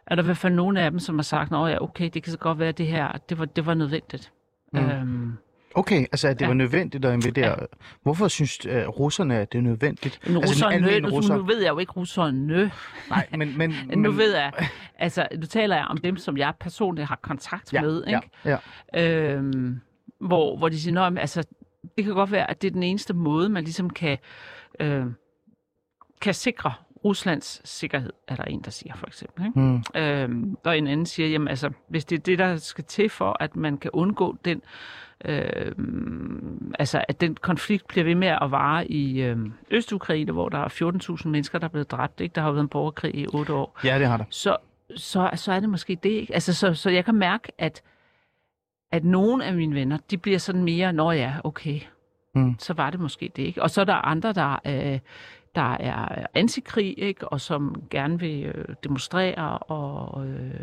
er 0.07 0.15
der 0.15 0.23
i 0.23 0.25
hvert 0.25 0.37
fald 0.37 0.55
nogle 0.55 0.81
af 0.81 0.91
dem, 0.91 1.01
som 1.01 1.15
har 1.15 1.23
sagt, 1.23 1.53
at 1.53 1.59
ja, 1.59 1.83
okay, 1.83 2.11
det 2.15 2.23
kan 2.23 2.33
så 2.33 2.39
godt 2.39 2.59
være, 2.59 2.69
at 2.69 2.79
det 2.79 2.87
her, 2.87 3.13
det 3.29 3.39
var, 3.39 3.45
det 3.45 3.67
var 3.67 3.75
nødvendigt. 3.75 4.33
Mm. 4.73 4.79
Øhm, 4.79 5.33
Okay, 5.75 6.01
altså 6.01 6.29
at 6.29 6.39
det 6.39 6.45
ja. 6.45 6.47
Var 6.47 6.55
nødvendigt 6.55 7.05
at 7.05 7.13
invadere. 7.13 7.57
Ja. 7.61 7.67
Hvorfor 8.03 8.29
synes 8.29 8.67
uh, 8.67 8.73
russerne, 8.73 9.37
at 9.37 9.53
det 9.53 9.59
er 9.59 9.63
nødvendigt? 9.63 10.21
men 10.27 10.37
altså, 10.37 10.51
russerne, 10.51 10.75
almindelige 10.75 11.01
nu, 11.01 11.09
russer- 11.09 11.37
nu 11.37 11.43
ved 11.43 11.63
jeg 11.63 11.71
jo 11.71 11.79
ikke 11.79 11.93
russerne. 11.93 12.71
Nej, 13.09 13.29
men... 13.37 13.59
men, 13.59 13.75
Men 13.89 13.99
nu 13.99 14.11
ved 14.11 14.35
jeg, 14.35 14.53
altså 14.99 15.29
nu 15.37 15.47
taler 15.47 15.77
jeg 15.77 15.85
om 15.85 15.97
dem, 15.97 16.17
som 16.17 16.37
jeg 16.37 16.53
personligt 16.61 17.09
har 17.09 17.19
kontakt 17.23 17.73
ja, 17.73 17.83
med, 17.83 18.05
ikke? 18.07 18.21
Ja, 18.45 18.57
ja. 18.95 19.35
Øhm, 19.35 19.81
hvor, 20.21 20.57
hvor 20.57 20.69
de 20.69 20.81
siger, 20.81 21.11
men, 21.11 21.19
altså, 21.19 21.45
det 21.97 22.05
kan 22.05 22.15
godt 22.15 22.33
være, 22.33 22.51
at 22.51 22.63
det 22.63 22.69
er 22.69 22.73
den 22.73 22.83
eneste 22.83 23.15
måde, 23.15 23.49
man 23.49 23.65
ligesom 23.65 23.91
kan, 23.91 24.19
øh, 24.81 25.07
kan 26.21 26.35
sikre 26.35 26.73
Ruslands 27.05 27.61
sikkerhed, 27.65 28.13
er 28.29 28.37
der 28.37 28.45
en, 28.45 28.61
der 28.61 28.71
siger 28.71 28.95
for 28.97 29.07
eksempel. 29.07 29.47
Ikke? 29.47 29.61
Mm. 29.61 29.83
Øhm, 29.97 30.57
og 30.65 30.79
en 30.79 30.87
anden 30.87 31.07
siger, 31.07 31.29
jamen 31.29 31.49
altså, 31.49 31.71
hvis 31.89 32.05
det 32.05 32.19
er 32.19 32.23
det, 32.23 32.39
der 32.39 32.57
skal 32.57 32.85
til 32.85 33.09
for, 33.09 33.37
at 33.41 33.57
man 33.57 33.79
kan 33.79 33.91
undgå 33.95 34.37
den 34.45 34.63
Øh, 35.25 35.73
altså, 36.79 37.05
at 37.09 37.21
den 37.21 37.35
konflikt 37.35 37.87
bliver 37.89 38.05
ved 38.05 38.15
med 38.15 38.29
at 38.29 38.51
vare 38.51 38.91
i 38.91 39.23
øh, 39.23 39.39
Øst-Ukraine, 39.71 40.33
hvor 40.33 40.49
der 40.49 40.59
er 40.59 40.69
14.000 41.23 41.29
mennesker, 41.29 41.59
der 41.59 41.65
er 41.67 41.71
blevet 41.71 41.91
dræbt. 41.91 42.21
Ikke? 42.21 42.35
Der 42.35 42.41
har 42.41 42.49
jo 42.49 42.53
været 42.53 42.65
en 42.65 42.69
borgerkrig 42.69 43.15
i 43.15 43.27
otte 43.33 43.53
år. 43.53 43.79
Ja, 43.85 43.99
det 43.99 44.07
har 44.07 44.17
der. 44.17 44.25
Så, 44.31 44.57
så, 44.97 45.31
så 45.35 45.53
er 45.53 45.61
det 45.61 45.69
måske 45.69 45.95
det. 46.03 46.11
Ikke? 46.11 46.35
Altså, 46.35 46.55
så, 46.55 46.75
så 46.75 46.91
jeg 46.91 47.05
kan 47.05 47.15
mærke, 47.15 47.53
at, 47.59 47.83
at 48.93 49.05
nogle 49.05 49.45
af 49.45 49.55
mine 49.55 49.75
venner, 49.75 49.99
de 50.11 50.19
bliver 50.19 50.39
sådan 50.39 50.65
mere, 50.65 50.93
når 50.93 51.13
ja, 51.13 51.35
okay, 51.45 51.81
Mm. 52.35 52.55
så 52.59 52.73
var 52.73 52.91
det 52.91 53.01
måske 53.01 53.31
det. 53.37 53.43
Ikke? 53.43 53.63
Og 53.63 53.71
så 53.71 53.81
er 53.81 53.85
der 53.85 53.95
andre, 53.95 54.33
der, 54.33 54.61
øh, 54.67 54.99
der 55.55 55.73
er 55.81 56.27
antikrig, 56.35 56.95
ikke? 56.99 57.29
og 57.29 57.41
som 57.41 57.83
gerne 57.91 58.21
vil 58.21 58.45
øh, 58.45 58.65
demonstrere 58.85 59.59
og, 59.59 60.27
øh, 60.27 60.61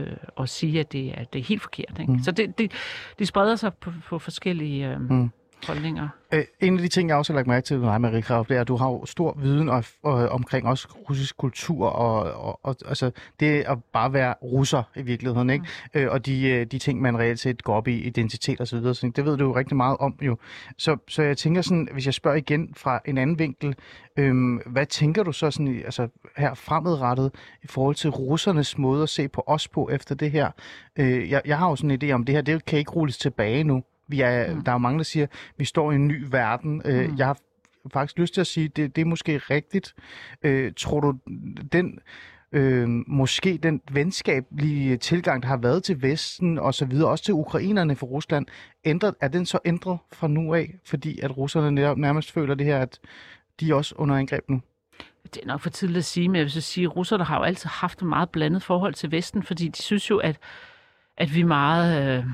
øh, 0.00 0.16
og 0.36 0.48
sige, 0.48 0.80
at 0.80 0.92
det 0.92 1.18
er, 1.18 1.24
det 1.24 1.38
er 1.38 1.42
helt 1.44 1.62
forkert. 1.62 1.98
Ikke? 2.00 2.12
Mm. 2.12 2.22
Så 2.22 2.30
det, 2.30 2.58
det, 2.58 2.72
det 3.18 3.28
spreder 3.28 3.56
sig 3.56 3.74
på, 3.74 3.92
på 4.08 4.18
forskellige 4.18 4.88
øh, 4.90 5.00
Mm. 5.00 5.30
Holdninger. 5.66 6.08
Øh, 6.34 6.44
en 6.60 6.76
af 6.76 6.82
de 6.82 6.88
ting, 6.88 7.08
jeg 7.08 7.16
også 7.16 7.32
har 7.32 7.38
lagt 7.38 7.46
mærke 7.46 7.64
til 7.64 7.78
med 7.78 7.88
dig, 7.88 8.00
Marie 8.00 8.22
Krav, 8.22 8.46
det 8.48 8.56
er, 8.56 8.60
at 8.60 8.68
du 8.68 8.76
har 8.76 8.88
jo 8.88 9.06
stor 9.06 9.38
viden 9.38 9.68
og, 9.68 9.84
og, 10.02 10.28
omkring 10.28 10.66
også 10.66 10.88
russisk 11.08 11.36
kultur, 11.36 11.86
og, 11.86 12.32
og, 12.44 12.60
og 12.62 12.76
altså, 12.86 13.10
det 13.40 13.60
at 13.60 13.78
bare 13.92 14.12
være 14.12 14.34
russer 14.42 14.82
i 14.96 15.02
virkeligheden, 15.02 15.50
ikke? 15.50 15.64
Mm. 15.94 16.00
Øh, 16.00 16.12
og 16.12 16.26
de, 16.26 16.48
øh, 16.48 16.66
de 16.66 16.78
ting, 16.78 17.00
man 17.00 17.18
reelt 17.18 17.40
set 17.40 17.64
går 17.64 17.74
op 17.74 17.88
i, 17.88 18.00
identitet 18.00 18.60
og 18.60 18.68
så 18.68 18.76
videre, 18.76 18.94
så 18.94 19.12
det 19.16 19.24
ved 19.24 19.36
du 19.36 19.44
jo 19.44 19.56
rigtig 19.56 19.76
meget 19.76 19.96
om 20.00 20.18
jo. 20.22 20.36
Så, 20.78 20.96
så 21.08 21.22
jeg 21.22 21.36
tænker 21.36 21.62
sådan, 21.62 21.88
hvis 21.92 22.06
jeg 22.06 22.14
spørger 22.14 22.36
igen 22.36 22.74
fra 22.76 23.00
en 23.04 23.18
anden 23.18 23.38
vinkel, 23.38 23.74
øhm, 24.16 24.60
hvad 24.66 24.86
tænker 24.86 25.22
du 25.22 25.32
så 25.32 25.50
sådan, 25.50 25.82
altså 25.84 26.08
her 26.36 26.54
fremadrettet 26.54 27.34
i 27.62 27.66
forhold 27.66 27.94
til 27.94 28.10
russernes 28.10 28.78
måde 28.78 29.02
at 29.02 29.08
se 29.08 29.28
på 29.28 29.44
os 29.46 29.68
på 29.68 29.88
efter 29.92 30.14
det 30.14 30.30
her? 30.30 30.50
Øh, 30.96 31.30
jeg, 31.30 31.42
jeg 31.44 31.58
har 31.58 31.68
jo 31.68 31.76
sådan 31.76 31.90
en 31.90 32.02
idé 32.02 32.12
om, 32.12 32.24
det 32.24 32.34
her, 32.34 32.42
det 32.42 32.64
kan 32.64 32.78
ikke 32.78 32.90
rulles 32.90 33.18
tilbage 33.18 33.64
nu. 33.64 33.82
Vi 34.10 34.20
er, 34.20 34.54
mm. 34.54 34.64
Der 34.64 34.72
er 34.72 34.74
jo 34.74 34.78
mange, 34.78 34.98
der 34.98 35.04
siger, 35.04 35.26
at 35.26 35.30
vi 35.56 35.64
står 35.64 35.92
i 35.92 35.94
en 35.94 36.08
ny 36.08 36.26
verden. 36.30 36.82
Øh, 36.84 37.10
Mm. 37.10 37.16
Jeg 37.16 37.26
har 37.26 37.38
faktisk 37.92 38.18
lyst 38.18 38.34
til 38.34 38.40
at 38.40 38.46
sige, 38.46 38.64
at 38.64 38.76
det, 38.76 38.96
det 38.96 39.02
er 39.02 39.06
måske 39.06 39.38
rigtigt. 39.38 39.94
Øh, 40.42 40.72
tror 40.76 41.00
du, 41.00 41.14
den 41.72 41.98
øh, 42.52 42.88
måske 43.06 43.58
den 43.62 43.80
venskabelige 43.92 44.96
tilgang, 44.96 45.42
der 45.42 45.48
har 45.48 45.56
været 45.56 45.82
til 45.82 46.02
Vesten 46.02 46.58
og 46.58 46.74
så 46.74 46.84
videre, 46.84 47.08
også 47.08 47.24
til 47.24 47.34
ukrainerne 47.34 47.96
fra 47.96 48.06
Rusland, 48.06 48.46
ændret, 48.84 49.14
er 49.20 49.28
den 49.28 49.46
så 49.46 49.58
ændret 49.64 49.98
fra 50.12 50.28
nu 50.28 50.54
af, 50.54 50.74
fordi 50.84 51.20
at 51.20 51.36
russerne 51.36 51.70
netop 51.70 51.98
nærmest 51.98 52.32
føler 52.32 52.54
det 52.54 52.66
her, 52.66 52.78
at 52.78 53.00
de 53.60 53.70
er 53.70 53.74
også 53.74 53.94
under 53.98 54.16
angreb 54.16 54.44
nu? 54.48 54.60
Det 55.34 55.42
er 55.42 55.46
nok 55.46 55.60
for 55.60 55.70
tidligt 55.70 55.98
at 55.98 56.04
sige, 56.04 56.28
men 56.28 56.36
jeg 56.36 56.42
vil 56.42 56.50
så 56.50 56.60
sige, 56.60 56.84
at 56.84 56.96
russerne 56.96 57.24
har 57.24 57.38
jo 57.38 57.42
altid 57.42 57.68
haft 57.68 57.98
et 57.98 58.06
meget 58.08 58.30
blandet 58.30 58.62
forhold 58.62 58.94
til 58.94 59.12
Vesten, 59.12 59.42
fordi 59.42 59.68
de 59.68 59.82
synes 59.82 60.10
jo, 60.10 60.18
at, 60.18 60.38
at 61.16 61.34
vi 61.34 61.42
meget 61.42 62.18
øh, 62.18 62.24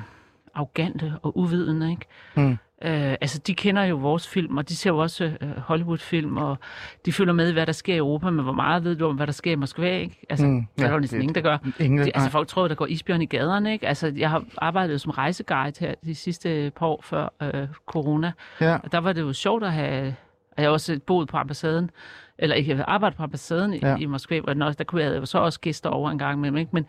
arrogante 0.57 1.15
og 1.23 1.39
uvidende. 1.39 1.91
Ikke? 1.91 2.07
Mm. 2.37 2.59
Øh, 2.83 3.11
altså, 3.21 3.39
de 3.47 3.55
kender 3.55 3.85
jo 3.85 3.97
vores 3.97 4.29
film, 4.29 4.57
og 4.57 4.69
de 4.69 4.77
ser 4.77 4.91
jo 4.91 4.99
også 4.99 5.25
øh, 5.41 5.51
Hollywood-film, 5.59 6.37
og 6.37 6.59
de 7.07 7.13
følger 7.13 7.33
med 7.33 7.49
i, 7.49 7.53
hvad 7.53 7.67
der 7.67 7.73
sker 7.73 7.95
i 7.95 7.97
Europa, 7.97 8.31
men 8.31 8.45
hvor 8.45 8.53
meget 8.53 8.85
ved 8.85 8.97
du 8.97 9.07
om, 9.07 9.17
hvad 9.17 9.27
der 9.27 9.33
sker 9.33 9.53
i 9.53 9.55
Moskva? 9.55 9.99
Ikke? 9.99 10.27
Altså, 10.31 10.47
Mm, 10.47 10.57
ja, 10.79 10.83
der 10.83 10.89
er 10.89 10.93
jo 10.93 10.99
næsten 10.99 11.23
ingen, 11.23 11.35
der 11.35 11.41
gør. 11.41 11.59
Ingen, 11.81 11.99
Det, 11.99 12.11
altså, 12.15 12.31
folk 12.31 12.49
tror, 12.49 12.69
der 12.69 12.75
går 12.75 12.87
isbjørn 12.87 13.23
i 13.23 13.27
gaderne. 13.27 13.73
Ikke? 13.73 13.89
Altså, 13.89 14.13
jeg 14.17 14.31
har 14.31 14.45
arbejdet 14.59 15.01
som 15.01 15.11
rejseguide 15.11 15.73
her 15.81 15.95
de 16.05 16.15
sidste 16.15 16.73
par 16.77 16.87
år 16.87 17.01
før 17.05 17.29
øh, 17.43 17.69
corona, 17.87 18.33
ja. 18.61 18.77
og 18.85 18.93
der 18.93 18.99
var 18.99 19.13
det 19.13 19.21
jo 19.21 19.33
sjovt 19.33 19.65
at 19.65 19.73
have... 19.73 20.15
Jeg 20.57 20.65
har 20.65 20.71
også 20.71 21.01
boet 21.07 21.29
på 21.29 21.37
ambassaden, 21.37 21.91
eller 22.39 22.57
ikke 22.57 22.85
arbejdet 22.85 23.17
på 23.17 23.23
ambassaden 23.23 23.75
i, 23.75 23.79
Ja. 23.83 23.89
ja. 23.89 23.97
i 23.97 24.07
Moskva, 24.07 24.41
og 24.41 24.57
der 24.79 24.85
kunne 24.85 25.03
jeg 25.03 25.17
jo 25.17 25.27
så 25.27 25.39
også 25.39 25.61
gæster 25.61 25.91
over 25.91 26.11
en 26.11 26.19
gang 26.19 26.41
med 26.41 26.61
ikke? 26.61 26.71
Men 26.73 26.87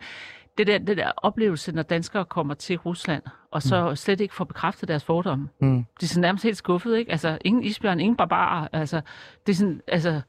det 0.58 0.66
der, 0.66 0.78
det 0.78 0.96
der 0.96 1.10
oplevelse, 1.16 1.72
når 1.72 1.82
danskere 1.82 2.24
kommer 2.24 2.54
til 2.54 2.76
Rusland, 2.78 3.22
og 3.50 3.62
så 3.62 3.88
mm. 3.88 3.96
slet 3.96 4.20
ikke 4.20 4.34
får 4.34 4.44
bekræftet 4.44 4.88
deres 4.88 5.04
fordomme. 5.04 5.48
Mm. 5.60 5.76
De 5.76 5.84
er 6.02 6.06
sådan 6.06 6.20
nærmest 6.20 6.44
helt 6.44 6.56
skuffede, 6.56 6.98
ikke? 6.98 7.10
Altså, 7.10 7.38
ingen 7.44 7.64
isbjørn, 7.64 8.00
ingen 8.00 8.16
barbarer. 8.16 8.68
Altså, 8.72 9.00
det 9.46 9.52
er 9.52 9.56
sådan, 9.56 9.80
altså, 9.88 10.20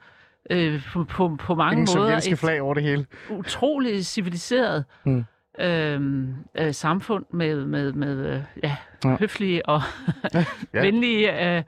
øh, 0.50 0.82
på, 0.94 1.04
på, 1.04 1.36
på 1.39 1.56
mange 1.56 1.82
Ingen 1.82 1.98
måder 2.00 2.22
et 2.32 2.39
flag 2.39 2.62
over 2.62 2.74
det 2.74 2.84
hele. 2.84 3.06
utroligt 3.30 4.06
civiliseret 4.06 4.86
Mm. 5.04 5.26
øhm, 5.60 6.36
øh, 6.58 6.74
samfund 6.74 7.26
med, 7.34 7.65
med, 7.65 7.94
med 7.94 8.18
øh, 8.26 8.42
ja, 8.63 8.76
Ja. 9.06 9.15
høflige 9.20 9.65
og 9.70 9.82
Ja. 10.34 10.46
venlige 10.74 11.56
øh, 11.58 11.63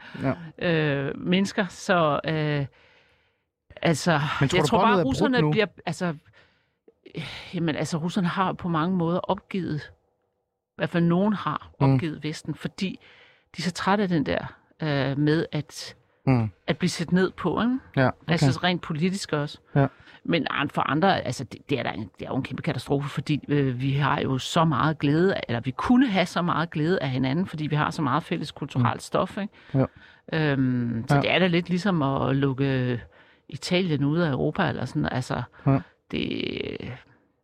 Ja. 0.60 0.69
øh, 0.71 1.17
mennesker. 1.17 1.65
Så 1.69 2.19
øh, 2.26 2.65
altså, 3.82 4.19
Men 4.39 4.50
tror 4.50 4.58
jeg 4.58 4.65
tror 4.65 4.82
bare, 4.82 4.95
brudt 4.95 5.06
russerne 5.06 5.52
bliver... 5.52 5.65
Altså, 5.86 6.06
øh, 6.06 6.13
jamen, 7.54 7.76
altså, 7.76 7.97
russerne 7.97 8.28
har 8.28 8.54
på 8.54 8.67
mange 8.67 8.95
måder 8.97 9.19
opgivet, 9.19 9.82
i 10.67 10.74
hvert 10.78 10.89
fald 10.89 11.04
nogen 11.04 11.34
har 11.34 11.69
Mm. 11.82 11.93
opgivet 11.93 12.15
mm. 12.15 12.24
Vesten, 12.24 12.56
fordi 12.56 13.00
de 13.58 13.62
er 13.62 13.63
så 13.63 13.71
trætte 13.71 14.02
af 14.04 14.08
den 14.10 14.26
der 14.26 14.45
øh, 14.82 15.17
med 15.17 15.45
at, 15.52 15.95
Mm. 16.28 16.50
at 16.67 16.78
blive 16.78 16.89
set 16.89 17.12
ned 17.12 17.32
på, 17.32 17.62
ikke? 17.62 17.80
Ja, 17.95 18.08
okay. 18.08 18.17
Okay. 18.21 18.32
Altså 18.32 18.60
rent 18.63 18.82
politisk 18.82 19.34
også. 19.34 19.58
Ja. 19.76 19.88
Men 20.24 20.47
an- 20.50 20.69
for 20.69 20.82
andre, 20.82 21.21
altså 21.21 21.43
det, 21.43 21.69
det, 21.69 21.80
er, 21.80 21.84
der, 21.84 21.91
en- 21.91 22.10
det 22.19 22.26
er 22.26 22.30
jo 22.30 22.36
en 22.36 22.43
kæmpe 22.43 22.62
katastrofe, 22.62 23.10
fordi 23.10 23.39
øh, 23.47 23.82
vi 23.82 23.91
har 23.93 24.19
jo 24.21 24.38
så 24.38 24.65
meget 24.65 25.00
glæde, 25.00 25.36
af, 25.36 25.43
eller 25.47 25.60
vi 25.60 25.71
kunne 25.71 26.08
have 26.08 26.26
så 26.26 26.41
meget 26.41 26.69
glæde 26.69 27.02
af 27.02 27.10
hinanden, 27.10 27.45
fordi 27.47 27.67
vi 27.67 27.76
har 27.76 27.89
så 27.91 28.02
meget 28.02 28.24
fælles 28.24 28.52
kulturelt 28.52 28.95
mm. 28.95 29.00
stof. 29.00 29.38
Ikke? 29.38 29.54
Ja. 29.74 29.86
Øhm, 30.34 31.06
så 31.08 31.15
ja. 31.15 31.21
det 31.21 31.32
er 31.32 31.39
da 31.39 31.47
lidt 31.47 31.69
ligesom 31.69 32.02
at 32.02 32.36
lukke 32.36 33.02
Italien 33.50 34.04
ud 34.04 34.19
af 34.19 34.32
Europa, 34.32 34.69
eller 34.69 34.86
sådan. 34.86 35.06
Altså, 35.06 35.41
Ja. 35.65 35.80
Det, 36.12 36.78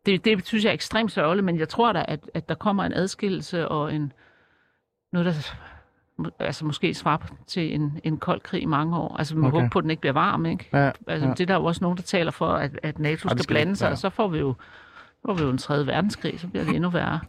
det, 0.06 0.24
det 0.24 0.46
synes 0.46 0.64
jeg 0.64 0.70
er 0.70 0.74
ekstremt 0.74 1.12
sørgeligt, 1.12 1.44
men 1.44 1.58
jeg 1.58 1.68
tror 1.68 1.92
da, 1.92 2.04
at, 2.08 2.20
at 2.34 2.48
der 2.48 2.54
kommer 2.54 2.84
en 2.84 2.92
adskillelse 2.92 3.68
og 3.68 3.94
en 3.94 4.12
noget, 5.12 5.26
der 5.26 5.54
altså 6.38 6.64
måske 6.64 6.94
svarer 6.94 7.18
til 7.46 7.74
en, 7.74 8.00
en 8.04 8.16
kold 8.18 8.40
krig 8.40 8.62
i 8.62 8.66
mange 8.66 8.96
år. 8.96 9.16
Altså, 9.16 9.36
man 9.36 9.44
Okay. 9.44 9.56
håber 9.60 9.68
på, 9.68 9.78
at 9.78 9.82
den 9.82 9.90
ikke 9.90 10.00
bliver 10.00 10.12
varm, 10.12 10.46
ikke? 10.46 10.68
Ja, 10.72 10.90
Altså, 11.06 11.24
ja. 11.24 11.28
ja. 11.28 11.30
Det 11.34 11.40
er 11.40 11.46
der 11.46 11.54
jo 11.54 11.64
også 11.64 11.84
nogen, 11.84 11.96
der 11.96 12.02
taler 12.02 12.30
for, 12.30 12.48
at, 12.48 12.78
at 12.82 12.98
NATO 12.98 13.28
skal, 13.28 13.38
skal 13.42 13.54
blande 13.54 13.76
sig, 13.76 13.86
være. 13.86 13.92
og 13.92 13.98
så 13.98 14.10
får 14.10 14.28
vi 14.28 14.38
jo 14.38 14.54
får 15.26 15.34
vi 15.34 15.42
jo 15.42 15.50
en 15.50 15.58
tredje 15.58 15.86
verdenskrig, 15.86 16.40
så 16.40 16.48
bliver 16.48 16.64
det 16.64 16.74
endnu 16.74 16.90
værre. 16.90 17.20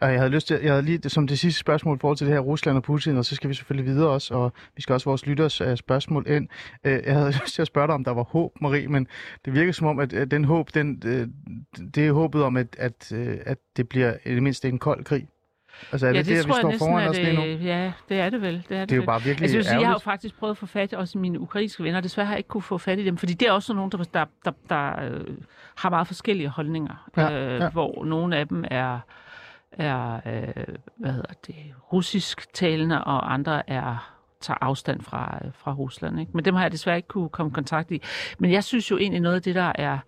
Og 0.00 0.12
jeg 0.12 0.18
havde 0.20 0.30
lyst 0.30 0.46
til, 0.46 0.60
jeg 0.62 0.72
havde 0.72 0.82
lige 0.82 1.10
som 1.10 1.26
det 1.26 1.38
sidste 1.38 1.60
spørgsmål 1.60 1.96
i 1.96 1.98
forhold 2.00 2.16
til 2.16 2.26
det 2.26 2.34
her 2.34 2.40
Rusland 2.40 2.76
og 2.76 2.82
Putin, 2.82 3.16
og 3.16 3.24
så 3.24 3.34
skal 3.34 3.50
vi 3.50 3.54
selvfølgelig 3.54 3.94
videre 3.94 4.08
også, 4.08 4.34
og 4.34 4.52
vi 4.76 4.82
skal 4.82 4.92
også 4.92 5.10
vores 5.10 5.26
lytters 5.26 5.60
uh, 5.60 5.74
spørgsmål 5.76 6.24
ind. 6.28 6.48
Uh, 6.84 6.90
jeg 6.90 7.14
havde 7.14 7.30
lyst 7.42 7.54
til 7.54 7.62
at 7.62 7.66
spørge 7.66 7.86
dig, 7.86 7.94
om 7.94 8.04
der 8.04 8.10
var 8.10 8.22
håb, 8.22 8.52
Marie, 8.60 8.88
men 8.88 9.06
det 9.44 9.54
virker 9.54 9.72
som 9.72 9.86
om, 9.86 9.98
at 9.98 10.12
uh, 10.12 10.22
den 10.22 10.44
håb, 10.44 10.74
den, 10.74 11.02
uh, 11.04 11.10
det 11.94 12.06
er 12.06 12.12
håbet 12.12 12.42
om, 12.42 12.56
at, 12.56 12.76
at, 12.78 13.12
uh, 13.14 13.34
at 13.46 13.58
det 13.76 13.88
bliver 13.88 14.14
i 14.24 14.34
det 14.34 14.42
mindste 14.42 14.68
en 14.68 14.78
kold 14.78 15.04
krig. 15.04 15.28
Altså 15.92 16.06
er 16.06 16.10
ja, 16.10 16.18
det, 16.18 16.26
det, 16.26 16.36
det 16.36 16.46
vi 16.46 16.52
står 16.52 16.74
foran 16.78 17.08
os 17.08 17.16
lige 17.16 17.36
nu? 17.36 17.42
det, 17.42 17.64
ja, 17.64 17.92
det 18.08 18.20
er 18.20 18.30
det 18.30 18.42
vel. 18.42 18.66
Det 18.68 18.76
er, 18.76 18.80
det 18.80 18.88
Det 18.88 18.94
er 18.94 19.00
jo 19.00 19.06
bare 19.06 19.22
virkelig 19.22 19.42
Altså, 19.42 19.56
jeg, 19.56 19.64
sige, 19.64 19.78
jeg 19.78 19.86
har 19.86 19.94
jo 19.94 19.98
faktisk 19.98 20.38
prøvet 20.38 20.50
at 20.50 20.56
få 20.58 20.66
fat 20.66 20.92
i 20.92 20.94
også 20.94 21.18
mine 21.18 21.40
ukrainske 21.40 21.82
venner. 21.84 22.00
Desværre 22.00 22.26
har 22.26 22.34
jeg 22.34 22.38
ikke 22.38 22.48
kunne 22.48 22.62
få 22.62 22.78
fat 22.78 22.98
i 22.98 23.04
dem, 23.04 23.16
fordi 23.16 23.34
det 23.34 23.48
er 23.48 23.52
også 23.52 23.74
nogen, 23.74 23.92
der, 23.92 23.98
der, 23.98 24.24
der, 24.44 24.52
der 24.68 25.04
øh, 25.04 25.20
har 25.76 25.90
meget 25.90 26.06
forskellige 26.06 26.48
holdninger. 26.48 27.10
Ja, 27.16 27.32
øh, 27.32 27.60
ja. 27.60 27.70
Hvor 27.70 28.04
nogle 28.04 28.36
af 28.36 28.48
dem 28.48 28.64
er, 28.70 29.00
er 29.78 30.14
øh, 30.26 30.64
hvad 30.96 31.12
hedder 31.12 31.32
det, 31.46 31.54
russisk 31.92 32.52
talende, 32.52 33.04
og 33.04 33.32
andre 33.32 33.70
er 33.70 34.10
tager 34.40 34.58
afstand 34.60 35.00
fra, 35.02 35.38
øh, 35.44 35.50
fra 35.54 35.72
Rusland. 35.72 36.20
Ikke? 36.20 36.32
Men 36.34 36.44
dem 36.44 36.54
har 36.54 36.62
jeg 36.62 36.72
desværre 36.72 36.96
ikke 36.96 37.08
kunne 37.08 37.28
komme 37.28 37.50
i 37.50 37.54
kontakt 37.54 37.90
i. 37.90 38.02
Men 38.38 38.52
jeg 38.52 38.64
synes 38.64 38.90
jo 38.90 38.98
egentlig 38.98 39.20
noget 39.20 39.36
af 39.36 39.42
det, 39.42 39.54
der 39.54 39.72
er 39.74 39.98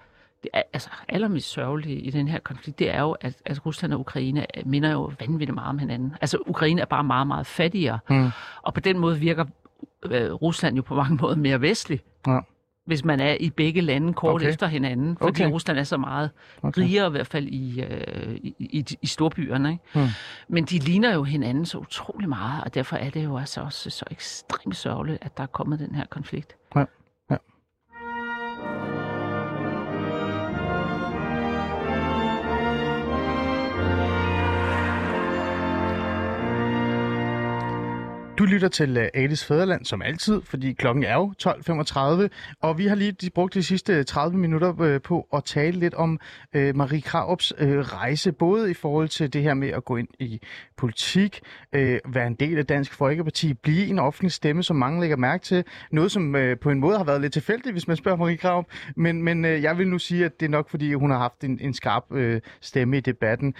det 0.43 0.51
er, 0.53 0.63
altså 0.73 0.91
allermest 1.09 1.49
sørgelige 1.51 2.01
i 2.01 2.11
den 2.11 2.29
her 2.29 2.39
konflikt, 2.39 2.79
det 2.79 2.91
er 2.95 3.01
jo, 3.03 3.13
at, 3.21 3.35
at 3.45 3.67
Rusland 3.67 3.93
og 3.93 4.01
Ukraine 4.01 4.47
minder 4.65 4.91
jo 4.93 5.13
vanvittigt 5.21 5.55
meget 5.55 5.69
om 5.69 5.79
hinanden. 5.79 6.15
Altså, 6.21 6.39
Ukraine 6.47 6.81
er 6.81 6.85
bare 6.85 7.05
meget, 7.05 7.27
meget 7.27 7.47
fattigere, 7.47 7.99
Mm. 8.11 8.31
og 8.63 8.75
på 8.75 8.81
den 8.81 8.99
måde 8.99 9.19
virker 9.19 9.45
øh, 10.11 10.33
Rusland 10.33 10.77
jo 10.77 10.83
på 10.83 10.95
mange 10.95 11.17
måder 11.21 11.37
mere 11.37 11.61
vestlig, 11.61 12.01
Ja. 12.27 12.39
Hvis 12.87 13.05
man 13.05 13.21
er 13.21 13.37
i 13.41 13.51
begge 13.51 13.81
lande 13.81 14.13
kort 14.15 14.35
Okay. 14.35 14.49
efter 14.49 14.67
hinanden, 14.67 15.17
fordi 15.21 15.43
okay. 15.45 15.53
Rusland 15.53 15.79
er 15.79 15.83
så 15.85 15.97
meget 15.97 16.31
Okay. 16.63 16.81
rigere, 16.83 17.07
i 17.07 17.11
hvert 17.11 17.27
fald 17.27 17.47
i, 17.49 17.83
øh, 17.83 18.35
i, 18.35 18.55
i, 18.59 18.85
i 19.03 19.07
storbyerne. 19.07 19.71
Ikke? 19.71 19.83
Hmm. 19.95 20.07
Men 20.49 20.65
de 20.65 20.79
ligner 20.79 21.15
jo 21.15 21.23
hinanden 21.23 21.67
så 21.67 21.79
utrolig 21.79 22.29
meget, 22.29 22.65
og 22.65 22.75
derfor 22.75 22.97
er 22.97 23.11
det 23.11 23.25
jo 23.25 23.39
altså 23.39 23.61
også 23.61 23.91
så 23.91 24.05
ekstremt 24.11 24.77
sørgeligt, 24.77 25.19
at 25.21 25.37
der 25.37 25.43
er 25.43 25.47
kommet 25.47 25.79
den 25.79 25.95
her 25.95 26.05
konflikt. 26.11 26.57
Du 38.39 38.45
lytter 38.45 38.69
til 38.69 38.97
øh, 38.97 39.09
Alice 39.15 39.47
Fæderland, 39.47 39.85
som 39.85 40.03
altid, 40.03 40.43
fordi 40.43 40.73
klokken 40.73 41.05
er 41.05 41.15
jo 41.15 41.35
12.35, 41.43 42.29
og 42.61 42.79
vi 42.79 42.87
har 42.87 42.95
lige 42.95 43.31
brugt 43.31 43.55
de 43.55 43.63
sidste 43.63 44.05
30 44.05 44.39
minutter 44.39 44.81
øh, 44.81 45.01
på 45.01 45.29
at 45.33 45.45
tale 45.45 45.79
lidt 45.79 45.95
om 45.95 46.21
øh, 46.55 46.77
Marie 46.77 47.01
Kraups 47.01 47.53
rejse, 47.61 48.33
både 48.33 48.71
i 48.71 48.75
forhold 48.75 49.09
til 49.09 49.33
det 49.33 49.43
her 49.43 49.55
med 49.55 49.69
at 49.69 49.85
gå 49.85 49.97
ind 49.97 50.09
i 50.19 50.41
politik, 50.77 51.41
være 52.05 52.27
en 52.27 52.35
del 52.35 52.59
af 52.59 52.67
Dansk 52.67 52.95
Folkeparti, 52.95 53.55
blive 53.55 53.87
en 53.87 53.99
offentlig 53.99 54.33
stemme, 54.33 54.63
som 54.63 54.77
mange 54.77 55.01
lægger 55.01 55.17
mærke 55.17 55.45
til. 55.45 55.65
Noget, 55.93 56.13
som 56.13 56.37
på 56.63 56.71
en 56.71 56.81
måde 56.81 56.97
har 56.97 57.05
været 57.05 57.21
lidt 57.21 57.33
tilfældigt, 57.33 57.75
hvis 57.75 57.89
man 57.89 57.97
spørger 57.97 58.19
Marie 58.19 58.37
Kraup, 58.37 58.67
men, 58.97 59.23
men 59.23 59.45
jeg 59.45 59.79
vil 59.79 59.89
nu 59.89 59.99
sige, 59.99 60.25
at 60.25 60.41
det 60.41 60.47
er 60.47 60.51
nok, 60.51 60.71
fordi 60.71 60.93
hun 60.93 61.11
har 61.11 61.19
haft 61.19 61.45
en, 61.45 61.59
en 61.61 61.75
skarp 61.75 62.05
stemme 62.61 62.97
i 62.97 63.01
debatten. 63.01 63.55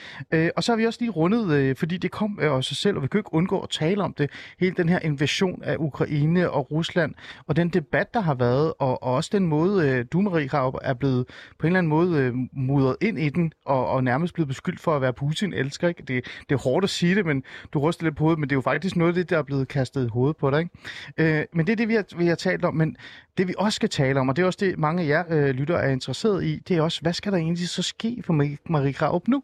Og 0.57 0.65
så 0.65 0.73
har 0.73 0.77
vi 0.77 0.87
også 0.87 0.99
lige 1.01 1.11
rundet, 1.11 1.79
fordi 1.79 1.97
det 1.97 2.11
kom 2.11 2.39
af 2.43 2.49
os 2.49 2.67
selv, 2.67 2.97
og 2.97 3.03
vi 3.03 3.09
kan 3.09 3.19
ikke 3.19 3.35
undgå 3.35 3.61
at 3.61 3.71
tale 3.71 4.03
om 4.03 4.15
det, 4.15 4.31
hele 4.67 4.77
den 4.77 4.89
her 4.89 4.99
invasion 4.99 5.63
af 5.63 5.77
Ukraine 5.79 6.51
og 6.51 6.71
Rusland, 6.71 7.15
og 7.47 7.57
den 7.57 7.69
debat, 7.69 8.15
der 8.15 8.21
har 8.21 8.35
været, 8.35 8.73
og, 8.79 9.03
og 9.03 9.15
også 9.15 9.31
den 9.33 9.47
måde, 9.47 9.89
øh, 9.89 10.05
du, 10.13 10.21
Marie 10.21 10.49
Kraup, 10.49 10.75
er 10.83 10.95
blevet 10.95 11.27
på 11.59 11.67
en 11.67 11.69
eller 11.69 11.79
anden 11.79 11.91
måde 11.91 12.21
øh, 12.21 12.35
mudret 12.53 12.97
ind 13.01 13.19
i 13.19 13.29
den, 13.29 13.53
og, 13.65 13.89
og 13.89 14.05
nærmest 14.05 14.35
blevet 14.35 14.49
beskyldt 14.49 14.81
for 14.81 14.97
at 14.97 15.03
være 15.03 15.13
Putin-elsker. 15.13 15.89
Ikke? 15.89 16.03
Det, 16.03 16.25
det 16.49 16.55
er 16.55 16.59
hårdt 16.59 16.85
at 16.85 16.91
sige 16.91 17.15
det, 17.15 17.27
men 17.27 17.43
du 17.73 17.79
ryster 17.79 18.05
lidt 18.05 18.17
på 18.17 18.25
hovedet, 18.25 18.39
men 18.39 18.49
det 18.49 18.53
er 18.53 18.57
jo 18.57 18.61
faktisk 18.61 18.97
noget 18.97 19.11
af 19.11 19.15
det, 19.15 19.31
der 19.31 19.39
er 19.39 19.43
blevet 19.43 19.69
kastet 19.69 20.07
i 20.07 20.09
hovedet 20.09 20.37
på 20.37 20.51
dig. 20.51 20.61
Ikke? 20.61 21.39
Øh, 21.39 21.45
men 21.53 21.67
det 21.67 21.73
er 21.73 21.77
det, 21.77 21.89
vi 21.89 21.95
har, 21.95 22.05
vi 22.19 22.27
har 22.27 22.35
talt 22.35 22.65
om, 22.65 22.75
men 22.75 22.97
det 23.39 23.49
vi 23.49 23.55
også 23.59 23.77
skal 23.77 23.89
tale 23.89 24.21
om, 24.21 24.29
og 24.29 24.37
det 24.37 24.43
er 24.43 24.47
også 24.47 24.59
det, 24.61 24.79
mange 24.79 25.03
af 25.03 25.09
jer 25.09 25.25
øh, 25.31 25.49
lytter 25.49 25.77
er 25.77 25.91
interesseret 25.91 26.45
i, 26.45 26.59
det 26.69 26.77
er 26.77 26.83
også, 26.83 27.03
hvad 27.03 27.13
skal 27.13 27.33
der 27.33 27.39
egentlig 27.39 27.69
så 27.69 27.83
ske 27.83 28.23
for 28.25 28.33
Marie, 28.33 28.59
Marie 28.69 28.93
Kraup 28.93 29.29
nu? 29.29 29.43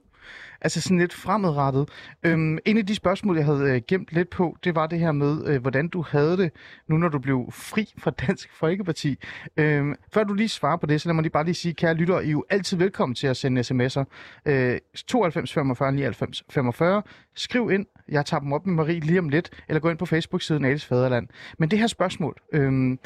Altså 0.65 0.81
sådan 0.81 0.99
lidt 0.99 1.15
fremadrettet. 1.15 1.89
Øhm, 2.23 2.59
en 2.65 2.79
af 2.79 2.87
de 2.87 2.95
spørgsmål, 2.95 3.37
jeg 3.37 3.45
havde 3.45 3.71
øh, 3.71 3.83
gemt 3.89 4.09
lidt 4.13 4.31
på, 4.31 4.57
det 4.65 4.75
var 4.75 4.87
det 4.87 4.99
her 4.99 5.13
med, 5.13 5.47
øh, 5.47 5.61
hvordan 5.61 5.89
du 5.89 6.05
havde 6.09 6.37
det, 6.37 6.51
nu 6.89 6.97
når 6.97 7.09
du 7.09 7.19
blev 7.19 7.49
fri 7.53 7.93
fra 7.99 8.11
Dansk 8.11 8.51
Folkeparti. 8.53 9.17
Øhm, 9.57 9.95
før 10.13 10.25
du 10.25 10.35
lige 10.35 10.49
svarer 10.49 10.77
på 10.77 10.87
det, 10.87 11.01
så 11.01 11.09
lad 11.09 11.15
mig 11.15 11.23
lige 11.23 11.33
bare 11.33 11.45
lige 11.45 11.55
sige, 11.55 11.75
kære 11.75 11.95
lytter, 11.95 12.21
I 12.21 12.27
er 12.27 12.31
jo 12.31 12.45
altid 12.51 12.77
velkommen 12.77 13.15
til 13.15 13.27
at 13.27 13.37
sende 13.37 13.61
sms'er. 13.61 14.05
Øh, 14.47 14.79
92 15.07 15.53
45 15.53 15.93
99 15.93 16.43
45. 16.51 17.03
Skriv 17.35 17.71
ind, 17.71 17.87
jeg 18.09 18.27
tager 18.27 18.41
dem 18.41 18.53
op 18.53 18.67
med 18.67 18.75
Marie 18.75 19.01
lige 19.01 19.19
om 19.19 19.29
lidt, 19.29 19.51
eller 19.69 19.81
gå 19.81 19.91
ind 19.91 19.99
på 19.99 20.07
Facebook-siden 20.07 20.65
Alice 20.65 20.87
Faderland. 20.87 21.29
Men 21.59 21.71
det 21.71 21.79
her 21.79 21.87
spørgsmål, 21.87 22.37
øhm, 22.53 22.99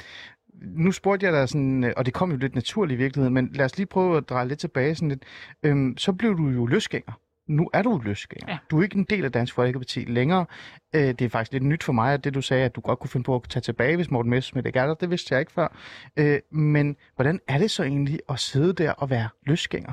nu 0.63 0.93
spurgte 0.93 1.27
jeg 1.27 1.33
dig 1.33 1.49
sådan, 1.49 1.85
øh, 1.85 1.93
og 1.97 2.07
det 2.07 2.15
kom 2.15 2.31
jo 2.31 2.37
lidt 2.37 2.55
naturligt 2.55 2.99
i 2.99 3.03
virkeligheden, 3.03 3.35
men 3.35 3.51
lad 3.53 3.65
os 3.65 3.77
lige 3.77 3.87
prøve 3.87 4.17
at 4.17 4.29
dreje 4.29 4.49
lidt 4.49 4.59
tilbage 4.59 4.95
sådan 4.95 5.09
lidt. 5.09 5.25
Øhm, 5.63 5.97
så 5.99 6.13
blev 6.13 6.37
du 6.37 6.49
jo 6.49 6.67
løsgænger 6.67 7.13
nu 7.47 7.71
er 7.73 7.83
du 7.83 8.01
løsgænger. 8.05 8.53
Ja. 8.53 8.59
Du 8.71 8.79
er 8.79 8.83
ikke 8.83 8.99
en 8.99 9.07
del 9.11 9.25
af 9.25 9.33
Dansk 9.33 9.55
Folkeparti 9.55 10.05
længere. 10.05 10.47
Øh, 10.95 11.01
det 11.01 11.23
er 11.23 11.29
faktisk 11.29 11.53
lidt 11.53 11.63
nyt 11.63 11.83
for 11.83 11.93
mig, 11.93 12.15
at 12.15 12.25
det 12.25 12.35
du 12.35 12.41
sagde, 12.41 12.65
at 12.65 12.77
du 12.77 12.81
godt 12.81 12.99
kunne 12.99 13.11
finde 13.11 13.25
på 13.25 13.35
at 13.35 13.43
tage 13.49 13.61
tilbage, 13.61 13.97
hvis 13.97 14.11
Morten 14.11 14.31
Messerschmidt 14.31 14.67
ikke 14.67 14.79
er 14.79 14.87
der. 14.87 14.95
Det 14.95 15.11
vidste 15.11 15.35
jeg 15.35 15.41
ikke 15.41 15.53
før. 15.53 15.77
Øh, 16.17 16.39
men 16.51 16.97
hvordan 17.15 17.41
er 17.49 17.59
det 17.59 17.71
så 17.71 17.83
egentlig 17.83 18.21
at 18.29 18.41
sidde 18.41 18.73
der 18.73 18.93
og 18.93 19.11
være 19.11 19.29
løsgænger? 19.47 19.93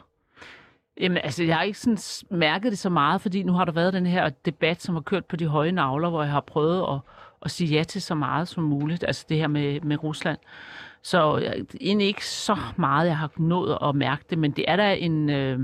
Jamen, 1.02 1.18
altså, 1.18 1.44
jeg 1.44 1.56
har 1.56 1.64
ikke 1.64 1.80
sådan 1.80 1.98
mærket 2.40 2.72
det 2.72 2.80
så 2.80 2.90
meget, 2.90 3.22
fordi 3.22 3.44
nu 3.44 3.54
har 3.54 3.66
der 3.66 3.72
været 3.72 3.94
den 3.94 4.06
her 4.06 4.30
debat, 4.30 4.82
som 4.82 4.96
har 4.96 5.02
kørt 5.02 5.26
på 5.26 5.36
de 5.36 5.48
høje 5.48 5.72
navler, 5.72 6.10
hvor 6.10 6.24
jeg 6.24 6.32
har 6.32 6.42
prøvet 6.42 6.94
at, 6.94 7.00
at 7.42 7.52
sige 7.52 7.76
ja 7.76 7.84
til 7.84 8.02
så 8.02 8.16
meget 8.16 8.48
som 8.48 8.64
muligt. 8.64 9.04
Altså 9.08 9.26
det 9.30 9.38
her 9.38 9.48
med, 9.48 9.82
med 9.82 10.04
Rusland. 10.04 10.38
Så 11.02 11.38
jeg, 11.38 11.56
egentlig 11.82 12.08
ikke 12.08 12.26
så 12.26 12.58
meget, 12.78 13.08
jeg 13.08 13.18
har 13.18 13.32
nået 13.38 13.78
at 13.84 13.96
mærke 13.96 14.24
det, 14.30 14.38
men 14.38 14.52
det 14.52 14.66
er 14.68 14.76
da 14.76 14.96
en... 14.96 15.30
Øh, 15.30 15.60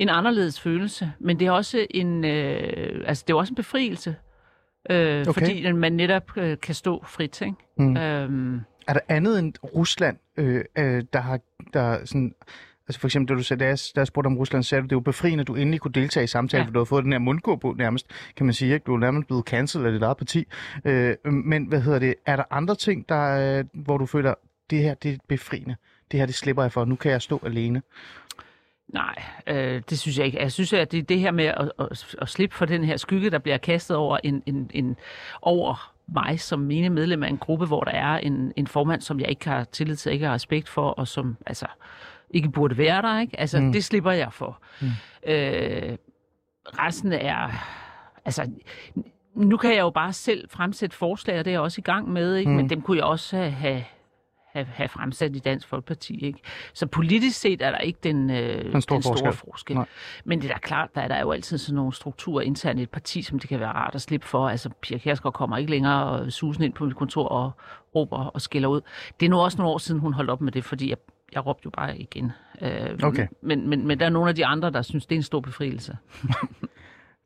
en 0.00 0.08
anderledes 0.08 0.60
følelse, 0.60 1.12
men 1.18 1.38
det 1.38 1.46
er 1.46 1.50
også 1.50 1.86
en, 1.90 2.24
øh, 2.24 3.04
altså 3.06 3.24
det 3.26 3.32
er 3.32 3.36
også 3.36 3.52
en 3.52 3.56
befrielse, 3.56 4.16
øh, 4.90 5.20
okay. 5.20 5.32
fordi 5.32 5.72
man 5.72 5.92
netop 5.92 6.36
øh, 6.36 6.56
kan 6.62 6.74
stå 6.74 7.04
frit. 7.06 7.40
Ikke? 7.40 7.56
Mm. 7.78 7.96
Øhm, 7.96 8.60
er 8.88 8.92
der 8.92 9.00
andet 9.08 9.38
end 9.38 9.54
Rusland, 9.64 10.16
øh, 10.36 10.64
øh, 10.78 11.04
der 11.12 11.20
har 11.20 11.40
der 11.74 12.04
sådan, 12.04 12.34
altså 12.88 13.00
for 13.00 13.08
eksempel, 13.08 13.34
da 13.34 13.38
du 13.38 13.42
sagde, 13.42 13.60
da 13.60 13.68
jeg, 13.68 13.78
da 13.96 14.00
jeg 14.00 14.06
spurgte 14.06 14.26
om 14.26 14.36
Rusland, 14.36 14.62
sagde 14.62 14.82
du, 14.82 14.86
det 14.86 14.94
var 14.94 15.00
befriende, 15.00 15.40
at 15.40 15.48
du 15.48 15.54
endelig 15.54 15.80
kunne 15.80 15.92
deltage 15.92 16.24
i 16.24 16.26
samtalen, 16.26 16.64
ja. 16.64 16.68
for 16.68 16.72
du 16.72 16.80
har 16.80 16.84
fået 16.84 17.04
den 17.04 17.12
her 17.12 17.18
mundgå 17.18 17.56
på 17.56 17.74
nærmest, 17.78 18.06
kan 18.36 18.46
man 18.46 18.52
sige, 18.52 18.74
ikke? 18.74 18.84
Du 18.84 18.94
er 18.94 18.98
nærmest 18.98 19.26
blevet 19.26 19.44
cancelled 19.44 19.86
af 19.86 19.92
dit 19.92 20.02
eget 20.02 20.16
parti. 20.16 20.46
Øh, 20.84 21.16
men 21.24 21.64
hvad 21.64 21.80
hedder 21.80 21.98
det, 21.98 22.14
er 22.26 22.36
der 22.36 22.44
andre 22.50 22.74
ting, 22.74 23.08
der, 23.08 23.58
øh, 23.58 23.64
hvor 23.74 23.98
du 23.98 24.06
føler, 24.06 24.34
det 24.70 24.78
her, 24.78 24.94
det 24.94 25.12
er 25.12 25.16
befriende, 25.28 25.76
det 26.10 26.20
her, 26.20 26.26
det 26.26 26.34
slipper 26.34 26.62
jeg 26.62 26.72
for, 26.72 26.84
nu 26.84 26.96
kan 26.96 27.12
jeg 27.12 27.22
stå 27.22 27.40
alene? 27.44 27.82
Nej, 28.92 29.22
øh, 29.46 29.82
det 29.90 29.98
synes 29.98 30.18
jeg 30.18 30.26
ikke. 30.26 30.38
Jeg 30.38 30.52
synes, 30.52 30.72
at 30.72 30.92
det, 30.92 31.08
det 31.08 31.20
her 31.20 31.30
med 31.30 31.44
at, 31.44 31.72
at, 31.78 32.16
at 32.18 32.28
slippe 32.28 32.56
for 32.56 32.64
den 32.64 32.84
her 32.84 32.96
skygge, 32.96 33.30
der 33.30 33.38
bliver 33.38 33.58
kastet 33.58 33.96
over 33.96 34.18
en, 34.24 34.42
en, 34.46 34.70
en 34.74 34.96
over 35.42 35.92
mig 36.14 36.40
som 36.40 36.58
mine 36.58 36.90
medlem 36.90 37.22
af 37.22 37.28
en 37.28 37.38
gruppe, 37.38 37.66
hvor 37.66 37.84
der 37.84 37.90
er 37.90 38.18
en, 38.18 38.52
en 38.56 38.66
formand, 38.66 39.00
som 39.00 39.20
jeg 39.20 39.28
ikke 39.28 39.48
har 39.48 39.64
tillid 39.64 39.96
til, 39.96 40.12
ikke 40.12 40.26
har 40.26 40.34
respekt 40.34 40.68
for, 40.68 40.88
og 40.88 41.08
som 41.08 41.36
altså 41.46 41.66
ikke 42.30 42.48
burde 42.48 42.78
være 42.78 43.02
der. 43.02 43.20
Ikke? 43.20 43.40
Altså, 43.40 43.60
mm. 43.60 43.72
det 43.72 43.84
slipper 43.84 44.12
jeg 44.12 44.32
for. 44.32 44.62
Mm. 44.80 44.88
Øh, 45.26 45.96
resten 46.66 47.12
er... 47.12 47.48
Altså, 48.24 48.50
nu 49.34 49.56
kan 49.56 49.70
jeg 49.70 49.80
jo 49.80 49.90
bare 49.90 50.12
selv 50.12 50.48
fremsætte 50.50 50.96
forslag, 50.96 51.38
og 51.38 51.44
det 51.44 51.50
er 51.50 51.54
jeg 51.54 51.60
også 51.60 51.80
i 51.80 51.82
gang 51.82 52.12
med, 52.12 52.36
ikke? 52.36 52.50
Mm. 52.50 52.56
men 52.56 52.70
dem 52.70 52.82
kunne 52.82 52.96
jeg 52.96 53.04
også 53.04 53.36
have 53.36 53.84
have, 54.52 54.66
have 54.66 54.88
fremsat 54.88 55.36
i 55.36 55.38
Dansk 55.38 55.68
Folkeparti. 55.68 56.24
Ikke? 56.26 56.38
Så 56.72 56.86
politisk 56.86 57.40
set 57.40 57.62
er 57.62 57.70
der 57.70 57.78
ikke 57.78 57.98
den, 58.02 58.30
øh, 58.30 58.72
den 58.72 58.82
store, 58.82 58.94
den 58.94 59.02
store 59.02 59.32
forskel. 59.32 59.76
forskel. 59.76 59.78
Men 60.24 60.40
det 60.40 60.50
er 60.50 60.54
da 60.54 60.58
klart, 60.60 60.94
der 60.94 61.00
er 61.00 61.08
der 61.08 61.20
jo 61.20 61.30
altid 61.30 61.58
sådan 61.58 61.76
nogle 61.76 61.92
strukturer 61.92 62.42
internt 62.42 62.80
i 62.80 62.82
et 62.82 62.90
parti, 62.90 63.22
som 63.22 63.38
det 63.38 63.48
kan 63.48 63.60
være 63.60 63.72
rart 63.72 63.94
at 63.94 64.02
slippe 64.02 64.26
for. 64.26 64.48
Altså, 64.48 64.70
Pia 64.82 64.98
Kjærsgaard 64.98 65.34
kommer 65.34 65.56
ikke 65.56 65.70
længere 65.70 66.04
og 66.04 66.32
susen 66.32 66.64
ind 66.64 66.72
på 66.72 66.84
mit 66.84 66.96
kontor 66.96 67.28
og 67.28 67.52
råber 67.94 68.16
og 68.16 68.40
skælder 68.40 68.68
ud. 68.68 68.80
Det 69.20 69.26
er 69.26 69.30
nu 69.30 69.40
også 69.40 69.58
nogle 69.58 69.72
år 69.72 69.78
siden, 69.78 70.00
hun 70.00 70.12
holdt 70.12 70.30
op 70.30 70.40
med 70.40 70.52
det, 70.52 70.64
fordi 70.64 70.90
jeg, 70.90 70.96
jeg 71.32 71.46
råbte 71.46 71.62
jo 71.64 71.70
bare 71.70 71.98
igen. 71.98 72.32
Øh, 72.62 72.98
okay. 73.02 73.26
men, 73.42 73.68
men, 73.68 73.86
men 73.86 74.00
der 74.00 74.06
er 74.06 74.10
nogle 74.10 74.28
af 74.28 74.34
de 74.34 74.46
andre, 74.46 74.70
der 74.70 74.82
synes, 74.82 75.06
det 75.06 75.14
er 75.14 75.18
en 75.18 75.22
stor 75.22 75.40
befrielse. 75.40 75.96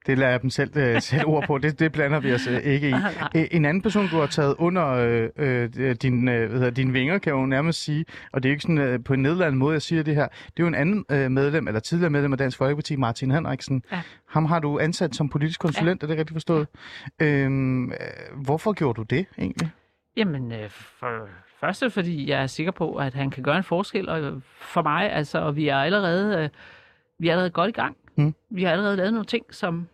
Det 0.07 0.19
lader 0.19 0.31
jeg 0.31 0.43
dem 0.43 0.51
selv 0.51 0.77
øh, 0.77 1.01
sætte 1.03 1.25
ord 1.25 1.47
på. 1.47 1.59
Det, 1.59 1.79
det 1.79 1.93
blander 1.93 2.21
vi 2.21 2.33
os 2.33 2.47
øh, 2.47 2.57
ikke 2.57 2.89
i. 2.89 2.95
Æ, 3.35 3.47
en 3.51 3.65
anden 3.65 3.83
person, 3.83 4.09
du 4.09 4.17
har 4.17 4.27
taget 4.27 4.55
under 4.59 4.89
øh, 4.89 5.69
øh, 5.77 5.95
din, 5.95 6.29
øh, 6.29 6.49
hvad 6.49 6.59
hedder, 6.59 6.71
dine 6.71 6.93
vinger, 6.93 7.19
kan 7.19 7.35
jeg 7.35 7.41
jo 7.41 7.47
nærmest 7.47 7.85
sige, 7.85 8.05
og 8.33 8.43
det 8.43 8.49
er 8.49 8.51
ikke 8.51 8.63
sådan 8.63 8.79
øh, 8.79 9.05
på 9.05 9.15
en 9.15 9.23
nedladende 9.23 9.59
måde, 9.59 9.73
jeg 9.73 9.83
siger 9.83 10.03
det 10.03 10.15
her. 10.15 10.29
Det 10.29 10.47
er 10.57 10.61
jo 10.61 10.67
en 10.67 10.75
anden 10.75 11.05
øh, 11.11 11.31
medlem, 11.31 11.69
eller 11.69 11.81
tidligere 11.81 12.11
medlem 12.11 12.33
af 12.33 12.39
Dansk 12.39 12.59
Folkeparti, 12.59 12.97
Martin 12.97 13.31
Henriksen. 13.31 13.83
Ja. 13.93 14.01
Ham 14.29 14.45
har 14.45 14.59
du 14.59 14.79
ansat 14.79 15.15
som 15.15 15.29
politisk 15.29 15.61
konsulent, 15.61 16.03
ja. 16.03 16.07
er 16.07 16.09
det 16.09 16.19
rigtigt 16.19 16.35
forstået? 16.35 16.67
Ja. 17.21 17.27
Øhm, 17.27 17.93
øh, 17.93 17.99
hvorfor 18.45 18.73
gjorde 18.73 18.97
du 18.97 19.03
det 19.03 19.27
egentlig? 19.39 19.71
Jamen, 20.17 20.53
øh, 20.53 20.71
for 20.71 21.29
første 21.61 21.91
fordi 21.91 22.31
jeg 22.31 22.43
er 22.43 22.47
sikker 22.47 22.73
på, 22.73 22.97
at 22.97 23.15
han 23.15 23.31
kan 23.31 23.43
gøre 23.43 23.57
en 23.57 23.65
forskel, 23.65 24.09
og 24.09 24.43
for 24.61 24.83
mig, 24.83 25.13
altså, 25.13 25.39
og 25.39 25.57
vi 25.57 25.69
er 25.69 25.77
allerede, 25.77 26.39
øh, 26.39 26.49
vi 27.19 27.29
er 27.29 27.33
allerede 27.33 27.51
godt 27.51 27.69
i 27.69 27.73
gang. 27.73 27.97
Mm. 28.17 28.35
Vi 28.51 28.63
har 28.63 28.71
allerede 28.71 28.97
lavet 28.97 29.13
nogle 29.13 29.27
ting, 29.27 29.45
som 29.51 29.89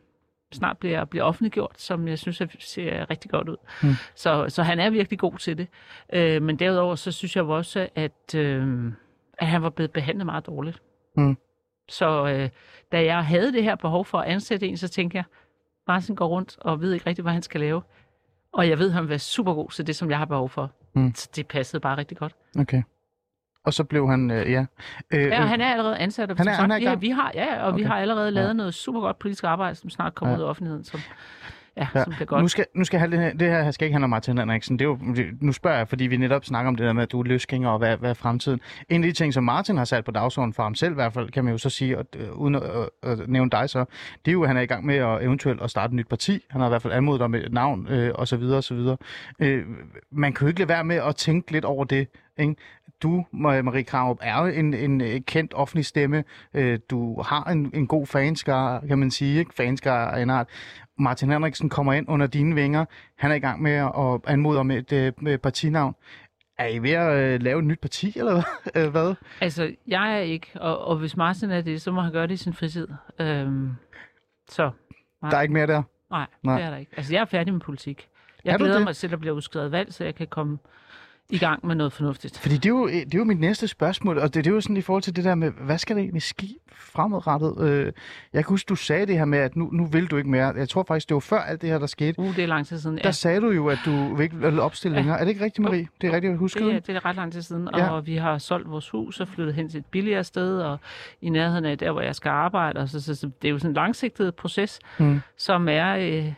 snart 0.53 0.79
bliver, 0.79 1.05
bliver 1.05 1.25
offentliggjort, 1.25 1.81
som 1.81 2.09
jeg 2.09 2.19
synes 2.19 2.43
ser 2.59 3.11
rigtig 3.11 3.31
godt 3.31 3.49
ud. 3.49 3.57
Mm. 3.83 3.95
Så, 4.15 4.47
så 4.49 4.63
han 4.63 4.81
er 4.81 4.91
virkelig 4.91 5.19
god 5.19 5.39
til 5.39 5.59
det. 5.59 5.69
Øh, 6.13 6.43
men 6.43 6.59
derudover 6.59 6.95
så 6.95 7.13
synes 7.13 7.37
jeg 7.37 7.45
også, 7.45 7.89
at, 7.95 8.35
øh, 8.35 8.93
at 9.39 9.47
han 9.47 9.63
var 9.63 9.71
blevet 9.71 9.91
behandlet 9.91 10.27
meget 10.27 10.47
dårligt. 10.47 10.83
Mm. 11.17 11.37
Så 11.89 12.27
øh, 12.27 12.49
da 12.93 13.05
jeg 13.05 13.25
havde 13.25 13.53
det 13.53 13.63
her 13.63 13.75
behov 13.75 14.05
for 14.05 14.19
at 14.19 14.29
ansætte 14.29 14.69
en, 14.69 14.77
så 14.77 14.89
tænkte 14.89 15.17
jeg, 15.17 15.25
Martin 15.87 16.15
går 16.15 16.27
rundt 16.27 16.57
og 16.61 16.81
ved 16.81 16.93
ikke 16.93 17.07
rigtig, 17.07 17.23
hvad 17.23 17.33
han 17.33 17.43
skal 17.43 17.61
lave. 17.61 17.83
Og 18.53 18.69
jeg 18.69 18.79
ved, 18.79 18.87
at 18.87 18.93
han 18.93 19.03
vil 19.03 19.11
være 19.11 19.19
super 19.19 19.55
god 19.55 19.71
til 19.71 19.87
det, 19.87 19.97
som 19.97 20.11
jeg 20.11 20.19
har 20.19 20.25
behov 20.25 20.49
for. 20.49 20.71
Mm. 20.93 21.15
Så 21.15 21.29
det 21.37 21.49
passede 21.49 21.81
bare 21.81 21.97
rigtig 21.97 22.17
godt. 22.17 22.35
Okay. 22.59 22.83
Og 23.65 23.75
så 23.75 23.85
blev 23.85 24.09
han, 24.09 24.31
øh, 24.31 24.51
ja. 24.51 24.65
Øh, 25.11 25.23
ja, 25.23 25.43
og 25.43 25.49
han 25.49 25.61
er 25.61 25.67
allerede 25.67 25.99
ansat. 25.99 26.31
Og 26.31 26.37
han 26.37 26.49
er, 26.49 26.53
sagt, 26.53 26.61
han 26.61 26.71
er 26.71 26.79
vi, 26.79 26.85
har, 26.85 26.97
vi 26.97 27.09
har, 27.09 27.33
ja, 27.35 27.63
og 27.63 27.69
okay. 27.69 27.79
vi 27.79 27.83
har 27.83 27.95
allerede 27.97 28.31
lavet 28.31 28.49
ja. 28.49 28.53
noget 28.53 28.75
super 28.75 29.01
godt 29.01 29.19
politisk 29.19 29.45
arbejde, 29.45 29.75
som 29.75 29.91
snart 29.91 30.15
kommer 30.15 30.35
ja. 30.35 30.39
ud 30.39 30.45
af 30.45 30.49
offentligheden, 30.49 30.85
som, 30.85 31.01
ja, 31.77 31.87
ja. 31.95 32.05
som 32.05 32.13
bliver 32.13 32.27
godt. 32.27 32.43
Nu 32.43 32.49
skal, 32.49 32.67
nu 32.75 32.85
skal 32.85 32.99
jeg 32.99 33.11
det, 33.11 33.19
her, 33.19 33.33
det 33.33 33.49
her 33.49 33.71
skal 33.71 33.85
ikke 33.85 33.95
handle 33.95 34.05
om 34.05 34.11
Martin 34.11 34.39
Henriksen. 34.39 34.79
Det 34.79 34.85
er 34.85 34.89
jo, 34.89 34.99
nu 35.41 35.53
spørger 35.53 35.77
jeg, 35.77 35.89
fordi 35.89 36.07
vi 36.07 36.17
netop 36.17 36.45
snakker 36.45 36.69
om 36.69 36.77
det 36.77 36.87
der 36.87 36.93
med, 36.93 37.03
at 37.03 37.13
du 37.13 37.21
er 37.21 37.25
løsgænger 37.25 37.71
og 37.71 37.79
hvad, 37.79 37.97
hvad 37.97 38.11
er 38.11 38.15
fremtiden. 38.15 38.61
En 38.89 39.05
af 39.05 39.09
de 39.09 39.13
ting, 39.13 39.35
som 39.35 39.45
Martin 39.45 39.77
har 39.77 39.85
sat 39.85 40.05
på 40.05 40.11
dagsordenen 40.11 40.55
for 40.55 40.63
ham 40.63 40.75
selv 40.75 40.93
i 40.93 40.95
hvert 40.95 41.13
fald, 41.13 41.31
kan 41.31 41.45
man 41.45 41.53
jo 41.53 41.59
så 41.59 41.71
sige, 41.71 41.99
og, 41.99 42.05
øh, 42.17 42.33
uden 42.33 42.55
at, 42.55 42.63
at, 43.03 43.21
at 43.21 43.29
nævne 43.29 43.51
dig 43.51 43.71
så, 43.71 43.85
det 44.25 44.31
er 44.31 44.33
jo, 44.33 44.43
at 44.43 44.49
han 44.49 44.57
er 44.57 44.61
i 44.61 44.67
gang 44.67 44.87
med 44.87 44.97
at 44.97 45.25
eventuelt 45.25 45.63
at 45.63 45.71
starte 45.71 45.91
et 45.91 45.95
nyt 45.95 46.09
parti. 46.09 46.45
Han 46.51 46.61
har 46.61 46.69
i 46.69 46.71
hvert 46.71 46.83
fald 46.83 46.93
anmodet 46.93 47.23
om 47.23 47.35
et 47.35 47.53
navn, 47.53 47.89
øh, 47.89 48.13
og 48.15 48.29
så 48.29 48.37
videre, 48.37 48.57
og 48.57 48.65
så 48.65 48.75
videre. 48.75 48.97
Øh, 49.39 49.65
man 50.13 50.33
kan 50.33 50.45
jo 50.45 50.49
ikke 50.49 50.61
lade 50.61 50.69
være 50.69 50.85
med 50.85 50.97
at 50.97 51.17
tænke 51.17 51.53
lidt 51.53 51.65
over 51.65 51.85
det, 51.85 52.09
ikke? 52.41 52.57
du, 53.03 53.27
Marie 53.33 53.83
Kraup, 53.83 54.19
er 54.21 54.45
en, 54.45 54.75
en, 54.75 55.01
en 55.01 55.23
kendt 55.23 55.55
offentlig 55.55 55.87
stemme. 55.87 56.25
Øh, 56.55 56.79
du 56.91 57.23
har 57.23 57.45
en, 57.45 57.71
en 57.75 57.87
god 57.87 58.07
fanskare, 58.07 58.89
kan 58.89 58.99
man 58.99 59.11
sige, 59.11 59.39
ikke? 59.39 59.55
Fanskare 59.55 60.17
af 60.17 60.23
en 60.23 60.31
art. 60.31 60.49
Martin 60.99 61.31
Henriksen 61.31 61.69
kommer 61.69 61.93
ind 61.93 62.09
under 62.09 62.27
dine 62.27 62.55
vinger. 62.55 62.85
Han 63.17 63.31
er 63.31 63.35
i 63.35 63.39
gang 63.39 63.63
med 63.63 63.73
at 63.73 64.33
anmode 64.33 64.59
om 64.59 64.71
et, 64.71 64.93
et 64.93 65.15
øh, 65.27 65.39
partinavn. 65.39 65.95
Er 66.59 66.67
I 66.67 66.79
ved 66.79 66.91
at 66.91 67.25
øh, 67.25 67.43
lave 67.43 67.59
et 67.59 67.65
nyt 67.65 67.81
parti, 67.81 68.19
eller 68.19 68.43
hvad? 68.91 69.15
Altså, 69.41 69.75
jeg 69.87 70.15
er 70.15 70.21
ikke, 70.21 70.47
og, 70.55 70.79
og 70.79 70.97
hvis 70.97 71.17
Martin 71.17 71.51
er 71.51 71.61
det, 71.61 71.83
så 71.83 71.93
må 71.93 72.01
han 72.01 72.13
gøre 72.13 72.27
det 72.27 72.35
i 72.35 72.37
sin 72.37 72.53
fritid. 72.53 72.89
Øhm, 73.19 73.71
så. 74.49 74.71
Nej. 75.23 75.31
Der 75.31 75.37
er 75.37 75.43
ikke 75.43 75.55
mere 75.55 75.67
der? 75.67 75.83
Nej, 76.11 76.27
Nej, 76.43 76.57
det 76.57 76.65
er 76.67 76.71
der 76.71 76.77
ikke. 76.77 76.93
Altså, 76.97 77.13
jeg 77.15 77.21
er 77.21 77.25
færdig 77.25 77.53
med 77.53 77.61
politik. 77.61 78.09
Jeg 78.45 78.55
Er 78.55 78.59
glæder 78.59 78.85
mig 78.85 78.97
til, 78.97 79.07
at 79.07 79.11
der 79.11 79.17
bliver 79.17 79.35
udskrevet 79.35 79.73
valg, 79.73 79.93
så 79.93 80.05
jeg 80.05 80.15
kan 80.15 80.27
komme 80.27 80.59
i 81.31 81.39
gang 81.39 81.67
med 81.67 81.75
noget 81.75 81.93
fornuftigt. 81.93 82.39
Fordi 82.39 82.55
det 82.55 82.65
er, 82.65 82.69
jo, 82.69 82.87
det 82.89 83.15
er 83.15 83.19
jo 83.19 83.25
mit 83.25 83.41
næste 83.41 83.69
spørgsmål, 83.69 84.19
og 84.19 84.35
det, 84.35 84.45
det 84.45 84.51
er 84.51 84.55
jo 84.55 84.61
sådan 84.61 84.77
i 84.77 84.81
forhold 84.81 85.03
til 85.03 85.17
det 85.17 85.25
der 85.25 85.35
med, 85.35 85.51
hvad 85.51 85.79
skal 85.79 85.97
der 85.97 86.03
egentlig 86.03 86.23
ske 86.23 86.57
fremadrettet? 86.73 87.61
Øh, 87.69 87.93
jeg 88.33 88.45
kan 88.45 88.53
huske, 88.53 88.69
du 88.69 88.75
sagde 88.75 89.07
det 89.07 89.19
her 89.19 89.25
med, 89.25 89.39
at 89.39 89.57
nu, 89.57 89.69
nu 89.73 89.87
vil 89.87 90.07
du 90.07 90.17
ikke 90.17 90.31
mere. 90.31 90.47
Jeg 90.57 90.69
tror 90.69 90.83
faktisk, 90.83 91.09
det 91.09 91.15
var 91.15 91.21
før 91.21 91.39
alt 91.41 91.63
det 91.63 91.71
her, 91.71 91.79
der 91.79 91.87
skete. 91.87 92.19
Uh, 92.19 92.37
det 92.37 92.45
er 92.45 92.47
lang 92.49 92.67
tid 92.67 92.79
siden. 92.79 92.99
Der 93.05 93.11
sagde 93.11 93.41
du 93.41 93.51
jo, 93.51 93.69
at 93.69 93.79
du 93.85 94.19
ikke 94.19 94.37
vil 94.37 94.61
opstille 94.61 94.97
længere. 94.97 95.17
Er 95.21 95.25
det 95.25 95.31
ikke 95.31 95.45
rigtigt, 95.45 95.65
Marie? 95.65 95.89
Det 96.01 96.09
er 96.09 96.13
rigtigt, 96.13 96.31
jeg 96.31 96.39
husker 96.39 96.61
det, 96.65 96.71
er, 96.71 96.75
det. 96.79 96.87
det 96.87 96.97
er 96.97 97.05
ret 97.05 97.17
lang 97.17 97.33
tid 97.33 97.43
siden, 97.43 97.69
Ja. 97.77 97.89
og 97.91 98.07
vi 98.07 98.17
har 98.17 98.39
solgt 98.39 98.71
vores 98.71 98.91
hus 98.91 99.21
og 99.21 99.29
flyttet 99.29 99.55
hen 99.55 99.69
til 99.69 99.79
et 99.79 99.87
billigere 99.87 100.25
sted, 100.25 100.61
og 100.61 100.79
i 101.23 101.29
nærheden 101.29 101.65
af 101.65 101.79
der, 101.79 101.93
hvor 101.93 102.01
jeg 102.01 102.15
skal 102.15 102.29
arbejde. 102.31 102.81
Og 102.81 102.89
så, 102.89 103.01
så, 103.01 103.15
så 103.15 103.31
det 103.43 103.49
er 103.49 103.53
jo 103.53 103.59
sådan 103.59 103.71
en 103.71 103.75
langsigtet 103.75 104.35
proces, 104.35 104.79
Mm. 104.99 105.21
som 105.39 105.69
er 105.69 105.97
øh, 105.97 106.33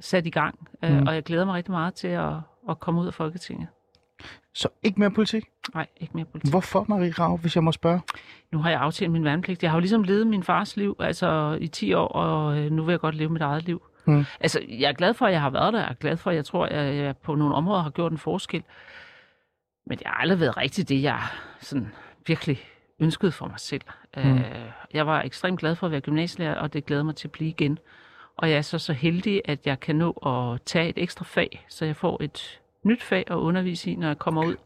sat 0.00 0.26
i 0.26 0.30
gang, 0.30 0.68
øh, 0.84 0.92
Mm. 1.00 1.06
og 1.06 1.14
jeg 1.14 1.22
glæder 1.22 1.44
mig 1.44 1.54
rigtig 1.54 1.72
meget 1.72 1.94
til 1.94 2.08
at, 2.08 2.32
at 2.68 2.80
komme 2.80 3.00
ud 3.00 3.06
af 3.06 3.14
Folketinget. 3.14 3.66
Så 4.54 4.68
ikke 4.82 5.00
mere 5.00 5.10
politik? 5.10 5.44
Nej, 5.74 5.86
ikke 5.96 6.12
mere 6.14 6.24
politik. 6.24 6.52
Hvorfor, 6.52 6.84
Marie 6.88 7.12
Rav, 7.12 7.36
hvis 7.36 7.56
jeg 7.56 7.64
må 7.64 7.72
spørge? 7.72 8.00
Nu 8.52 8.58
har 8.58 8.70
jeg 8.70 8.80
aftalt 8.80 9.10
min 9.10 9.24
værnepligt. 9.24 9.62
Jeg 9.62 9.70
har 9.70 9.78
jo 9.78 9.80
ligesom 9.80 10.02
levet 10.02 10.26
min 10.26 10.42
fars 10.42 10.76
liv 10.76 10.96
altså 10.98 11.58
i 11.60 11.68
10 11.68 11.92
år, 11.92 12.08
og 12.08 12.58
øh, 12.58 12.70
nu 12.70 12.84
vil 12.84 12.92
jeg 12.92 13.00
godt 13.00 13.14
leve 13.14 13.30
mit 13.30 13.42
eget 13.42 13.64
liv. 13.64 13.82
Mm. 14.06 14.24
Altså, 14.40 14.60
jeg 14.68 14.88
er 14.88 14.92
glad 14.92 15.14
for, 15.14 15.26
at 15.26 15.32
jeg 15.32 15.40
har 15.40 15.50
været 15.50 15.72
der. 15.72 15.78
Jeg 15.78 15.90
er 15.90 15.94
glad 15.94 16.16
for, 16.16 16.30
at 16.30 16.36
jeg 16.36 16.44
tror, 16.44 16.66
at 16.66 16.96
jeg 16.96 17.16
på 17.16 17.34
nogle 17.34 17.54
områder 17.54 17.82
har 17.82 17.90
gjort 17.90 18.12
en 18.12 18.18
forskel. 18.18 18.62
Men 19.86 19.98
jeg 20.04 20.10
har 20.10 20.20
aldrig 20.20 20.40
været 20.40 20.56
rigtig 20.56 20.88
det, 20.88 21.02
jeg 21.02 21.20
sådan 21.60 21.92
virkelig 22.26 22.60
ønskede 23.00 23.32
for 23.32 23.46
mig 23.46 23.60
selv. 23.60 23.82
Mm. 24.16 24.22
Øh, 24.22 24.44
jeg 24.94 25.06
var 25.06 25.22
ekstremt 25.22 25.60
glad 25.60 25.74
for 25.74 25.86
at 25.86 25.90
være 25.90 26.00
gymnasielærer, 26.00 26.54
og 26.54 26.72
det 26.72 26.86
glæder 26.86 27.02
mig 27.02 27.16
til 27.16 27.28
at 27.28 27.32
blive 27.32 27.50
igen. 27.50 27.78
Og 28.36 28.50
jeg 28.50 28.56
er 28.56 28.62
så 28.62 28.78
så 28.78 28.92
heldig, 28.92 29.42
at 29.44 29.66
jeg 29.66 29.80
kan 29.80 29.96
nå 29.96 30.10
at 30.10 30.62
tage 30.62 30.88
et 30.88 30.98
ekstra 30.98 31.24
fag, 31.24 31.66
så 31.68 31.84
jeg 31.84 31.96
får 31.96 32.22
et 32.22 32.60
nyt 32.86 33.02
fag 33.02 33.24
at 33.30 33.34
undervise 33.34 33.90
i, 33.90 33.96
når 33.96 34.06
jeg 34.06 34.18
kommer 34.18 34.44
ud. 34.46 34.56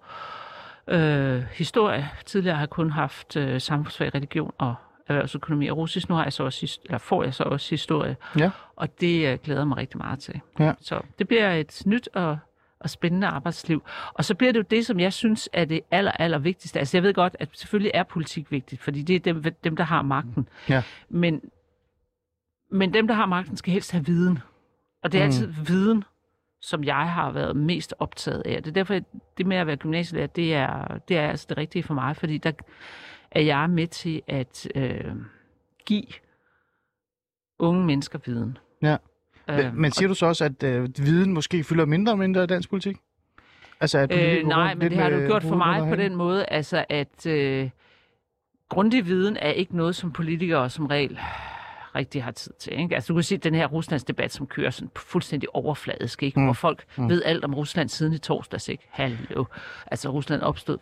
Øh, 0.88 1.42
historie. 1.52 2.10
Tidligere 2.26 2.54
har 2.56 2.62
jeg 2.62 2.70
kun 2.70 2.90
haft 2.90 3.36
øh, 3.36 3.60
samfundsfag, 3.60 4.14
religion 4.14 4.52
og 4.58 4.74
erhvervsøkonomi 5.06 5.66
og 5.68 5.76
russisk. 5.76 6.08
Nu 6.08 6.14
har 6.14 6.22
jeg 6.22 6.32
så 6.32 6.44
også, 6.44 6.78
eller 6.84 6.98
får 6.98 7.22
jeg 7.24 7.34
så 7.34 7.42
også 7.42 7.70
historie. 7.70 8.16
Ja. 8.38 8.50
Og 8.76 9.00
det 9.00 9.28
øh, 9.32 9.38
glæder 9.44 9.64
mig 9.64 9.76
rigtig 9.76 9.98
meget 9.98 10.18
til. 10.18 10.40
Ja. 10.58 10.72
Så 10.80 11.00
det 11.18 11.28
bliver 11.28 11.50
et 11.52 11.82
nyt 11.86 12.08
og, 12.14 12.38
og 12.80 12.90
spændende 12.90 13.26
arbejdsliv. 13.26 13.82
Og 14.14 14.24
så 14.24 14.34
bliver 14.34 14.52
det 14.52 14.58
jo 14.58 14.64
det, 14.70 14.86
som 14.86 15.00
jeg 15.00 15.12
synes 15.12 15.48
er 15.52 15.64
det 15.64 15.80
aller, 15.90 16.12
aller 16.12 16.38
vigtigste. 16.38 16.78
Altså 16.78 16.96
jeg 16.96 17.02
ved 17.02 17.14
godt, 17.14 17.36
at 17.38 17.48
selvfølgelig 17.52 17.90
er 17.94 18.02
politik 18.02 18.50
vigtigt, 18.52 18.82
fordi 18.82 19.02
det 19.02 19.16
er 19.16 19.20
dem, 19.32 19.42
dem 19.64 19.76
der 19.76 19.84
har 19.84 20.02
magten. 20.02 20.48
Ja. 20.68 20.82
Men, 21.08 21.40
men 22.70 22.94
dem, 22.94 23.06
der 23.08 23.14
har 23.14 23.26
magten, 23.26 23.56
skal 23.56 23.72
helst 23.72 23.92
have 23.92 24.06
viden. 24.06 24.38
Og 25.02 25.12
det 25.12 25.18
er 25.20 25.24
Mm. 25.24 25.26
altid 25.26 25.46
viden, 25.46 26.04
som 26.60 26.84
jeg 26.84 27.12
har 27.12 27.30
været 27.30 27.56
mest 27.56 27.94
optaget 27.98 28.42
af. 28.46 28.62
Det 28.62 28.70
er 28.70 28.74
derfor, 28.74 28.94
at 28.94 29.04
det 29.38 29.46
med 29.46 29.56
at 29.56 29.66
være 29.66 29.76
gymnasielærer, 29.76 30.26
det 30.26 30.54
er, 30.54 30.98
det 31.08 31.16
er 31.16 31.28
altså 31.28 31.46
det 31.48 31.58
rigtige 31.58 31.82
for 31.82 31.94
mig, 31.94 32.16
fordi 32.16 32.38
der 32.38 32.52
er 33.30 33.40
jeg 33.40 33.70
med 33.70 33.86
til 33.86 34.22
at 34.28 34.68
øh, 34.74 35.14
give 35.86 36.06
unge 37.58 37.86
mennesker 37.86 38.18
viden. 38.26 38.58
Ja. 38.82 38.96
Øh, 39.50 39.74
Men 39.74 39.92
siger 39.92 40.08
du 40.08 40.14
så 40.14 40.26
også, 40.26 40.44
at 40.44 40.62
øh, 40.62 40.88
viden 40.98 41.32
måske 41.32 41.64
fylder 41.64 41.84
mindre 41.84 42.12
og 42.12 42.18
mindre 42.18 42.44
i 42.44 42.46
dansk 42.46 42.70
politik? 42.70 42.96
Altså, 43.80 43.98
at 43.98 44.12
Øh, 44.12 44.46
nej, 44.46 44.74
men 44.74 44.90
det 44.90 44.98
har 44.98 45.10
du 45.10 45.16
gjort 45.16 45.42
for 45.42 45.56
mig 45.56 45.88
på 45.88 45.96
den 45.96 46.14
måde, 46.16 46.46
altså 46.46 46.84
at 46.88 47.26
øh, 47.26 47.70
grundig 48.68 49.06
viden 49.06 49.36
er 49.36 49.50
ikke 49.50 49.76
noget, 49.76 49.96
som 49.96 50.12
politikere 50.12 50.70
som 50.70 50.86
regel 50.86 51.18
rigtig 51.94 52.24
har 52.24 52.30
tid 52.30 52.52
til. 52.58 52.78
Ikke? 52.80 52.94
Altså 52.94 53.08
du 53.08 53.14
kan 53.14 53.22
se 53.22 53.36
den 53.36 53.54
her 53.54 53.66
Ruslands-debat, 53.66 54.32
som 54.32 54.46
kører 54.46 54.70
sådan 54.70 54.90
fuldstændig 54.96 55.54
overfladisk, 55.54 56.22
ikke? 56.22 56.40
Mm. 56.40 56.44
Hvor 56.44 56.52
folk 56.52 56.84
mm. 56.96 57.08
ved 57.08 57.22
alt 57.24 57.44
om 57.44 57.54
Rusland 57.54 57.88
siden 57.88 58.12
i 58.12 58.18
torsdags. 58.18 58.68
Ikke? 58.68 58.86
Hallo. 58.90 59.44
Altså 59.86 60.08
Rusland 60.08 60.42
opstod 60.42 60.78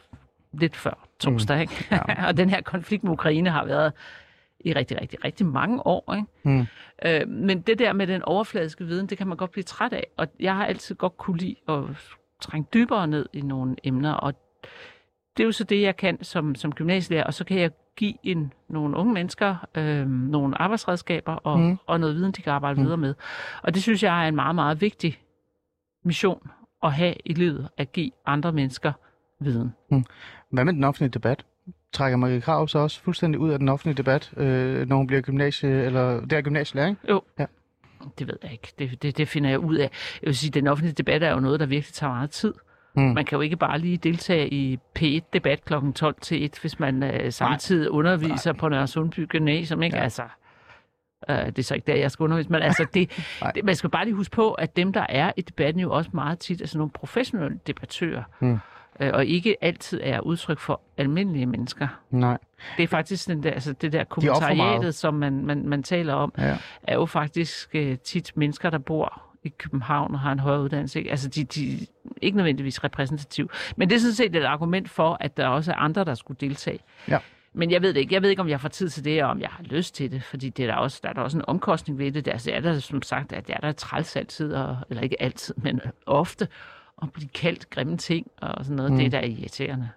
lidt 0.52 0.76
før 0.76 1.08
torsdag, 1.20 1.56
mm. 1.56 1.60
ikke? 1.60 1.88
Ja. 1.90 2.26
og 2.28 2.36
den 2.36 2.50
her 2.50 2.60
konflikt 2.60 3.04
med 3.04 3.12
Ukraine 3.12 3.50
har 3.50 3.64
været 3.64 3.92
i 4.60 4.72
rigtig, 4.72 5.00
rigtig, 5.00 5.24
rigtig 5.24 5.46
mange 5.46 5.86
år. 5.86 6.14
Ikke? 6.14 6.26
Mm. 6.42 6.66
Øh, 7.04 7.28
men 7.28 7.60
det 7.60 7.78
der 7.78 7.92
med 7.92 8.06
den 8.06 8.22
overfladiske 8.22 8.84
viden, 8.84 9.06
det 9.06 9.18
kan 9.18 9.26
man 9.26 9.36
godt 9.36 9.50
blive 9.50 9.64
træt 9.64 9.92
af. 9.92 10.06
Og 10.16 10.26
jeg 10.40 10.56
har 10.56 10.66
altid 10.66 10.94
godt 10.94 11.16
kunne 11.16 11.38
lide 11.38 11.56
at 11.68 11.84
trænge 12.40 12.66
dybere 12.74 13.06
ned 13.06 13.26
i 13.32 13.40
nogle 13.40 13.76
emner. 13.84 14.12
Og 14.12 14.34
det 15.38 15.44
er 15.44 15.46
jo 15.46 15.52
så 15.52 15.64
det, 15.64 15.82
jeg 15.82 15.96
kan 15.96 16.24
som, 16.24 16.54
som 16.54 16.72
gymnasielærer. 16.72 17.24
Og 17.24 17.34
så 17.34 17.44
kan 17.44 17.58
jeg 17.58 17.70
give 17.96 18.14
en, 18.22 18.52
nogle 18.68 18.96
unge 18.96 19.12
mennesker 19.14 19.66
øh, 19.74 20.06
nogle 20.08 20.62
arbejdsredskaber 20.62 21.32
og, 21.32 21.58
Mm. 21.58 21.64
mm. 21.66 21.76
og 21.86 22.00
noget 22.00 22.14
viden, 22.16 22.32
de 22.32 22.42
kan 22.42 22.52
arbejde 22.52 22.74
Mm. 22.74 22.80
mm. 22.80 22.84
videre 22.84 22.96
med. 22.98 23.14
Og 23.62 23.74
det 23.74 23.82
synes 23.82 24.02
jeg 24.02 24.24
er 24.24 24.28
en 24.28 24.34
meget, 24.34 24.54
meget 24.54 24.80
vigtig 24.80 25.18
mission 26.04 26.50
at 26.82 26.92
have 26.92 27.14
i 27.24 27.32
livet, 27.34 27.68
at 27.76 27.92
give 27.92 28.10
andre 28.26 28.52
mennesker 28.52 28.92
viden. 29.40 29.74
Hvad 30.50 30.64
med 30.64 30.72
den 30.72 30.84
offentlige 30.84 31.10
debat? 31.10 31.44
Trækker 31.92 32.16
Marie 32.16 32.40
Krav 32.40 32.68
så 32.68 32.78
også 32.78 33.00
fuldstændig 33.00 33.40
ud 33.40 33.50
af 33.50 33.58
den 33.58 33.68
offentlige 33.68 33.94
debat, 33.96 34.32
øh, 34.36 34.88
når 34.88 34.96
hun 34.96 35.06
bliver 35.06 35.20
gymnasie, 35.22 35.70
eller 35.84 36.20
det 36.20 36.32
er 36.32 36.42
gymnasielærer, 36.42 36.88
ikke? 36.88 37.00
Jo. 37.08 37.22
Ja. 37.38 37.46
Det 38.18 38.26
ved 38.28 38.36
jeg 38.42 38.52
ikke. 38.52 38.72
Det, 38.78 39.02
det, 39.02 39.16
det 39.18 39.28
finder 39.28 39.50
jeg 39.50 39.58
ud 39.58 39.76
af. 39.76 39.90
Jeg 40.22 40.26
vil 40.26 40.36
sige, 40.36 40.50
den 40.50 40.66
offentlige 40.66 40.94
debat 40.94 41.22
er 41.22 41.30
jo 41.30 41.40
noget, 41.40 41.60
der 41.60 41.66
virkelig 41.66 41.94
tager 41.94 42.12
meget 42.12 42.30
tid. 42.30 42.54
Mm. 42.96 43.02
Man 43.02 43.24
kan 43.24 43.36
jo 43.36 43.40
ikke 43.42 43.56
bare 43.56 43.78
lige 43.78 43.96
deltage 43.96 44.48
i 44.54 44.78
P1-debat 44.98 45.64
kl. 45.64 45.74
12 45.94 46.14
til 46.20 46.44
1, 46.44 46.58
hvis 46.60 46.80
man 46.80 47.02
øh, 47.02 47.32
samtidig 47.32 47.90
underviser 47.90 48.52
på 48.52 48.68
Nørre 48.68 48.86
Sundby 48.86 49.26
Gymnasium, 49.28 49.82
ikke? 49.82 49.96
Ja. 49.96 50.02
Altså, 50.02 50.22
øh, 51.30 51.36
det 51.46 51.58
er 51.58 51.62
så 51.62 51.74
ikke 51.74 51.86
der, 51.86 51.94
jeg 51.98 52.10
skal 52.10 52.24
undervise, 52.24 52.50
men 52.50 52.62
altså, 52.62 52.86
det, 52.94 53.10
Nej. 53.42 53.52
det, 53.52 53.64
man 53.64 53.74
skal 53.76 53.90
bare 53.90 54.04
lige 54.04 54.14
huske 54.14 54.34
på, 54.36 54.52
at 54.52 54.76
dem, 54.76 54.92
der 54.92 55.06
er 55.08 55.32
i 55.36 55.40
debatten, 55.42 55.80
jo 55.82 55.92
også 55.92 56.10
meget 56.14 56.38
tit 56.38 56.60
er 56.62 56.66
sådan 56.66 56.78
nogle 56.78 56.90
professionelle 56.90 57.58
debattører, 57.66 58.22
Mm. 58.40 58.58
øh, 59.00 59.10
og 59.14 59.26
ikke 59.26 59.56
altid 59.60 60.00
er 60.02 60.20
udtryk 60.20 60.58
for 60.58 60.80
almindelige 60.96 61.46
mennesker. 61.46 61.88
Nej. 62.10 62.38
Det 62.76 62.82
er 62.82 62.88
faktisk 62.88 63.28
den 63.28 63.42
der, 63.42 63.50
altså 63.50 63.72
det 63.72 63.92
der 63.92 63.98
De 63.98 64.04
kommentariatet, 64.04 64.94
som 64.94 65.14
man, 65.14 65.46
man, 65.46 65.68
man 65.68 65.82
taler 65.82 66.14
om, 66.14 66.32
Ja. 66.38 66.56
er 66.82 66.94
jo 66.94 67.06
faktisk 67.06 67.70
øh, 67.74 67.98
tit 67.98 68.32
mennesker, 68.34 68.70
der 68.70 68.78
bor 68.78 69.22
i 69.44 69.48
København 69.48 70.14
og 70.14 70.20
har 70.20 70.32
en 70.32 70.38
højere 70.38 70.62
uddannelse. 70.62 70.98
Ikke? 70.98 71.10
Altså, 71.10 71.28
de, 71.28 71.44
de 71.44 71.74
er 71.74 71.86
ikke 72.22 72.36
nødvendigvis 72.36 72.84
repræsentativ. 72.84 73.50
Men 73.76 73.90
det 73.90 73.96
er 73.96 74.00
sådan 74.00 74.14
set 74.14 74.36
et 74.36 74.44
argument 74.44 74.90
for, 74.90 75.16
at 75.20 75.36
der 75.36 75.46
også 75.46 75.72
er 75.72 75.76
andre, 75.76 76.04
der 76.04 76.14
skulle 76.14 76.38
deltage. 76.40 76.78
Ja. 77.08 77.18
Men 77.52 77.70
jeg 77.70 77.82
ved 77.82 77.94
det 77.94 78.00
ikke. 78.00 78.14
Jeg 78.14 78.22
ved 78.22 78.30
ikke, 78.30 78.42
om 78.42 78.48
jeg 78.48 78.60
får 78.60 78.68
tid 78.68 78.88
til 78.88 79.04
det, 79.04 79.24
og 79.24 79.30
om 79.30 79.40
jeg 79.40 79.48
har 79.50 79.62
lyst 79.62 79.94
til 79.94 80.10
det, 80.10 80.22
fordi 80.22 80.48
det 80.48 80.62
er 80.62 80.66
der, 80.66 80.74
også, 80.74 81.00
der 81.02 81.08
er 81.08 81.12
der 81.12 81.20
også 81.20 81.38
en 81.38 81.44
omkostning 81.46 81.98
ved 81.98 82.12
det. 82.12 82.24
Der 82.24 82.32
altså, 82.32 82.50
er 82.52 82.60
der 82.60 82.78
som 82.78 83.02
sagt, 83.02 83.32
at 83.32 83.46
det 83.46 83.54
er 83.54 83.60
der 83.60 83.72
træls 83.72 84.16
altid, 84.16 84.54
og, 84.54 84.76
eller 84.90 85.02
ikke 85.02 85.22
altid, 85.22 85.54
men 85.56 85.80
ofte, 86.06 86.48
at 87.02 87.12
blive 87.12 87.28
kaldt 87.28 87.70
grimme 87.70 87.96
ting 87.96 88.26
og 88.36 88.64
sådan 88.64 88.76
noget. 88.76 88.92
Mm. 88.92 88.96
Mm. 88.96 89.04
Det 89.04 89.14
er 89.14 89.20
da 89.20 89.26
irriterende. 89.26 89.88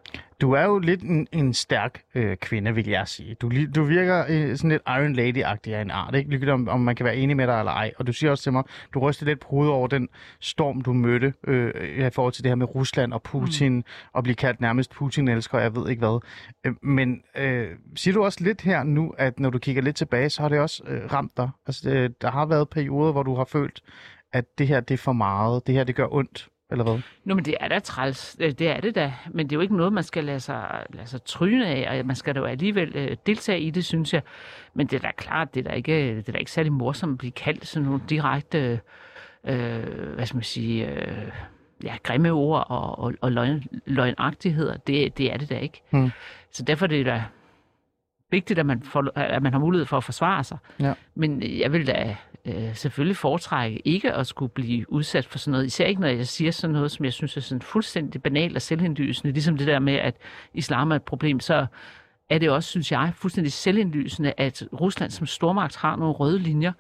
Du 0.42 0.52
er 0.52 0.64
jo 0.64 0.80
lidt 0.80 1.02
en, 1.02 1.28
en 1.32 1.54
stærk 1.54 2.02
øh, 2.16 2.38
kvinde, 2.38 2.76
vil 2.76 2.88
jeg 2.88 3.08
sige. 3.08 3.36
Du, 3.36 3.52
du 3.76 3.84
virker 3.84 4.26
øh, 4.30 4.58
sådan 4.58 4.70
lidt 4.70 4.82
Iron 4.88 5.16
Lady-agtig 5.16 5.74
af 5.74 5.82
en 5.82 5.92
art, 5.92 6.16
ikke? 6.16 6.30
Ligegyldigt 6.30 6.54
om, 6.54 6.68
om 6.68 6.82
man 6.82 6.96
kan 6.96 7.06
være 7.06 7.16
enig 7.16 7.38
med 7.38 7.48
dig 7.48 7.60
eller 7.60 7.72
ej. 7.72 7.92
Og 8.00 8.08
du 8.08 8.14
siger 8.14 8.32
også 8.32 8.44
til 8.44 8.52
mig, 8.52 8.64
du 8.94 9.00
ryster 9.00 9.26
lidt 9.26 9.40
på 9.40 9.48
hovedet 9.50 9.74
over 9.74 9.88
den 9.88 10.10
storm, 10.40 10.82
du 10.82 10.94
mødte 10.94 11.34
øh, 11.48 12.08
i 12.08 12.10
forhold 12.10 12.34
til 12.34 12.44
det 12.44 12.50
her 12.50 12.56
med 12.56 12.76
Rusland 12.76 13.14
og 13.14 13.24
Putin, 13.24 13.76
mm. 13.76 13.84
og 14.14 14.24
blive 14.24 14.36
kaldt 14.36 14.62
nærmest 14.62 14.92
Putin-elsker, 14.92 15.60
jeg 15.60 15.76
ved 15.76 15.90
ikke 15.90 16.00
hvad. 16.00 16.20
Øh, 16.66 16.74
men 16.82 17.22
øh, 17.38 17.70
siger 17.96 18.14
du 18.14 18.24
også 18.24 18.44
lidt 18.44 18.62
her 18.62 18.84
nu, 18.84 19.14
at 19.18 19.40
når 19.40 19.50
du 19.50 19.60
kigger 19.60 19.82
lidt 19.82 19.96
tilbage, 19.96 20.30
så 20.30 20.42
har 20.42 20.50
det 20.50 20.60
også 20.60 20.84
øh, 20.88 21.14
ramt 21.14 21.38
dig? 21.38 21.50
Altså, 21.68 21.90
øh, 21.90 22.10
der 22.22 22.32
har 22.32 22.46
været 22.46 22.70
perioder, 22.70 23.12
hvor 23.12 23.24
du 23.24 23.36
har 23.36 23.46
følt, 23.46 23.82
at 24.34 24.46
det 24.58 24.68
her, 24.68 24.80
det 24.80 24.94
er 24.94 24.98
for 24.98 25.14
meget, 25.14 25.68
det 25.68 25.76
her, 25.76 25.84
det 25.84 25.96
gør 25.96 26.08
ondt, 26.12 26.48
eller 26.72 26.84
hvad? 26.84 27.00
Nå, 27.26 27.36
men 27.36 27.46
det 27.46 27.56
er 27.60 27.68
da 27.68 27.80
træls. 27.80 28.38
Øh, 28.40 28.52
Det 28.52 28.70
er 28.70 28.80
det 28.80 28.96
da. 28.96 29.14
Men 29.32 29.46
det 29.50 29.56
er 29.56 29.58
jo 29.58 29.62
ikke 29.62 29.76
noget, 29.78 29.94
man 29.94 30.04
skal 30.04 30.24
lade 30.24 30.40
sig, 30.40 30.86
lade 30.94 31.08
sig 31.08 31.24
tryne 31.24 31.68
af, 31.68 32.00
og 32.00 32.06
man 32.06 32.16
skal 32.16 32.36
da 32.36 32.40
jo 32.40 32.46
alligevel 32.46 32.92
øh, 32.96 33.18
deltage 33.26 33.60
i 33.60 33.70
det, 33.70 33.86
synes 33.86 34.14
jeg. 34.14 34.22
Men 34.74 34.88
det 34.88 34.96
er 34.98 35.00
da 35.02 35.12
klart, 35.18 35.54
det 35.56 35.66
er 35.66 35.70
da 35.70 35.76
ikke, 35.76 36.16
det 36.16 36.28
er 36.28 36.32
da 36.32 36.38
ikke 36.38 36.52
særlig 36.52 36.72
morsomt 36.72 37.12
at 37.12 37.18
blive 37.18 37.32
kaldt 37.32 37.68
sådan 37.68 37.86
nogle 37.86 38.02
direkte, 38.10 38.80
øh, 39.44 40.14
hvad 40.16 40.26
skal 40.26 40.36
man 40.38 40.44
sige, 40.44 40.88
øh, 40.90 41.28
ja, 41.84 41.96
grimme 42.04 42.32
ord 42.32 42.66
og, 42.70 43.00
og, 43.00 43.14
og 43.22 43.32
løgn, 43.32 43.64
løgnagtigheder. 43.86 44.78
Det, 44.78 45.18
det 45.18 45.34
er 45.34 45.38
det 45.38 45.50
da 45.50 45.58
ikke. 45.58 45.82
Hmm. 45.90 46.12
Så 46.52 46.64
derfor 46.64 46.86
er 46.86 46.90
det 46.90 47.06
da 47.06 47.24
vigtigt, 48.32 48.60
at 48.60 48.66
man, 48.66 48.84
får, 48.84 49.12
at 49.16 49.44
man 49.44 49.54
har 49.54 49.60
mulighed 49.60 49.86
for 49.86 49.98
at 49.98 50.04
forsvare 50.04 50.44
sig. 50.44 50.58
Ja. 50.80 50.94
Men 51.16 51.44
jeg 51.44 51.74
vil 51.74 51.88
da 51.88 52.16
øh, 52.46 52.76
selvfølgelig 52.76 53.18
foretrække 53.18 53.88
ikke 53.88 54.14
at 54.14 54.28
skulle 54.28 54.50
blive 54.50 54.92
udsat 54.92 55.26
for 55.26 55.38
sådan 55.38 55.52
noget. 55.52 55.66
Især 55.66 55.86
ikke, 55.86 56.02
når 56.02 56.08
jeg 56.08 56.28
siger 56.28 56.52
sådan 56.52 56.74
noget, 56.74 56.92
som 56.92 57.06
jeg 57.06 57.14
synes 57.14 57.38
er 57.38 57.42
sådan 57.42 57.62
fuldstændig 57.62 58.24
banalt 58.24 58.56
og 58.56 58.62
selvindlysende. 58.62 59.34
Ligesom 59.34 59.58
det 59.58 59.68
der 59.68 59.80
med, 59.80 59.94
at 59.94 60.16
islam 60.54 60.92
er 60.92 60.96
et 60.96 61.04
problem, 61.04 61.40
så 61.40 61.66
er 62.30 62.38
det 62.38 62.50
også, 62.50 62.70
synes 62.70 62.92
jeg, 62.92 63.12
fuldstændig 63.16 63.54
selvindlysende, 63.54 64.34
at 64.38 64.64
Rusland 64.82 65.12
som 65.12 65.28
stormagt 65.28 65.78
har 65.78 65.96
nogle 65.96 66.14
røde 66.14 66.40
linjer. 66.40 66.72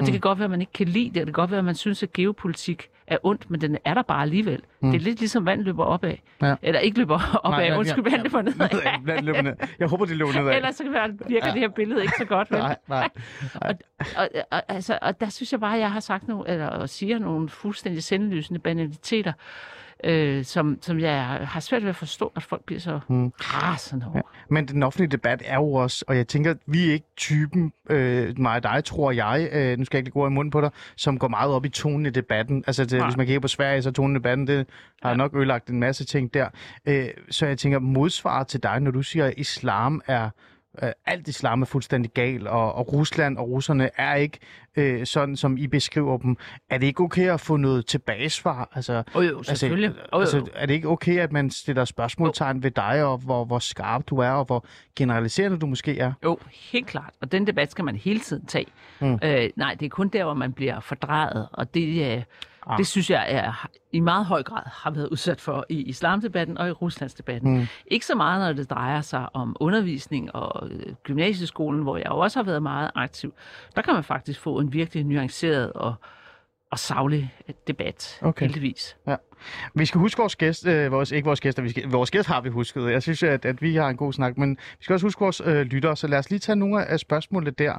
Og 0.00 0.06
det 0.06 0.12
kan 0.12 0.20
godt 0.20 0.38
være, 0.38 0.44
at 0.44 0.50
man 0.50 0.60
ikke 0.60 0.72
kan 0.72 0.88
lide 0.88 1.10
det, 1.10 1.20
og 1.22 1.26
det 1.26 1.34
kan 1.34 1.42
godt 1.42 1.50
være, 1.50 1.58
at 1.58 1.64
man 1.64 1.74
synes, 1.74 2.02
at 2.02 2.12
geopolitik 2.12 2.88
er 3.06 3.18
ondt, 3.22 3.50
men 3.50 3.60
den 3.60 3.78
er 3.84 3.94
der 3.94 4.02
bare 4.02 4.22
alligevel. 4.22 4.62
Mm. 4.80 4.90
Det 4.90 5.00
er 5.00 5.04
lidt 5.04 5.18
ligesom 5.18 5.46
vand 5.46 5.62
løber 5.62 5.84
opad. 5.84 6.14
Ja. 6.42 6.54
Eller 6.62 6.80
ikke 6.80 6.98
løber 6.98 7.36
opad, 7.44 7.64
ja, 7.64 7.78
undskyld, 7.78 8.04
ja, 8.04 8.10
vand 8.10 8.22
løber 8.22 8.42
nedad. 8.42 9.04
Vand 9.04 9.24
løber 9.24 9.42
ned. 9.42 9.54
Jeg 9.78 9.88
håber, 9.88 10.04
det 10.04 10.16
løber 10.16 10.32
nedad. 10.32 10.54
Ellers 10.56 10.74
så 10.74 10.82
kan 10.82 10.92
være, 10.92 11.10
virker 11.28 11.52
det 11.52 11.60
her 11.60 11.68
billede 11.68 12.02
ikke 12.02 12.14
så 12.18 12.24
godt. 12.24 12.50
Vel? 12.50 12.58
Nej, 12.58 12.76
nej. 12.88 13.08
Og, 13.54 13.74
og, 14.16 14.28
og, 14.50 14.62
altså, 14.68 14.98
og 15.02 15.20
der 15.20 15.28
synes 15.28 15.52
jeg 15.52 15.60
bare, 15.60 15.74
at 15.74 15.80
jeg 15.80 15.92
har 15.92 16.00
sagt 16.00 16.28
nogle, 16.28 16.48
eller 16.48 16.66
og 16.66 16.88
siger 16.88 17.18
nogle 17.18 17.48
fuldstændig 17.48 18.02
sendelysende 18.02 18.60
banaliteter, 18.60 19.32
øh, 20.04 20.44
som, 20.44 20.78
som 20.82 21.00
jeg 21.00 21.24
har 21.24 21.60
svært 21.60 21.82
ved 21.82 21.88
at 21.88 21.96
forstå, 21.96 22.32
at 22.36 22.42
folk 22.42 22.64
bliver 22.64 22.80
så 22.80 23.00
mm. 23.08 23.32
rasende 23.40 24.06
over. 24.06 24.22
Men 24.50 24.68
den 24.68 24.82
offentlige 24.82 25.08
debat 25.10 25.42
er 25.44 25.54
jo 25.54 25.72
også, 25.72 26.04
og 26.08 26.16
jeg 26.16 26.28
tænker, 26.28 26.54
vi 26.66 26.88
er 26.88 26.92
ikke 26.92 27.06
typen, 27.16 27.72
øh, 27.90 28.38
mig 28.38 28.54
og 28.56 28.62
dig, 28.62 28.84
tror 28.84 29.12
jeg, 29.12 29.48
øh, 29.52 29.78
nu 29.78 29.84
skal 29.84 29.98
jeg 29.98 30.00
ikke 30.06 30.10
gå 30.10 30.26
i 30.26 30.30
munden 30.30 30.50
på 30.50 30.60
dig, 30.60 30.70
som 30.96 31.18
går 31.18 31.28
meget 31.28 31.52
op 31.52 31.64
i 31.64 31.68
tonen 31.68 32.06
i 32.06 32.10
debatten. 32.10 32.64
Altså, 32.66 32.84
det, 32.84 32.92
Nej. 32.98 33.06
hvis 33.08 33.16
man 33.16 33.26
kigger 33.26 33.40
på 33.40 33.48
Sverige, 33.48 33.82
så 33.82 33.90
tonen 33.90 34.16
i 34.16 34.18
debatten, 34.18 34.46
det 34.46 34.66
har 35.02 35.10
Ja. 35.10 35.16
nok 35.16 35.36
ødelagt 35.36 35.68
en 35.68 35.80
masse 35.80 36.04
ting 36.04 36.34
der. 36.34 36.48
Øh, 36.86 37.08
så 37.30 37.46
jeg 37.46 37.58
tænker, 37.58 37.78
modsvaret 37.78 38.46
til 38.46 38.62
dig, 38.62 38.80
når 38.80 38.90
du 38.90 39.02
siger, 39.02 39.24
at 39.24 39.34
islam 39.36 40.02
er 40.06 40.30
øh, 40.82 40.90
alt 41.06 41.28
islam 41.28 41.62
er 41.62 41.66
fuldstændig 41.66 42.12
gal, 42.12 42.46
og, 42.46 42.74
og 42.74 42.92
Rusland 42.92 43.38
og 43.38 43.48
russerne 43.48 43.90
er 43.96 44.14
ikke 44.14 44.38
øh, 44.76 45.06
sådan, 45.06 45.36
som 45.36 45.56
I 45.56 45.66
beskriver 45.66 46.18
dem. 46.18 46.36
Er 46.70 46.78
det 46.78 46.86
ikke 46.86 47.00
okay 47.02 47.30
at 47.30 47.40
få 47.40 47.56
noget 47.56 47.86
tilbagesvar? 47.86 48.68
Altså, 48.74 49.02
Og 49.14 49.26
jo, 49.28 49.42
selvfølgelig. 49.42 49.88
Altså, 49.88 50.00
jo, 50.12 50.16
jo. 50.16 50.20
altså, 50.20 50.46
er 50.54 50.66
det 50.66 50.74
ikke 50.74 50.88
okay, 50.88 51.18
at 51.18 51.32
man 51.32 51.50
stiller 51.50 51.84
spørgsmålstegn 51.84 52.62
ved 52.62 52.70
dig, 52.70 53.04
og 53.04 53.18
hvor, 53.18 53.44
hvor 53.44 53.58
skarp 53.58 54.02
du 54.06 54.16
er, 54.16 54.30
og 54.30 54.44
hvor 54.44 54.66
generaliserende 54.96 55.58
du 55.58 55.66
måske 55.66 55.98
er? 55.98 56.12
Jo, 56.24 56.38
helt 56.50 56.86
klart. 56.86 57.14
Og 57.20 57.32
den 57.32 57.46
debat 57.46 57.70
skal 57.70 57.84
man 57.84 57.96
hele 57.96 58.20
tiden 58.20 58.46
tage. 58.46 58.66
Mm. 59.00 59.18
Øh, 59.24 59.50
nej, 59.56 59.74
det 59.80 59.86
er 59.86 59.90
kun 59.90 60.08
der, 60.08 60.24
hvor 60.24 60.34
man 60.34 60.52
bliver 60.52 60.80
fordrejet, 60.80 61.48
og 61.52 61.74
det, 61.74 62.16
øh, 62.16 62.22
Ah. 62.66 62.78
det 62.78 62.86
synes 62.86 63.10
jeg 63.10 63.26
er, 63.28 63.68
i 63.92 64.00
meget 64.00 64.26
høj 64.26 64.42
grad 64.42 64.62
har 64.66 64.90
været 64.90 65.08
udsat 65.08 65.40
for 65.40 65.66
i 65.68 65.82
islamdebatten 65.82 66.58
og 66.58 66.68
i 66.68 66.70
Ruslandsdebatten. 66.70 67.58
Mm. 67.58 67.66
Ikke 67.86 68.06
så 68.06 68.14
meget, 68.14 68.40
når 68.46 68.52
det 68.52 68.70
drejer 68.70 69.00
sig 69.00 69.28
om 69.36 69.56
undervisning 69.60 70.34
og 70.34 70.68
øh, 70.70 70.94
gymnasieskolen, 71.02 71.82
hvor 71.82 71.96
jeg 71.96 72.06
jo 72.06 72.18
også 72.18 72.38
har 72.38 72.44
været 72.44 72.62
meget 72.62 72.90
aktiv. 72.94 73.34
Der 73.76 73.82
kan 73.82 73.94
man 73.94 74.04
faktisk 74.04 74.40
få 74.40 74.58
en 74.58 74.72
virkelig 74.72 75.04
nuanceret 75.04 75.72
og, 75.72 75.94
og 76.70 76.78
savlig 76.78 77.34
debat, 77.66 78.18
Okay. 78.22 78.46
heldigvis. 78.46 78.96
Vi 79.74 79.86
skal 79.86 79.98
huske 79.98 80.18
vores 80.18 80.36
gæst, 80.36 80.66
øh, 80.66 80.92
vores, 80.92 81.12
ikke 81.12 81.26
vores 81.26 81.40
gæster, 81.40 81.62
vi 81.62 81.68
skal, 81.70 81.88
vores 81.88 82.10
gæst 82.10 82.28
har 82.28 82.40
vi 82.40 82.48
husket. 82.48 82.90
Jeg 82.90 83.02
synes, 83.02 83.22
at, 83.22 83.44
at 83.44 83.62
vi 83.62 83.76
har 83.76 83.88
en 83.88 83.96
god 83.96 84.12
snak, 84.12 84.38
men 84.38 84.50
vi 84.50 84.84
skal 84.84 84.94
også 84.94 85.06
huske 85.06 85.20
vores 85.20 85.42
øh, 85.44 85.60
lyttere, 85.60 85.96
så 85.96 86.06
lad 86.06 86.18
os 86.18 86.30
lige 86.30 86.40
tage 86.40 86.56
nogle 86.56 86.86
af 86.86 87.00
spørgsmålene 87.00 87.50
der. 87.50 87.74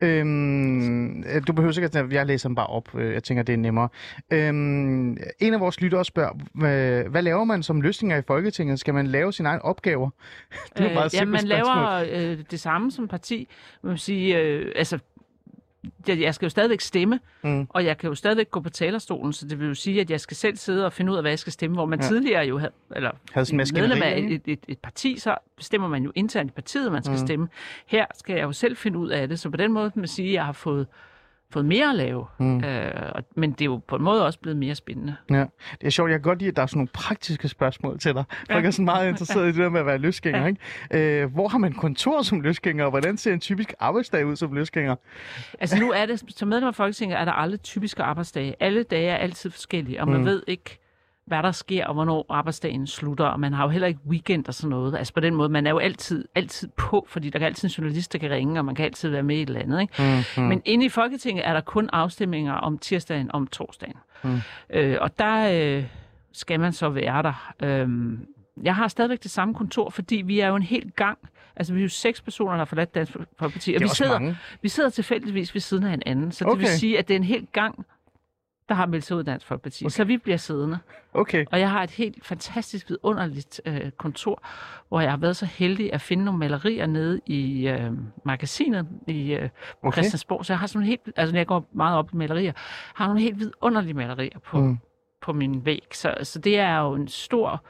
Øhm, 0.00 1.20
øh, 1.22 1.42
du 1.46 1.52
behøver 1.52 1.72
sikkert, 1.72 1.96
at 1.96 2.12
jeg 2.12 2.26
læser 2.26 2.48
dem 2.48 2.54
bare 2.54 2.66
op. 2.66 2.94
Øh, 2.94 3.14
Jeg 3.14 3.22
tænker, 3.24 3.42
det 3.42 3.52
er 3.52 3.56
nemmere. 3.56 3.88
Øhm, 4.32 5.16
en 5.40 5.54
af 5.54 5.60
vores 5.60 5.80
lyttere 5.80 6.04
spørger, 6.04 6.32
hvad, 6.54 7.04
hvad 7.04 7.22
laver 7.22 7.44
man 7.44 7.62
som 7.62 7.80
løsninger 7.80 8.16
i 8.16 8.22
Folketinget? 8.26 8.80
Skal 8.80 8.94
man 8.94 9.06
lave 9.06 9.32
sine 9.32 9.48
egne 9.48 9.62
opgaver? 9.64 10.10
det 10.76 10.84
er 10.84 10.88
jo 10.88 10.94
meget 10.94 11.14
ja, 11.14 11.24
man 11.24 11.40
spørgsmål. 11.40 11.48
laver 12.12 12.32
øh, 12.32 12.38
det 12.50 12.60
samme 12.60 12.92
som 12.92 13.08
parti. 13.08 13.48
Man 13.82 13.90
vil 13.90 13.98
sige, 13.98 14.38
øh, 14.38 14.72
altså, 14.76 14.98
jeg, 16.08 16.20
jeg 16.20 16.34
skal 16.34 16.46
jo 16.46 16.50
stadigvæk 16.50 16.80
stemme, 16.80 17.20
Mm. 17.42 17.66
og 17.70 17.84
jeg 17.84 17.98
kan 17.98 18.08
jo 18.08 18.14
stadigvæk 18.14 18.50
gå 18.50 18.60
på 18.60 18.70
talerstolen, 18.70 19.32
så 19.32 19.46
det 19.46 19.60
vil 19.60 19.68
jo 19.68 19.74
sige, 19.74 20.00
at 20.00 20.10
jeg 20.10 20.20
skal 20.20 20.36
selv 20.36 20.56
sidde 20.56 20.86
og 20.86 20.92
finde 20.92 21.12
ud 21.12 21.16
af, 21.16 21.22
hvad 21.22 21.30
jeg 21.32 21.38
skal 21.38 21.52
stemme, 21.52 21.76
hvor 21.76 21.86
man 21.86 22.00
Ja. 22.00 22.06
tidligere 22.08 22.44
jo 22.46 22.58
havde, 22.58 22.72
eller 22.96 23.10
Havde 23.32 23.56
medlem 23.56 24.02
af 24.02 24.18
et, 24.18 24.42
et, 24.46 24.58
et 24.68 24.78
parti, 24.78 25.18
så 25.18 25.36
bestemmer 25.56 25.88
man 25.88 26.02
jo 26.04 26.12
internt 26.14 26.50
i 26.50 26.52
partiet, 26.54 26.92
man 26.92 27.02
skal 27.02 27.12
Mm. 27.14 27.20
mm. 27.20 27.26
stemme. 27.26 27.48
Her 27.86 28.06
skal 28.18 28.34
jeg 28.36 28.42
jo 28.42 28.52
selv 28.52 28.76
finde 28.76 28.98
ud 28.98 29.08
af 29.08 29.28
det, 29.28 29.38
så 29.40 29.50
på 29.50 29.56
den 29.56 29.72
måde 29.72 29.90
kan 29.90 30.00
man 30.00 30.08
sige, 30.08 30.28
at 30.28 30.34
jeg 30.34 30.44
har 30.44 30.52
fået, 30.52 30.86
fået 31.50 31.64
mere 31.64 31.90
at 31.90 31.94
lave. 31.96 32.26
Mm. 32.38 32.64
Øh, 32.64 32.92
men 33.36 33.52
det 33.52 33.60
er 33.60 33.64
jo 33.64 33.80
på 33.88 33.96
en 33.96 34.02
måde 34.02 34.26
også 34.26 34.38
blevet 34.38 34.56
mere 34.56 34.74
spændende. 34.74 35.16
Ja, 35.30 35.44
det 35.80 35.86
er 35.86 35.90
sjovt. 35.90 36.10
Jeg 36.10 36.18
kan 36.18 36.22
godt 36.22 36.38
lide, 36.38 36.48
at 36.48 36.56
der 36.56 36.62
er 36.62 36.66
sådan 36.66 36.78
nogle 36.78 36.88
praktiske 36.92 37.48
spørgsmål 37.48 37.98
til 37.98 38.14
dig. 38.14 38.24
Folk 38.50 38.62
Ja. 38.62 38.66
er 38.66 38.70
sådan 38.70 38.84
meget 38.84 39.08
interesseret 39.08 39.44
i 39.44 39.46
det 39.48 39.56
der 39.56 39.68
med 39.68 39.80
at 39.80 39.86
være 39.86 39.98
løsgænger. 39.98 40.40
Ja. 40.40 40.46
Ikke? 40.46 41.22
Øh, 41.22 41.32
hvor 41.32 41.48
har 41.48 41.58
man 41.58 41.72
kontor 41.72 42.22
som 42.22 42.40
løsgænger, 42.40 42.84
og 42.84 42.90
hvordan 42.90 43.16
ser 43.16 43.32
en 43.32 43.40
typisk 43.40 43.74
arbejdsdag 43.80 44.26
ud 44.26 44.36
som 44.36 44.52
løsgænger? 44.52 44.96
Altså 45.60 45.78
nu 45.80 45.90
er 45.92 46.06
det, 46.06 46.22
som 46.36 46.48
medlem 46.48 46.68
af 46.68 46.74
Folketinget 46.74 47.18
er 47.18 47.24
der 47.24 47.32
aldrig 47.32 47.60
typiske 47.62 48.02
arbejdsdage. 48.02 48.54
Alle 48.60 48.82
dage 48.82 49.08
er 49.10 49.16
altid 49.16 49.50
forskellige, 49.50 50.00
og 50.00 50.08
man 50.08 50.20
mm. 50.20 50.26
ved 50.26 50.42
ikke, 50.46 50.78
hvad 51.26 51.42
der 51.42 51.52
sker, 51.52 51.86
og 51.86 51.94
hvornår 51.94 52.26
arbejdsdagen 52.28 52.86
slutter. 52.86 53.24
Og 53.24 53.40
man 53.40 53.52
har 53.52 53.64
jo 53.64 53.70
heller 53.70 53.88
ikke 53.88 54.00
weekend 54.08 54.48
og 54.48 54.54
sådan 54.54 54.70
noget. 54.70 54.96
Altså 54.96 55.12
på 55.14 55.20
den 55.20 55.34
måde, 55.34 55.48
man 55.48 55.66
er 55.66 55.70
jo 55.70 55.78
altid, 55.78 56.24
altid 56.34 56.68
på, 56.76 57.06
fordi 57.08 57.30
der 57.30 57.38
kan 57.38 57.46
altid 57.46 57.68
en 57.68 57.72
journalist, 57.72 58.12
der 58.12 58.18
kan 58.18 58.30
ringe, 58.30 58.60
og 58.60 58.64
man 58.64 58.74
kan 58.74 58.84
altid 58.84 59.08
være 59.10 59.22
med 59.22 59.36
i 59.36 59.42
et 59.42 59.48
eller 59.48 59.60
andet. 59.60 59.80
Ikke? 59.80 59.94
Mm, 60.36 60.42
Mm. 60.42 60.48
Men 60.48 60.62
inde 60.64 60.84
i 60.86 60.88
Folketinget 60.88 61.46
er 61.46 61.52
der 61.52 61.60
kun 61.60 61.90
afstemninger 61.92 62.52
om 62.52 62.78
tirsdagen 62.78 63.30
om 63.32 63.46
torsdagen. 63.46 63.96
Mm. 64.24 64.38
Øh, 64.70 64.98
og 65.00 65.18
der 65.18 65.50
øh, 65.78 65.84
skal 66.32 66.60
man 66.60 66.72
så 66.72 66.88
være 66.88 67.22
der. 67.22 67.52
Øhm, 67.62 68.26
jeg 68.62 68.74
har 68.76 68.88
stadigvæk 68.88 69.22
det 69.22 69.30
samme 69.30 69.54
kontor, 69.54 69.90
fordi 69.90 70.16
vi 70.16 70.40
er 70.40 70.48
jo 70.48 70.56
en 70.56 70.62
hel 70.62 70.92
gang. 70.96 71.18
Altså, 71.56 71.72
vi 71.74 71.80
er 71.80 71.82
jo 71.82 71.88
seks 71.88 72.20
personer, 72.22 72.50
der 72.50 72.58
har 72.58 72.64
forladt 72.64 72.94
Dansk 72.94 73.12
Folkeparti. 73.38 73.74
Og 73.74 73.80
Det 73.80 73.84
vi 73.84 73.94
sidder, 73.94 74.12
mange. 74.12 74.36
vi 74.62 74.68
sidder 74.68 74.90
tilfældigvis 74.90 75.54
ved 75.54 75.60
siden 75.60 75.84
af 75.84 75.90
hinanden. 75.90 76.32
Så 76.32 76.44
det 76.44 76.50
Okay. 76.52 76.60
vil 76.60 76.68
sige, 76.68 76.98
at 76.98 77.08
det 77.08 77.14
er 77.14 77.18
en 77.18 77.24
hel 77.24 77.46
gang, 77.52 77.86
der 78.68 78.74
har 78.74 78.86
meldt 78.86 79.04
sig 79.04 79.16
ud 79.16 79.24
Dansk 79.24 79.46
Folkeparti. 79.46 79.84
Okay. 79.84 79.90
Så 79.90 80.04
vi 80.04 80.16
bliver 80.16 80.36
siddende. 80.36 80.78
Okay. 81.14 81.44
Og 81.52 81.60
jeg 81.60 81.70
har 81.70 81.82
et 81.82 81.90
helt 81.90 82.26
fantastisk 82.26 82.88
vidunderligt 82.90 83.60
øh, 83.66 83.90
kontor, 83.90 84.42
hvor 84.88 85.00
jeg 85.00 85.10
har 85.10 85.16
været 85.16 85.36
så 85.36 85.46
heldig 85.46 85.92
at 85.92 86.00
finde 86.00 86.24
nogle 86.24 86.38
malerier 86.38 86.86
nede 86.86 87.20
i 87.26 87.68
øh, 87.68 87.90
magasinet 88.24 88.86
i 89.06 89.32
øh, 89.34 89.48
Okay. 89.82 89.92
Christiansborg. 89.92 90.44
Så 90.46 90.52
jeg 90.52 90.58
har 90.60 90.66
sådan 90.66 90.86
helt, 90.86 91.00
altså 91.16 91.32
når 91.32 91.38
jeg 91.38 91.46
går 91.46 91.68
meget 91.72 91.98
op 91.98 92.10
i 92.12 92.16
malerier, 92.16 92.52
har 92.94 93.06
nogle 93.06 93.20
helt 93.20 93.38
vidunderlige 93.38 93.94
malerier 93.94 94.38
på, 94.38 94.58
Mm. 94.60 94.66
mm. 94.66 94.78
på 95.22 95.32
min 95.32 95.64
væg. 95.64 95.82
Så, 95.92 96.14
så 96.22 96.38
det 96.38 96.58
er 96.58 96.78
jo 96.80 96.94
en 96.94 97.08
stor 97.08 97.64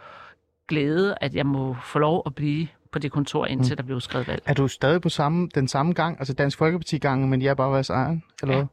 glæde, 0.69 1.15
at 1.21 1.35
jeg 1.35 1.47
må 1.47 1.77
få 1.83 1.99
lov 1.99 2.23
at 2.27 2.35
blive 2.35 2.69
på 2.93 2.99
det 2.99 3.13
kontor, 3.13 3.47
indtil 3.47 3.73
mm. 3.73 3.77
der 3.77 3.83
bliver 3.83 3.99
skrevet 3.99 4.29
valg. 4.29 4.43
Er 4.47 4.55
du 4.55 4.69
stadig 4.69 5.01
på 5.01 5.09
samme, 5.09 5.49
den 5.55 5.69
samme 5.69 5.93
gang, 5.93 6.19
altså 6.19 6.33
Dansk 6.35 6.59
Folkeparti-gangen, 6.59 7.31
men 7.31 7.43
jeg 7.43 7.51
er 7.51 7.55
bare 7.55 7.75
deres 7.75 7.91
egen? 7.91 8.23
Eller 8.43 8.57
Ja. 8.57 8.65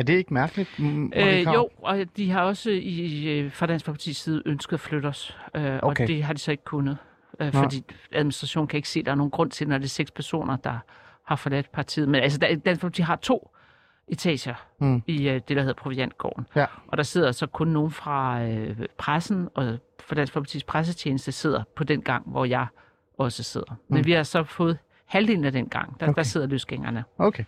Er 0.00 0.04
det 0.04 0.12
ikke 0.12 0.34
mærkeligt? 0.34 0.68
Øh, 1.16 1.44
jo, 1.54 1.68
og 1.82 1.98
de 2.16 2.30
har 2.30 2.42
også 2.42 2.70
i, 2.70 3.24
øh, 3.38 3.52
fra 3.52 3.66
Dansk 3.66 3.88
Folkeparti's 3.88 4.12
side 4.12 4.42
ønsket 4.46 4.72
at 4.74 4.80
flytte 4.80 5.06
os, 5.06 5.36
øh, 5.54 5.62
Okay. 5.82 6.04
og 6.04 6.08
det 6.08 6.22
har 6.24 6.32
de 6.32 6.38
så 6.38 6.50
ikke 6.50 6.64
kunnet. 6.64 6.96
Øh, 7.40 7.46
Nå. 7.54 7.62
fordi 7.62 7.84
administrationen 8.12 8.68
kan 8.68 8.76
ikke 8.76 8.88
se, 8.88 9.00
at 9.00 9.06
der 9.06 9.12
er 9.12 9.16
nogen 9.16 9.30
grund 9.30 9.50
til, 9.50 9.68
når 9.68 9.78
det 9.78 9.84
er 9.84 9.88
seks 9.88 10.10
personer, 10.10 10.56
der 10.56 10.78
har 11.24 11.36
forladt 11.36 11.72
partiet. 11.72 12.08
Men 12.08 12.22
altså, 12.22 12.38
Dan- 12.38 12.60
Dansk 12.60 12.80
Folkeparti 12.80 13.02
har 13.02 13.16
to 13.16 13.50
etager 14.08 14.54
Mm. 14.78 15.02
i 15.06 15.28
øh, 15.28 15.34
det, 15.48 15.56
der 15.56 15.60
hedder 15.62 15.74
Proviantgården. 15.74 16.46
Ja. 16.56 16.66
Og 16.88 16.96
der 16.96 17.02
sidder 17.02 17.32
så 17.32 17.46
kun 17.46 17.68
nogen 17.68 17.90
fra 17.90 18.42
øh, 18.42 18.76
pressen, 18.98 19.48
og 19.54 19.78
for 20.00 20.14
Dansk 20.14 20.36
Folkeparti's 20.36 20.64
pressetjeneste 20.66 21.32
sidder 21.32 21.62
på 21.76 21.84
den 21.84 22.02
gang, 22.02 22.28
hvor 22.30 22.44
jeg 22.44 22.66
også 23.18 23.42
sidder. 23.42 23.76
Men 23.88 23.98
Mm. 23.98 24.06
vi 24.06 24.12
har 24.12 24.22
så 24.22 24.44
fået 24.44 24.78
halvdelen 25.10 25.44
af 25.44 25.52
den 25.52 25.68
gang. 25.68 26.00
Der, 26.00 26.06
Okay. 26.08 26.16
der 26.16 26.22
sidder 26.22 26.46
løsgængerne. 26.46 27.04
Okay. 27.18 27.44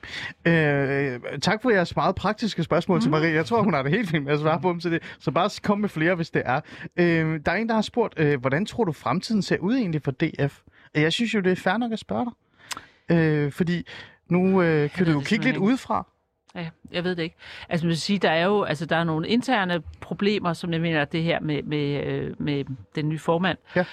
Øh, 0.47 1.21
tak 1.43 1.63
for 1.63 1.71
jeres 1.71 1.97
meget 1.97 2.15
praktiske 2.15 2.63
spørgsmål 2.63 2.97
mm. 2.97 3.01
til 3.03 3.11
Marie. 3.11 3.35
Jeg 3.35 3.47
tror, 3.47 3.63
hun 3.63 3.75
har 3.75 3.83
det 3.83 3.91
helt 3.93 4.09
fint 4.11 4.25
med 4.25 4.33
at 4.33 4.41
svare 4.41 4.61
på 4.61 4.69
dem 4.71 4.81
til 4.81 4.93
det. 4.93 5.03
Så 5.19 5.31
bare 5.31 5.51
kom 5.63 5.79
med 5.81 5.89
flere, 5.89 6.15
hvis 6.15 6.31
det 6.31 6.43
er. 6.45 6.61
Øh, 6.97 7.41
der 7.47 7.53
er 7.53 7.57
en, 7.57 7.69
der 7.69 7.75
har 7.75 7.83
spurgt, 7.83 8.15
øh, 8.17 8.41
hvordan 8.41 8.67
tror 8.67 8.85
du, 8.85 8.93
fremtiden 8.93 9.43
ser 9.43 9.59
ud 9.59 9.75
egentlig 9.77 10.03
for 10.03 10.11
DF? 10.11 10.61
Jeg 10.95 11.13
synes 11.13 11.35
jo, 11.35 11.41
det 11.41 11.53
er 11.53 11.57
fair 11.57 11.77
nok 11.77 11.93
at 11.93 11.99
spørge 11.99 12.25
dig. 12.25 13.17
Øh, 13.17 13.53
fordi 13.53 13.87
nu 14.29 14.63
øh, 14.63 14.91
kan 14.91 15.07
du 15.07 15.13
jo 15.13 15.21
kigge 15.21 15.45
lidt 15.45 15.57
ikke. 15.57 15.61
udefra. 15.61 16.07
Ja, 16.55 16.69
jeg 16.93 17.05
ved 17.05 17.17
det 17.17 17.23
ikke. 17.23 17.37
Altså, 17.69 17.87
man 17.87 17.89
vil 17.89 18.01
sige, 18.01 18.19
der 18.19 18.31
er 18.31 18.45
jo 18.45 18.63
altså, 18.63 18.87
der 18.87 18.97
er 18.97 19.05
nogle 19.05 19.29
interne 19.29 19.83
problemer, 20.01 20.53
som 20.53 20.73
jeg 20.73 20.81
mener, 20.81 21.05
det 21.05 21.23
her 21.23 21.41
med, 21.41 21.63
med, 21.63 22.05
øh, 22.07 22.35
med 22.39 22.65
den 22.95 23.09
nye 23.09 23.19
formand, 23.19 23.59
Ja. 23.77 23.85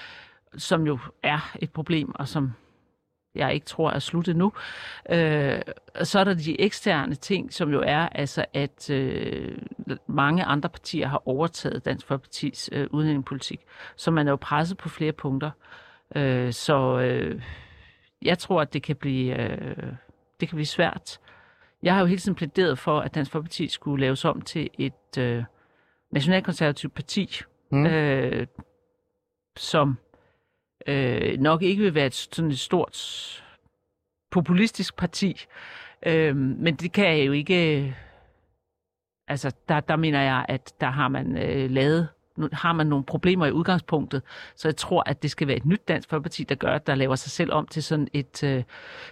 som 0.58 0.86
jo 0.86 0.98
er 1.22 1.52
et 1.60 1.70
problem, 1.70 2.14
og 2.14 2.28
som 2.28 2.52
jeg 3.34 3.54
ikke 3.54 3.66
tror 3.66 3.90
er 3.90 3.98
slut 3.98 4.28
endnu. 4.28 4.52
Øh, 5.10 5.60
og 5.94 6.06
så 6.06 6.20
er 6.20 6.24
der 6.24 6.34
de 6.34 6.60
eksterne 6.60 7.14
ting, 7.14 7.52
som 7.52 7.72
jo 7.72 7.82
er, 7.86 8.08
altså, 8.08 8.44
at 8.54 8.90
øh, 8.90 9.58
mange 10.06 10.44
andre 10.44 10.68
partier 10.68 11.06
har 11.06 11.22
overtaget 11.28 11.84
Dansk 11.84 12.10
Folkeparti's 12.10 12.68
øh, 12.72 12.86
udlændingepolitik, 12.90 13.60
så 13.96 14.10
man 14.10 14.26
er 14.26 14.32
jo 14.32 14.36
presset 14.36 14.78
på 14.78 14.88
flere 14.88 15.12
punkter. 15.12 15.50
Øh, 16.16 16.52
så 16.52 17.00
øh, 17.00 17.42
jeg 18.22 18.38
tror, 18.38 18.60
at 18.60 18.72
det 18.72 18.82
kan 18.82 18.96
blive, 18.96 19.40
øh, 19.40 19.92
det 20.40 20.48
kan 20.48 20.56
blive 20.56 20.66
svært. 20.66 21.20
Jeg 21.82 21.94
har 21.94 22.00
jo 22.00 22.06
hele 22.06 22.20
tiden 22.20 22.34
plæderet 22.34 22.78
for, 22.78 23.00
at 23.00 23.14
Dansk 23.14 23.32
Folkeparti 23.32 23.68
skulle 23.68 24.00
laves 24.00 24.24
om 24.24 24.40
til 24.40 24.70
et 24.78 25.18
øh, 25.18 25.44
nationalkonservativt 26.12 26.94
parti, 26.94 27.40
mm. 27.70 27.86
øh, 27.86 28.46
som 29.56 29.98
øh, 30.86 31.38
nok 31.38 31.62
ikke 31.62 31.82
vil 31.82 31.94
være 31.94 32.06
et, 32.06 32.14
sådan 32.14 32.50
et 32.50 32.58
stort 32.58 33.44
populistisk 34.30 34.96
parti. 34.96 35.44
Øh, 36.06 36.36
men 36.36 36.76
det 36.76 36.92
kan 36.92 37.18
jeg 37.18 37.26
jo 37.26 37.32
ikke... 37.32 37.82
Øh, 37.82 37.92
altså, 39.28 39.52
der, 39.68 39.80
der 39.80 39.96
mener 39.96 40.22
jeg, 40.22 40.46
at 40.48 40.72
der 40.80 40.90
har 40.90 41.08
man 41.08 41.36
øh, 41.36 41.70
lavet 41.70 42.08
har 42.52 42.72
man 42.72 42.86
nogle 42.86 43.04
problemer 43.04 43.46
i 43.46 43.52
udgangspunktet, 43.52 44.22
så 44.56 44.68
jeg 44.68 44.76
tror, 44.76 45.02
at 45.06 45.22
det 45.22 45.30
skal 45.30 45.46
være 45.46 45.56
et 45.56 45.66
nyt 45.66 45.88
Dansk 45.88 46.10
Folkeparti, 46.10 46.44
der 46.44 46.54
gør, 46.54 46.78
der 46.78 46.94
laver 46.94 47.14
sig 47.14 47.30
selv 47.30 47.52
om 47.52 47.66
til 47.66 47.82
sådan 47.82 48.08
et 48.12 48.44
øh, 48.44 48.62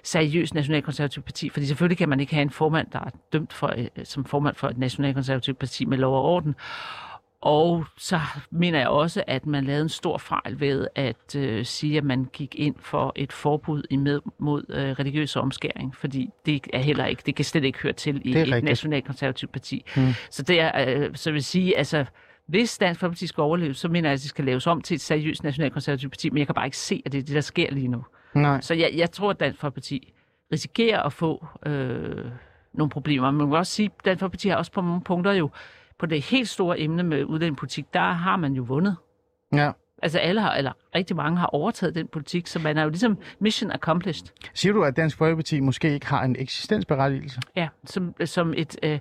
seriøst 0.02 0.54
nationalkonservativt 0.54 1.24
parti. 1.24 1.48
Fordi 1.48 1.66
selvfølgelig 1.66 1.98
kan 1.98 2.08
man 2.08 2.20
ikke 2.20 2.34
have 2.34 2.42
en 2.42 2.50
formand, 2.50 2.90
der 2.92 2.98
er 2.98 3.10
dømt 3.32 3.52
for, 3.52 3.74
øh, 3.76 4.04
som 4.04 4.24
formand 4.24 4.54
for 4.54 4.68
et 4.68 4.78
nationalkonservativt 4.78 5.58
parti 5.58 5.84
med 5.84 5.98
lov 5.98 6.14
og 6.14 6.22
orden. 6.22 6.54
Og 7.40 7.84
så 7.96 8.20
mener 8.50 8.78
jeg 8.78 8.88
også, 8.88 9.24
at 9.26 9.46
man 9.46 9.64
lavede 9.64 9.82
en 9.82 9.88
stor 9.88 10.18
fejl 10.18 10.60
ved 10.60 10.86
at 10.94 11.36
øh, 11.36 11.64
sige, 11.64 11.98
at 11.98 12.04
man 12.04 12.28
gik 12.32 12.54
ind 12.58 12.74
for 12.80 13.12
et 13.16 13.32
forbud 13.32 13.82
imod 13.90 14.20
mod 14.38 14.64
øh, 14.68 14.90
religiøs 14.90 15.36
omskæring, 15.36 15.96
fordi 15.96 16.30
det 16.46 16.66
er 16.72 16.78
heller 16.78 17.06
ikke, 17.06 17.22
det 17.26 17.34
kan 17.34 17.44
slet 17.44 17.64
ikke 17.64 17.78
høre 17.78 17.92
til 17.92 18.22
i 18.24 18.30
et 18.30 18.36
rigtigt. 18.36 18.64
nationalkonservativt 18.64 19.52
parti. 19.52 19.84
Hmm. 19.94 20.12
Så 20.30 20.42
det 20.42 20.60
er, 20.60 20.72
øh, 20.88 21.10
så 21.14 21.32
vil 21.32 21.44
sige, 21.44 21.78
altså, 21.78 22.04
hvis 22.46 22.78
Dansk 22.78 23.00
Folkeparti 23.00 23.26
skal 23.26 23.42
overleve, 23.42 23.74
så 23.74 23.88
mener 23.88 24.08
jeg, 24.08 24.14
at 24.14 24.20
det 24.20 24.28
skal 24.28 24.44
laves 24.44 24.66
om 24.66 24.80
til 24.80 24.94
et 24.94 25.00
seriøst 25.00 25.42
nationalkonservativt 25.42 26.12
parti, 26.12 26.30
men 26.30 26.38
jeg 26.38 26.46
kan 26.46 26.54
bare 26.54 26.66
ikke 26.66 26.76
se, 26.76 27.02
at 27.06 27.12
det 27.12 27.18
er 27.18 27.22
det, 27.22 27.34
der 27.34 27.40
sker 27.40 27.70
lige 27.70 27.88
nu. 27.88 28.04
Nej. 28.34 28.60
Så 28.60 28.74
jeg, 28.74 28.90
jeg 28.96 29.10
tror, 29.10 29.30
at 29.30 29.40
Dansk 29.40 29.60
Folkeparti 29.60 30.12
risikerer 30.52 31.02
at 31.02 31.12
få 31.12 31.46
øh, 31.66 32.24
nogle 32.72 32.90
problemer. 32.90 33.30
Men 33.30 33.38
man 33.38 33.48
kan 33.48 33.56
også 33.56 33.72
sige, 33.72 33.90
at 33.98 34.04
Dansk 34.04 34.20
Folkeparti 34.20 34.48
har 34.48 34.56
også 34.56 34.72
på 34.72 34.80
nogle 34.80 35.00
punkter 35.00 35.32
jo, 35.32 35.50
på 35.98 36.06
det 36.06 36.22
helt 36.22 36.48
store 36.48 36.80
emne 36.80 37.02
med 37.02 37.24
udlændingepolitik, 37.24 37.94
der 37.94 38.12
har 38.12 38.36
man 38.36 38.52
jo 38.52 38.62
vundet. 38.62 38.96
Ja. 39.52 39.72
Altså 40.02 40.18
alle 40.18 40.40
har, 40.40 40.54
eller 40.54 40.72
rigtig 40.94 41.16
mange 41.16 41.38
har 41.38 41.46
overtaget 41.46 41.94
den 41.94 42.08
politik, 42.08 42.46
så 42.46 42.58
man 42.58 42.78
er 42.78 42.82
jo 42.82 42.88
ligesom 42.88 43.18
mission 43.40 43.70
accomplished. 43.70 44.28
Siger 44.54 44.72
du, 44.72 44.84
at 44.84 44.96
Dansk 44.96 45.16
Folkeparti 45.16 45.60
måske 45.60 45.94
ikke 45.94 46.06
har 46.06 46.22
en 46.22 46.36
eksistensberettigelse? 46.38 47.40
Ja, 47.56 47.68
som, 47.84 48.14
som 48.24 48.54
et, 48.56 48.76
øh, 48.82 48.98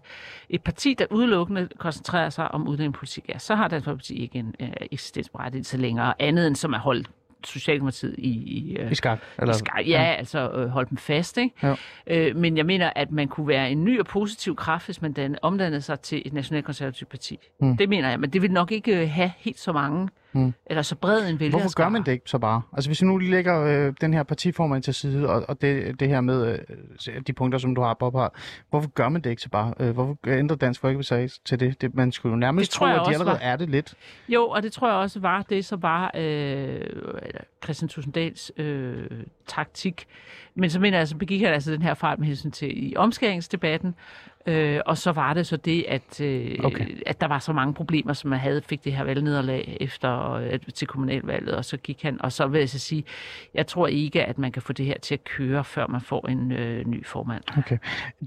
et 0.50 0.64
parti, 0.64 0.94
der 0.94 1.06
udelukkende 1.12 1.70
koncentrerer 1.80 2.30
sig 2.30 2.52
om 2.52 2.68
udlændingepolitik, 2.68 3.30
ja, 3.30 3.38
så 3.38 3.56
har 3.56 3.68
Dansk 3.68 3.86
Folkeparti 3.86 4.16
ikke 4.16 4.40
en 4.40 4.56
øh, 4.60 4.70
eksistensberettigelse 4.92 5.78
længere, 5.78 6.22
andet 6.22 6.48
end 6.48 6.56
som 6.56 6.74
er 6.74 6.80
holdt 6.80 7.10
Socialdemokratiet 7.46 8.16
i, 8.18 8.30
i, 8.30 8.78
øh, 8.78 8.92
I 8.92 8.96
skak? 8.96 9.20
Eller, 9.40 9.54
skak, 9.54 9.88
ja, 9.88 10.02
ja, 10.02 10.14
altså 10.14 10.52
øh, 10.52 10.68
holde 10.68 10.90
dem 10.90 10.98
fast. 10.98 11.38
Ikke? 11.38 11.68
Jo. 11.68 11.76
Øh, 12.08 12.36
men 12.36 12.58
jeg 12.58 12.66
mener, 12.66 12.92
at 12.96 13.12
man 13.12 13.28
kunne 13.28 13.48
være 13.48 13.72
en 13.72 13.84
ny 13.84 14.00
og 14.00 14.06
positiv 14.06 14.56
kraft, 14.56 14.86
hvis 14.86 15.02
man 15.02 15.14
dan, 15.14 15.38
omdannede 15.42 15.82
sig 15.82 16.00
til 16.00 16.22
et 16.26 16.34
nationalkonservativt 16.34 17.10
parti. 17.10 17.40
Mm. 17.60 17.78
Det 17.78 17.90
mener 17.90 18.10
jeg, 18.10 18.20
men 18.20 18.30
det 18.30 18.42
vil 18.42 18.52
nok 18.52 18.72
ikke 18.72 19.02
øh, 19.02 19.10
have 19.10 19.32
helt 19.38 19.60
så 19.60 19.72
mange, 19.72 20.10
Mm. 20.34 20.54
eller 20.66 20.82
så 20.82 20.96
bred 20.96 21.30
en 21.30 21.40
vælger. 21.40 21.52
Hvorfor 21.52 21.76
gør 21.76 21.90
man 21.90 22.04
det 22.04 22.12
ikke 22.12 22.30
så 22.30 22.38
bare? 22.38 22.62
Altså 22.74 22.90
hvis 22.90 23.02
vi 23.02 23.08
nu 23.08 23.18
lige 23.18 23.32
lægger 23.32 23.62
øh, 23.88 23.94
den 24.02 24.14
her 24.14 24.24
partiformand 24.24 24.84
til 24.84 24.94
side, 24.94 25.30
og, 25.30 25.46
og 25.48 25.62
det, 25.62 26.00
det 26.00 26.08
her 26.08 26.22
med 26.22 26.60
øh, 27.08 27.22
de 27.28 27.34
punkter, 27.34 27.60
som 27.60 27.76
du 27.76 27.82
har 27.82 27.94
på 27.94 28.10
her, 28.12 28.30
hvorfor 28.70 28.90
gør 28.90 29.10
man 29.10 29.22
det 29.22 29.30
ikke 29.30 29.42
så 29.42 29.50
bare? 29.50 29.74
Øh, 29.80 29.90
hvorfor 29.90 30.18
ændrer 30.28 30.58
Dansk 30.58 30.82
Folkeparti 30.82 31.40
til 31.46 31.60
det? 31.60 31.82
det 31.82 31.96
man 31.96 32.12
skulle 32.12 32.32
jo 32.34 32.38
nærmest 32.38 32.72
tro, 32.72 32.86
at 32.86 32.92
de 33.06 33.14
allerede 33.14 33.26
var- 33.26 33.38
er 33.42 33.56
det 33.56 33.70
lidt. 33.70 33.94
Jo, 34.30 34.48
og 34.50 34.64
det 34.64 34.72
tror 34.72 34.88
jeg 34.90 34.98
også 34.98 35.20
var 35.20 35.42
det, 35.50 35.66
som 35.66 35.82
var 35.82 36.12
øh, 36.16 36.82
Christian 37.64 37.90
Tusinddals 37.90 38.52
øh, 38.58 39.06
taktik. 39.48 40.06
Men 40.56 40.70
så 40.70 40.80
mener 40.80 40.98
jeg, 40.98 41.08
så 41.08 41.16
begik 41.18 41.42
han 41.42 41.54
altså 41.54 41.72
den 41.72 41.82
her 41.82 41.94
fejl 41.94 42.20
med 42.20 42.28
hensyn 42.28 42.52
til 42.52 42.88
i 42.92 42.96
omskæringsdebatten. 42.96 43.96
Øh, 44.48 44.80
og 44.86 44.98
så 44.98 45.12
var 45.12 45.34
det 45.34 45.48
så 45.48 45.58
det, 45.58 45.86
at, 45.88 46.22
øh, 46.22 46.60
Okay. 46.64 47.02
at 47.06 47.22
der 47.22 47.28
var 47.28 47.40
så 47.40 47.54
mange 47.54 47.74
problemer, 47.74 48.14
som 48.14 48.30
man 48.30 48.40
havde, 48.40 48.62
fik 48.62 48.84
det 48.84 48.94
her 48.94 49.04
valgnederlag 49.04 49.78
efter 49.82 50.32
øh, 50.32 50.60
til 50.76 50.88
kommunalvalget, 50.88 51.56
og 51.56 51.66
så 51.66 51.78
gik 51.78 52.04
han. 52.04 52.22
Og 52.22 52.32
så 52.32 52.48
vil 52.48 52.60
jeg 52.60 52.70
så 52.70 52.80
sige, 52.80 53.04
jeg 53.54 53.68
tror 53.68 53.88
ikke, 53.88 54.26
at 54.26 54.38
man 54.38 54.52
kan 54.52 54.62
få 54.62 54.74
det 54.74 54.86
her 54.86 54.98
til 54.98 55.14
at 55.16 55.24
køre, 55.24 55.64
før 55.64 55.88
man 55.88 56.02
får 56.02 56.28
en 56.28 56.52
øh, 56.52 56.86
ny 56.88 57.06
formand. 57.06 57.44
Okay. 57.58 57.78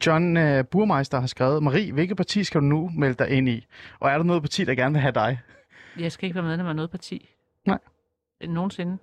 John 0.06 0.36
uh, 0.36 0.64
Burmeister 0.70 1.20
har 1.20 1.26
skrevet, 1.26 1.62
Marie, 1.62 1.92
hvilket 1.92 2.16
parti 2.16 2.44
skal 2.44 2.60
du 2.60 2.66
nu 2.66 2.90
melde 2.98 3.14
dig 3.14 3.30
ind 3.30 3.48
i? 3.48 3.66
Og 4.00 4.10
er 4.10 4.16
der 4.16 4.24
noget 4.24 4.42
parti, 4.42 4.64
der 4.64 4.74
gerne 4.74 4.92
vil 4.92 5.00
have 5.00 5.12
dig? 5.12 5.40
Jeg 5.98 6.12
skal 6.12 6.24
ikke 6.26 6.34
være 6.34 6.44
medlem 6.44 6.66
af 6.66 6.76
noget 6.76 6.90
parti. 6.90 7.28
Nej. 7.66 7.78
Nogensinde. 8.48 8.98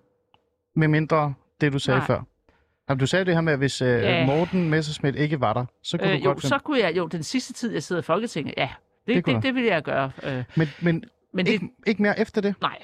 Med 0.76 0.88
mindre 0.88 1.34
det, 1.62 1.74
du 1.74 1.80
sagde 1.80 1.98
Nej. 2.00 2.08
før. 2.08 2.22
Jamen, 2.90 3.00
du 3.00 3.06
sagde 3.08 3.26
det 3.26 3.34
her 3.34 3.42
med, 3.42 3.54
at 3.54 3.60
hvis 3.60 3.82
uh, 3.82 3.88
Ja. 3.88 4.26
Morten 4.26 4.70
Messerschmidt 4.70 5.16
ikke 5.16 5.40
var 5.40 5.54
der, 5.54 5.66
så 5.84 5.98
kunne 5.98 6.12
Øh, 6.12 6.18
du 6.18 6.24
jo, 6.24 6.30
godt 6.30 6.42
finde... 6.42 6.48
så 6.56 6.60
kunne 6.60 6.80
jeg, 6.80 6.98
jo, 6.98 7.08
den 7.08 7.24
sidste 7.24 7.54
tid, 7.54 7.74
jeg 7.74 7.84
sidder 7.84 8.02
i 8.02 8.04
Folketinget, 8.04 8.54
ja, 8.58 8.70
Det 9.08 9.16
det, 9.16 9.26
det, 9.26 9.36
det, 9.36 9.44
det 9.44 9.56
vil 9.56 9.64
jeg 9.64 9.84
gøre. 9.84 10.12
Øh, 10.24 10.44
Men, 10.56 10.68
men, 10.82 11.04
men 11.34 11.46
det, 11.46 11.52
ikke, 11.52 11.70
ikke 11.88 12.02
mere 12.02 12.20
efter 12.20 12.42
det? 12.42 12.56
nej, 12.62 12.78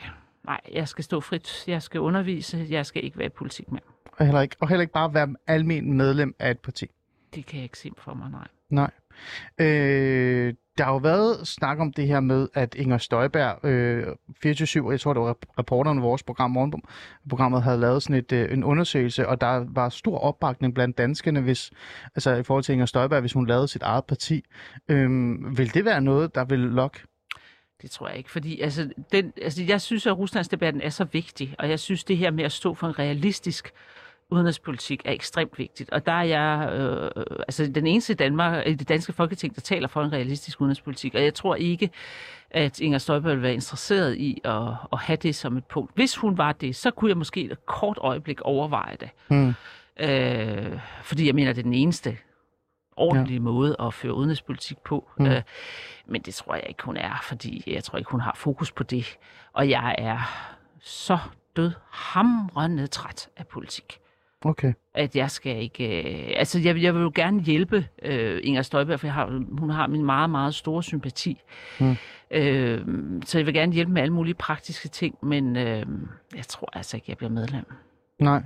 nej, 0.45 0.60
jeg 0.74 0.88
skal 0.88 1.04
stå 1.04 1.20
frit, 1.22 1.64
jeg 1.68 1.82
skal 1.82 1.99
undervise, 2.01 2.68
jeg 2.70 2.86
skal 2.86 3.04
ikke 3.04 3.18
være 3.18 3.26
i 3.28 3.30
politik 3.30 3.72
mere. 3.72 3.82
Og 4.18 4.26
heller 4.26 4.41
ikke, 4.41 4.56
og 4.60 4.70
heller 4.70 4.82
ikke 4.82 4.93
bare 4.93 5.14
være 5.14 5.36
almen 5.47 5.93
medlem 5.93 6.36
af 6.39 6.51
et 6.51 6.60
parti? 6.60 6.86
Det 7.36 7.45
kan 7.45 7.56
jeg 7.58 7.64
ikke 7.64 7.78
se 7.80 7.91
for 7.97 8.14
mig, 8.14 8.30
nej. 8.32 8.47
Nej. 8.70 8.91
Øh, 9.68 10.54
der 10.78 10.84
har 10.84 10.91
jo 10.91 10.97
været 10.97 11.47
snak 11.47 11.80
om 11.80 11.93
det 11.93 12.07
her 12.07 12.19
med, 12.19 12.47
at 12.53 12.76
Inger 12.76 12.97
Støjberg, 12.97 13.65
øh, 13.65 14.07
24-7, 14.45 14.91
jeg 14.91 14.99
tror 14.99 15.13
det 15.13 15.21
var 15.21 15.36
reporteren 15.59 15.97
i 15.97 16.01
vores 16.01 16.24
program, 16.24 16.51
Morgenprogrammet, 16.51 17.63
havde 17.63 17.78
lavet 17.78 18.03
sådan 18.03 18.15
et, 18.15 18.32
øh, 18.32 18.53
en 18.53 18.63
undersøgelse, 18.63 19.28
og 19.28 19.41
der 19.41 19.65
var 19.67 19.89
stor 19.89 20.17
opbakning 20.17 20.74
blandt 20.74 20.97
danskerne, 20.97 21.41
hvis, 21.41 21.71
altså 22.15 22.36
i 22.36 22.43
forhold 22.43 22.63
til 22.63 22.74
Inger 22.74 22.86
Støjberg, 22.86 23.19
hvis 23.19 23.34
hun 23.34 23.47
lavede 23.47 23.67
sit 23.67 23.82
eget 23.82 24.05
parti. 24.05 24.43
Øh, 24.88 25.09
vil 25.57 25.74
det 25.74 25.86
være 25.86 26.01
noget, 26.01 26.36
der 26.36 26.45
vil 26.45 26.59
lokke? 26.59 26.99
Det 27.82 27.91
tror 27.91 28.07
jeg 28.07 28.17
ikke, 28.17 28.32
fordi 28.32 28.61
altså, 28.61 28.89
den, 29.11 29.34
altså, 29.41 29.63
jeg 29.63 29.82
synes, 29.82 30.07
at 30.07 30.17
Ruslandsdebatten 30.17 30.82
er 30.82 30.89
så 30.89 31.05
vigtig, 31.11 31.55
og 31.59 31.69
jeg 31.69 31.80
synes, 31.80 32.03
det 32.03 32.17
her 32.17 32.32
med 32.32 32.43
at 32.43 32.51
stå 32.51 32.74
for 32.74 32.88
en 32.88 32.99
realistisk 32.99 33.74
udenrigspolitik 34.34 35.01
er 35.05 35.11
ekstremt 35.11 35.59
vigtigt. 35.59 35.89
Og 35.89 36.05
der 36.05 36.11
er 36.11 36.23
jeg 36.23 36.69
øh, 36.73 37.23
altså 37.47 37.71
den 37.75 37.88
eneste 37.88 38.13
i 38.13 38.15
Danmark, 38.15 38.67
i 38.67 38.73
det 38.73 38.89
danske 38.89 39.13
folketing, 39.13 39.55
der 39.55 39.61
taler 39.61 39.88
for 39.88 40.03
en 40.03 40.13
realistisk 40.13 40.61
udenrigspolitik. 40.61 41.15
Og 41.15 41.23
jeg 41.23 41.34
tror 41.34 41.55
ikke, 41.55 41.89
at 42.51 42.79
Inger 42.79 42.97
Støjberg 42.97 43.31
vil 43.31 43.41
være 43.41 43.53
interesseret 43.53 44.17
i 44.17 44.41
at, 44.43 44.67
at 44.93 44.99
have 44.99 45.17
det 45.17 45.36
som 45.36 45.57
et 45.57 45.65
punkt. 45.65 45.91
Hvis 45.95 46.15
hun 46.15 46.38
var 46.38 46.51
det, 46.51 46.75
så 46.75 46.91
kunne 46.91 47.09
jeg 47.09 47.17
måske 47.17 47.41
et 47.41 47.65
kort 47.65 47.97
øjeblik 48.01 48.41
overveje 48.41 48.95
det. 48.99 49.09
Hmm. 49.27 49.53
Øh, 49.99 50.79
fordi 51.03 51.27
jeg 51.27 51.36
mener, 51.36 51.53
det 51.53 51.59
er 51.59 51.63
den 51.63 51.73
eneste 51.73 52.17
ordentlige 52.95 53.38
ja. 53.38 53.41
måde 53.41 53.75
at 53.79 53.93
føre 53.93 54.13
udenrigspolitik 54.13 54.77
på. 54.77 55.09
Mm. 55.17 55.25
Mm. 55.25 55.31
Øh, 55.31 55.41
men 56.05 56.21
det 56.21 56.34
tror 56.34 56.55
jeg 56.55 56.65
ikke, 56.69 56.84
hun 56.84 56.97
er, 56.97 57.19
fordi 57.23 57.63
jeg 57.67 57.84
tror 57.84 57.97
ikke, 57.97 58.11
hun 58.11 58.21
har 58.21 58.34
fokus 58.36 58.71
på 58.71 58.84
det. 58.84 59.17
Og 59.53 59.69
jeg 59.69 59.95
er 59.97 60.19
så 60.81 61.17
død 61.55 61.71
hamrende 61.91 62.88
træt 62.88 63.29
af 63.38 63.47
politik 63.47 63.99
Okay. 64.46 64.74
at 64.94 65.16
jeg 65.16 65.32
skal 65.32 65.62
ikke... 65.62 66.04
Øh, 66.04 66.34
altså, 66.36 66.60
jeg, 66.60 66.82
jeg 66.82 66.96
vil 66.96 67.02
jo 67.02 67.12
gerne 67.16 67.41
hjælpe 67.41 67.88
øh, 68.02 68.41
Inger 68.44 68.62
Støjberg, 68.62 69.00
for 69.00 69.08
jeg 69.08 69.14
har, 69.14 69.41
hun 69.60 69.70
har 69.70 69.88
min 69.88 70.06
meget, 70.06 70.30
meget 70.30 70.56
store 70.56 70.84
sympati. 70.84 71.41
Mm. 71.80 71.96
Øh, 72.32 72.86
så 73.26 73.38
jeg 73.38 73.46
vil 73.46 73.54
gerne 73.54 73.74
hjælpe 73.74 73.91
med 73.91 74.02
alle 74.02 74.14
mulige 74.14 74.34
praktiske 74.34 74.88
ting, 74.88 75.18
men 75.22 75.56
øh, 75.56 75.86
jeg 76.36 76.46
tror 76.48 76.70
altså 76.74 76.98
ikke, 76.98 77.06
jeg 77.10 77.18
bliver 77.18 77.32
medlem. 77.32 77.66
Nej. 78.20 78.44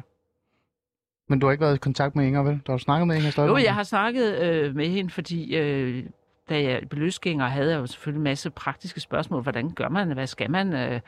Men 1.29 1.39
du 1.39 1.45
har 1.47 1.51
ikke 1.51 1.61
været 1.61 1.75
i 1.75 1.79
kontakt 1.79 2.15
med 2.15 2.25
Inger, 2.25 2.43
vel? 2.43 2.61
Du 2.67 2.71
har 2.71 2.77
snakket 2.77 3.07
med 3.07 3.15
Inger 3.15 3.31
Støjberg? 3.31 3.59
Jo, 3.59 3.63
jeg 3.63 3.73
har 3.73 3.83
snakket 3.83 4.41
øh, 4.41 4.75
med 4.75 4.87
hende, 4.87 5.09
fordi 5.09 5.55
øh, 5.55 6.03
da 6.49 6.63
jeg 6.63 6.81
blev 6.89 7.03
løsgænger, 7.03 7.47
havde 7.47 7.71
jeg 7.71 7.79
jo 7.79 7.85
selvfølgelig 7.85 8.19
en 8.19 8.23
masse 8.23 8.49
praktiske 8.49 8.99
spørgsmål. 8.99 9.41
Hvordan 9.41 9.69
gør 9.71 9.89
man? 9.89 10.11
Hvad 10.11 10.27
skal 10.27 10.51
man? 10.51 10.73
Øh, 10.73 10.99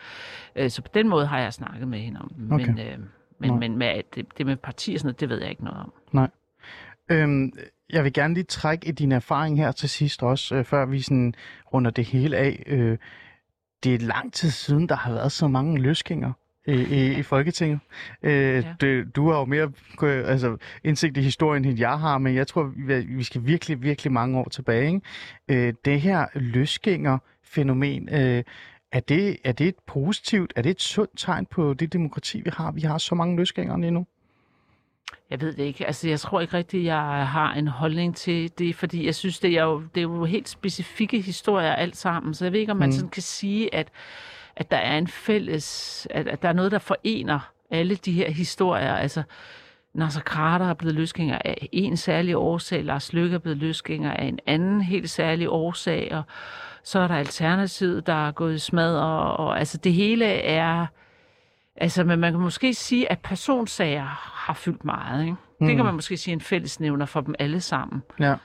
øh, 0.56 0.70
så 0.70 0.82
på 0.82 0.90
den 0.94 1.10
måde 1.10 1.26
har 1.26 1.40
jeg 1.40 1.54
snakket 1.54 1.88
med 1.88 2.00
hende 2.00 2.20
om. 2.20 2.52
Okay. 2.52 2.66
Men, 2.66 2.80
øh, 2.80 2.98
men, 3.40 3.60
men 3.60 3.78
med, 3.78 4.02
det, 4.16 4.26
det 4.38 4.46
med 4.46 4.56
parti 4.56 4.94
og 4.94 5.00
sådan 5.00 5.08
noget, 5.08 5.20
det 5.20 5.30
ved 5.30 5.42
jeg 5.42 5.50
ikke 5.50 5.64
noget 5.64 5.80
om. 5.80 5.94
Øhm, 7.10 7.52
jeg 7.90 8.04
vil 8.04 8.14
gerne 8.14 8.34
lige 8.34 8.44
trække 8.44 8.88
i 8.88 8.92
din 8.92 9.12
erfaring 9.12 9.58
her 9.58 9.72
til 9.72 9.90
sidst 9.90 10.24
også, 10.24 10.56
øh, 10.56 10.66
før 10.66 10.86
vi 10.86 11.02
sådan 11.02 11.34
runder 11.74 11.92
det 11.92 12.06
hele 12.06 12.38
af. 12.38 12.64
Øh, 12.68 12.98
det 13.84 13.96
er 13.96 14.00
lang 14.00 14.34
tid 14.34 14.50
siden, 14.50 14.90
der 14.90 14.96
har 14.96 15.14
været 15.14 15.32
så 15.32 15.48
mange 15.48 15.82
løsgængere 15.82 16.34
i, 16.68 16.72
i, 16.72 17.20
i 17.20 17.24
Folketinget. 17.24 17.80
Øh, 18.24 18.34
ja. 18.34 18.64
Det, 18.82 19.16
du 19.16 19.32
har 19.32 19.40
jo 19.40 19.46
mere 19.46 19.72
øh, 20.04 20.30
altså, 20.30 20.58
indsigt 20.84 21.18
i 21.18 21.22
historien, 21.22 21.66
end 21.66 21.80
jeg 21.80 22.00
har, 22.00 22.18
men 22.18 22.36
jeg 22.36 22.48
tror, 22.48 22.74
vi, 22.76 23.00
vi 23.00 23.24
skal 23.24 23.46
virkelig, 23.46 23.84
virkelig 23.84 24.12
mange 24.12 24.40
år 24.40 24.50
tilbage. 24.50 24.88
Ikke? 24.88 25.68
Øh, 25.68 25.74
det 25.86 26.02
her 26.02 26.26
løsgænger-fænomen, 26.34 28.10
øh, 28.16 28.44
er 28.92 29.00
det, 29.00 29.38
er 29.44 29.52
det 29.52 29.68
et 29.68 29.76
positivt, 29.88 30.54
er 30.56 30.62
det 30.62 30.70
et 30.70 30.82
sundt 30.82 31.12
tegn 31.18 31.46
på 31.46 31.74
det 31.74 31.94
demokrati, 31.94 32.42
vi 32.42 32.50
har? 32.54 32.72
Vi 32.72 32.82
har 32.82 32.98
så 32.98 33.16
mange 33.16 33.38
løsgængere 33.38 33.80
lige 33.82 33.92
nu. 33.92 34.06
Jeg 35.30 35.42
ved 35.42 35.54
det 35.54 35.64
ikke. 35.64 35.86
Altså, 35.86 36.10
jeg 36.10 36.20
tror 36.20 36.42
ikke 36.42 36.54
rigtigt, 36.54 36.86
jeg 36.86 37.28
har 37.28 37.54
en 37.54 37.68
holdning 37.68 38.16
til 38.16 38.52
det, 38.60 38.76
fordi 38.76 39.06
jeg 39.06 39.16
synes, 39.16 39.40
det 39.40 39.58
er 39.58 39.64
jo, 39.64 39.82
det 39.96 39.98
er 39.98 40.02
jo 40.02 40.26
helt 40.26 40.50
specifikke 40.50 41.22
historier 41.22 41.74
alt 41.74 41.98
sammen. 41.98 42.34
Så 42.34 42.46
jeg 42.46 42.52
ved 42.54 42.60
ikke, 42.60 42.72
om 42.72 42.78
man 42.78 42.90
Mm. 42.90 42.94
sådan 42.94 43.10
kan 43.10 43.22
sige, 43.24 43.76
at, 43.76 43.88
at 44.56 44.72
der 44.72 44.78
er 44.78 44.98
en 44.98 45.08
fælles, 45.08 46.08
at, 46.10 46.28
at 46.28 46.42
der 46.42 46.50
er 46.50 46.54
noget, 46.54 46.72
der 46.72 46.80
forener 46.80 47.52
alle 47.72 47.96
de 47.96 48.12
her 48.12 48.32
historier. 48.32 48.94
Altså, 48.96 49.24
Nasser 49.94 50.22
Carter 50.22 50.66
er 50.66 50.74
blevet 50.74 50.96
løsgænger 50.96 51.40
af 51.46 51.70
en 51.72 51.98
særlig 51.98 52.38
årsag, 52.38 52.84
Lars 52.84 53.14
Løkke 53.14 53.36
er 53.36 53.40
blevet 53.40 53.58
løsgænger 53.58 54.14
af 54.14 54.26
en 54.26 54.40
anden 54.46 54.82
helt 54.82 55.10
særlig 55.10 55.50
årsag, 55.50 56.08
og 56.12 56.24
så 56.84 57.00
er 57.00 57.08
der 57.08 57.16
Alternativet, 57.16 58.08
der 58.08 58.28
er 58.28 58.32
gået 58.32 58.56
i 58.56 58.60
smad, 58.60 58.98
og, 58.98 59.38
og 59.38 59.60
altså 59.60 59.78
det 59.78 59.94
hele 59.94 60.26
er... 60.26 60.86
Altså, 61.76 62.04
men 62.04 62.20
man 62.20 62.34
kan 62.34 62.42
måske 62.42 62.74
sige, 62.74 63.12
at 63.12 63.20
personsager 63.20 64.04
har 64.46 64.54
fyldt 64.54 64.86
meget, 64.86 65.22
ikke? 65.24 65.36
Det 65.60 65.68
Mm. 65.70 65.76
kan 65.76 65.86
man 65.86 65.94
måske 65.94 66.18
sige 66.18 66.32
er 66.34 66.36
en 66.36 66.42
fællesnævner 66.42 67.06
for 67.06 67.22
dem 67.22 67.36
alle 67.40 67.62
sammen. 67.62 68.02
Ja. 68.20 68.36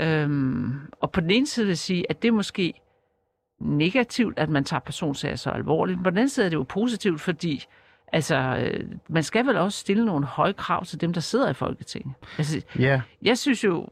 Øhm, 0.00 0.72
og 1.00 1.10
på 1.12 1.20
den 1.20 1.30
ene 1.30 1.46
side 1.46 1.66
vil 1.66 1.70
jeg 1.70 1.78
sige, 1.78 2.10
at 2.10 2.22
det 2.22 2.34
måske 2.34 2.74
negativt, 3.60 4.38
at 4.38 4.48
man 4.48 4.64
tager 4.64 4.80
personsager 4.80 5.36
så 5.36 5.50
alvorligt. 5.50 5.98
Men 5.98 6.04
på 6.04 6.10
den 6.10 6.18
anden 6.18 6.28
side 6.28 6.46
er 6.46 6.50
det 6.50 6.56
jo 6.56 6.62
positivt, 6.62 7.20
fordi 7.20 7.64
altså, 8.12 8.36
øh, 8.36 8.84
man 9.08 9.22
skal 9.22 9.46
vel 9.46 9.56
også 9.56 9.78
stille 9.78 10.04
nogle 10.04 10.26
høje 10.26 10.52
krav 10.52 10.84
til 10.84 11.00
dem, 11.00 11.12
der 11.12 11.20
sidder 11.20 11.50
i 11.50 11.54
Folketinget. 11.54 12.14
Altså, 12.38 12.62
Ja, 12.78 13.00
jeg 13.22 13.38
synes 13.38 13.64
jo, 13.64 13.88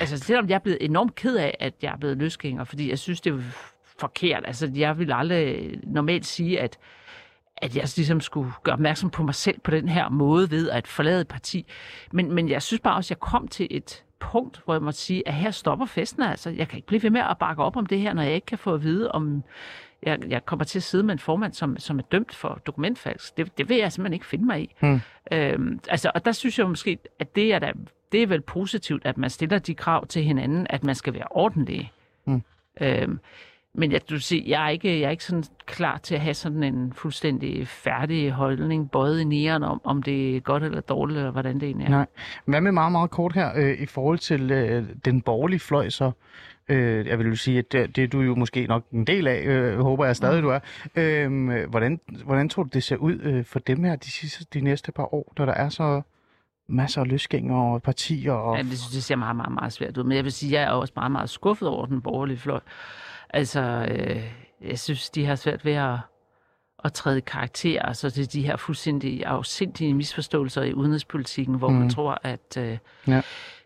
altså 0.00 0.18
selvom 0.18 0.48
jeg 0.48 0.54
er 0.54 0.58
blevet 0.58 0.78
enormt 0.80 1.14
ked 1.14 1.36
af, 1.36 1.56
at 1.60 1.74
jeg 1.82 1.92
er 1.92 1.96
blevet 1.96 2.16
løsgænger, 2.16 2.64
fordi 2.64 2.90
jeg 2.90 2.98
synes, 2.98 3.20
det 3.20 3.32
er 3.32 3.40
forkert. 3.98 4.42
Altså, 4.46 4.70
jeg 4.74 4.98
vil 4.98 5.12
aldrig 5.12 5.78
normalt 5.82 6.26
sige, 6.26 6.60
at 6.60 6.78
at 7.62 7.76
jeg 7.76 7.88
ligesom 7.96 8.20
skulle 8.20 8.52
gøre 8.62 8.72
opmærksom 8.72 9.10
på 9.10 9.22
mig 9.22 9.34
selv 9.34 9.60
på 9.60 9.70
den 9.70 9.88
her 9.88 10.08
måde 10.08 10.50
ved 10.50 10.70
at 10.70 10.86
forlade 10.86 11.20
et 11.20 11.28
parti. 11.28 11.66
Men, 12.12 12.32
men 12.32 12.48
jeg 12.48 12.62
synes 12.62 12.80
bare 12.80 12.96
også, 12.96 13.06
at 13.06 13.10
jeg 13.10 13.20
kom 13.20 13.48
til 13.48 13.66
et 13.70 14.04
punkt, 14.18 14.60
hvor 14.64 14.74
jeg 14.74 14.82
måtte 14.82 14.98
sige, 14.98 15.28
at 15.28 15.34
her 15.34 15.50
stopper 15.50 15.86
festen 15.86 16.22
altså. 16.22 16.50
Jeg 16.50 16.68
kan 16.68 16.76
ikke 16.76 16.86
blive 16.86 17.02
ved 17.02 17.10
med 17.10 17.20
at 17.20 17.38
bakke 17.38 17.62
op 17.62 17.76
om 17.76 17.86
det 17.86 18.00
her, 18.00 18.12
når 18.12 18.22
jeg 18.22 18.34
ikke 18.34 18.46
kan 18.46 18.58
få 18.58 18.74
at 18.74 18.82
vide, 18.82 19.12
om 19.12 19.42
jeg, 20.02 20.18
jeg 20.28 20.46
kommer 20.46 20.64
til 20.64 20.78
at 20.78 20.82
sidde 20.82 21.04
med 21.04 21.12
en 21.12 21.18
formand, 21.18 21.52
som, 21.52 21.78
som 21.78 21.98
er 21.98 22.02
dømt 22.02 22.34
for 22.34 22.60
dokumentfalsk. 22.66 23.36
Det, 23.36 23.58
det 23.58 23.68
vil 23.68 23.76
jeg 23.76 23.92
simpelthen 23.92 24.14
ikke 24.14 24.26
finde 24.26 24.44
mig 24.44 24.62
i. 24.62 24.74
Hmm. 24.80 25.00
Øhm, 25.32 25.80
altså, 25.88 26.10
og 26.14 26.24
der 26.24 26.32
synes 26.32 26.58
jeg 26.58 26.68
måske, 26.68 26.98
at 27.18 27.36
det 27.36 27.54
er, 27.54 27.58
da, 27.58 27.72
det 28.12 28.22
er 28.22 28.26
vel 28.26 28.40
positivt, 28.40 29.06
at 29.06 29.18
man 29.18 29.30
stiller 29.30 29.58
de 29.58 29.74
krav 29.74 30.06
til 30.06 30.24
hinanden, 30.24 30.66
at 30.70 30.84
man 30.84 30.94
skal 30.94 31.14
være 31.14 31.26
ordentlig. 31.30 31.92
Hmm. 32.24 32.42
Øhm, 32.80 33.18
men 33.74 33.92
jeg, 33.92 34.00
du 34.10 34.18
siger, 34.18 34.42
jeg, 34.46 34.64
er 34.64 34.68
ikke, 34.68 35.00
jeg 35.00 35.06
er 35.06 35.10
ikke 35.10 35.24
sådan 35.24 35.44
klar 35.66 35.98
til 35.98 36.14
at 36.14 36.20
have 36.20 36.34
sådan 36.34 36.62
en 36.62 36.92
fuldstændig 36.92 37.68
færdig 37.68 38.30
holdning, 38.30 38.90
både 38.90 39.20
i 39.20 39.24
næren 39.24 39.62
om, 39.62 39.80
om 39.84 40.02
det 40.02 40.36
er 40.36 40.40
godt 40.40 40.62
eller 40.62 40.80
dårligt, 40.80 41.18
eller 41.18 41.30
hvordan 41.30 41.54
det 41.54 41.62
egentlig 41.62 41.84
er. 41.84 41.90
Nej. 41.90 42.06
Hvad 42.44 42.60
med 42.60 42.72
meget, 42.72 42.92
meget 42.92 43.10
kort 43.10 43.32
her 43.32 43.50
øh, 43.56 43.80
i 43.80 43.86
forhold 43.86 44.18
til 44.18 44.50
øh, 44.50 44.84
den 45.04 45.20
borgerlige 45.20 45.60
fløj 45.60 45.88
så? 45.88 46.10
Øh, 46.68 47.06
jeg 47.06 47.18
vil 47.18 47.26
jo 47.26 47.36
sige, 47.36 47.58
at 47.58 47.72
det, 47.72 47.96
det 47.96 48.04
er 48.04 48.08
du 48.08 48.20
jo 48.20 48.34
måske 48.34 48.66
nok 48.66 48.84
en 48.92 49.04
del 49.04 49.26
af, 49.26 49.42
øh, 49.42 49.78
håber 49.78 50.06
jeg 50.06 50.16
stadig, 50.16 50.42
du 50.42 50.48
er. 50.48 50.60
Øh, 50.94 51.68
hvordan, 51.68 52.00
hvordan 52.24 52.48
tror 52.48 52.62
du, 52.62 52.68
det 52.72 52.82
ser 52.82 52.96
ud 52.96 53.18
øh, 53.22 53.44
for 53.44 53.58
dem 53.58 53.84
her 53.84 53.96
de, 53.96 54.10
sidste, 54.10 54.44
de 54.54 54.60
næste 54.60 54.92
par 54.92 55.14
år, 55.14 55.32
når 55.38 55.44
der 55.44 55.54
er 55.54 55.68
så 55.68 56.02
masser 56.70 57.00
af 57.00 57.08
løsgængere 57.08 57.74
og 57.74 57.82
partier? 57.82 58.32
Og... 58.32 58.56
Ja, 58.56 58.62
det 58.62 58.78
synes 58.78 58.92
det 58.94 59.04
ser 59.04 59.16
meget, 59.16 59.36
meget, 59.36 59.52
meget 59.52 59.72
svært 59.72 59.98
ud. 59.98 60.04
Men 60.04 60.16
jeg 60.16 60.24
vil 60.24 60.32
sige, 60.32 60.52
jeg 60.52 60.62
er 60.62 60.70
også 60.70 60.92
meget, 60.96 61.12
meget 61.12 61.30
skuffet 61.30 61.68
over 61.68 61.86
den 61.86 62.02
borgerlige 62.02 62.38
fløj. 62.38 62.60
Altså, 63.30 63.60
øh, 63.90 64.22
jeg 64.60 64.78
synes, 64.78 65.10
de 65.10 65.26
har 65.26 65.34
svært 65.34 65.64
ved 65.64 65.72
at, 65.72 65.98
at 66.84 66.92
træde 66.92 67.20
karakter. 67.20 67.82
Altså, 67.82 68.10
det 68.10 68.22
er 68.22 68.26
de 68.26 68.42
her 68.42 68.56
fuldstændig 68.56 69.26
afsindige 69.26 69.94
misforståelser 69.94 70.62
i 70.62 70.74
udenrigspolitikken, 70.74 71.54
hvor 71.54 71.68
mm. 71.68 71.74
man 71.74 71.90
tror, 71.90 72.18
at 72.22 72.56
øh, 72.58 72.78
Ja. 73.06 73.22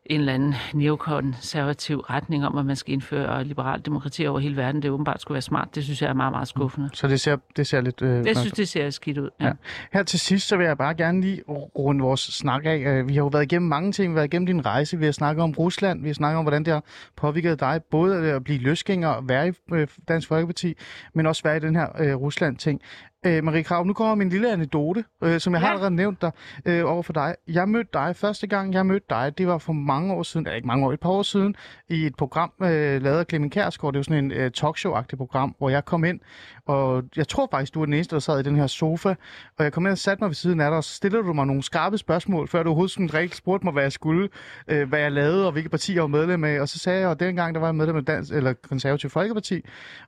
En 0.07 0.21
eller 0.21 0.33
anden 0.35 0.55
neokonservativ 0.75 1.99
retning 1.99 2.47
om, 2.47 2.59
at 2.59 2.67
man 2.67 2.77
skal 2.77 2.93
indføre 2.95 3.45
liberalt 3.45 3.87
demokrati 3.87 4.27
over 4.27 4.39
hele 4.39 4.57
verden, 4.57 4.83
det 4.83 4.91
åbenbart 4.91 5.21
skulle 5.21 5.35
være 5.35 5.43
smart. 5.43 5.75
Det 5.75 5.85
synes 5.85 6.03
jeg 6.03 6.09
er 6.09 6.15
meget, 6.15 6.33
meget 6.33 6.49
skuffende. 6.49 6.91
Så 6.93 7.09
det 7.09 7.21
ser, 7.21 7.37
det 7.57 7.67
ser 7.67 7.81
lidt... 7.81 8.03
Øh, 8.03 8.27
Jeg 8.27 8.37
synes, 8.37 8.53
det 8.53 8.69
ser 8.69 8.91
skidt 8.91 9.19
ud. 9.19 9.31
Ja. 9.41 9.47
Ja. 9.47 9.53
Her 9.93 10.03
til 10.03 10.21
sidst, 10.21 10.49
så 10.49 10.57
vil 10.57 10.67
jeg 10.67 10.79
bare 10.79 10.95
gerne 10.95 11.21
lige 11.21 11.43
runde 11.49 12.01
vores 12.01 12.21
snak 12.21 12.63
af. 12.65 12.79
Øh, 12.79 13.09
Vi 13.09 13.15
har 13.15 13.21
jo 13.23 13.27
været 13.27 13.43
igennem 13.43 13.69
mange 13.69 13.93
ting. 13.93 14.09
Vi 14.09 14.13
har 14.13 14.15
været 14.15 14.27
igennem 14.27 14.47
din 14.47 14.67
rejse. 14.67 14.99
Vi 14.99 15.05
har 15.05 15.13
snakket 15.13 15.43
om 15.43 15.53
Rusland. 15.59 16.03
Vi 16.03 16.09
har 16.09 16.15
snakket 16.15 16.39
om, 16.39 16.45
hvordan 16.45 16.65
det 16.65 16.73
har 16.73 16.83
påvirket 17.17 17.61
dig. 17.61 17.81
Både 17.91 18.33
at 18.33 18.45
blive 18.45 18.59
løsgænger 18.59 19.21
være 19.21 19.49
i 19.49 19.53
øh, 19.73 19.89
Dansk 20.09 20.29
Folkeparti, 20.29 20.75
men 21.15 21.27
også 21.27 21.43
være 21.45 21.57
i 21.57 21.61
den 21.61 21.77
her 21.77 21.87
øh, 21.99 22.15
Rusland-ting. 22.17 22.81
Øh, 23.27 23.45
Marie 23.45 23.63
Krav, 23.63 23.85
nu 23.85 23.93
kommer 23.93 24.15
min 24.15 24.29
lille 24.29 24.53
anekdote, 24.53 25.05
øh, 25.23 25.41
som 25.41 25.53
jeg 25.53 25.61
ja. 25.61 25.67
Har 25.67 25.73
allerede 25.73 25.95
nævnt 25.95 26.23
dig 26.23 26.31
øh, 26.67 26.85
over 26.93 27.03
for 27.03 27.13
dig. 27.13 27.35
Jeg 27.49 27.69
mødte 27.69 27.91
dig 27.93 28.17
første 28.17 28.47
gang, 28.47 28.75
jeg 28.75 28.87
mødte 28.87 29.07
dig, 29.11 29.39
det 29.39 29.47
var 29.47 29.59
for 29.59 29.73
mange 29.73 30.15
år 30.15 30.23
siden, 30.23 30.47
eller 30.47 30.57
ikke 30.57 30.67
mange 30.67 30.87
år, 30.87 30.93
et 30.93 31.01
par 31.01 31.11
år 31.11 31.23
siden, 31.23 31.57
i 31.89 32.07
et 32.07 32.17
program 32.17 32.53
øh, 32.63 33.03
lavet 33.03 33.19
af 33.19 33.25
Clemen 33.29 33.51
Kærsgaard. 33.51 33.93
Det 33.93 33.99
var 33.99 34.03
sådan 34.03 34.25
en 34.25 34.33
øh, 34.33 34.51
talkshow-agtigt 34.57 35.17
program, 35.17 35.55
hvor 35.59 35.71
jeg 35.71 35.85
kom 35.85 36.05
ind, 36.05 36.21
og 36.67 37.05
jeg 37.17 37.29
tror 37.29 37.49
faktisk, 37.51 37.75
du 37.75 37.79
var 37.79 37.87
den 37.87 37.95
eneste, 37.95 38.15
der 38.15 38.21
sad 38.21 38.41
i 38.41 38.43
den 38.43 38.57
her 38.57 38.67
sofa, 38.67 39.15
og 39.59 39.65
jeg 39.65 39.73
kom 39.73 39.87
ind 39.87 39.93
og 39.93 39.99
satte 39.99 40.23
mig 40.23 40.29
ved 40.29 40.35
siden 40.35 40.61
af 40.61 40.71
dig, 40.71 40.77
og 40.77 40.85
så 40.85 40.95
stillede 40.95 41.23
du 41.23 41.33
mig 41.33 41.47
nogle 41.47 41.63
skarpe 41.63 41.99
spørgsmål, 41.99 42.49
før 42.49 42.63
du 42.63 42.69
overhovedet 42.69 42.93
sådan 42.93 43.15
rigtig 43.15 43.37
spurgte 43.37 43.67
mig, 43.67 43.73
hvad 43.73 43.83
jeg 43.83 43.93
skulle, 43.93 44.29
øh, 44.69 44.89
hvad 44.89 44.99
jeg 44.99 45.13
lavede, 45.13 45.47
og 45.47 45.53
hvilke 45.53 45.69
partier 45.69 45.95
jeg 45.97 46.03
var 46.03 46.09
medlem 46.09 46.45
af. 46.45 46.61
Og 46.61 46.69
så 46.69 46.79
sagde 46.79 47.01
jeg, 47.01 47.09
og 47.09 47.21
dengang 47.21 47.55
der 47.55 47.61
var 47.61 47.69
jeg 47.69 47.75
medlem 47.75 47.97
af 47.97 48.05
Dansk, 48.05 48.33
eller 48.33 48.53
Konservativ 48.69 49.11
Folkeparti, 49.11 49.61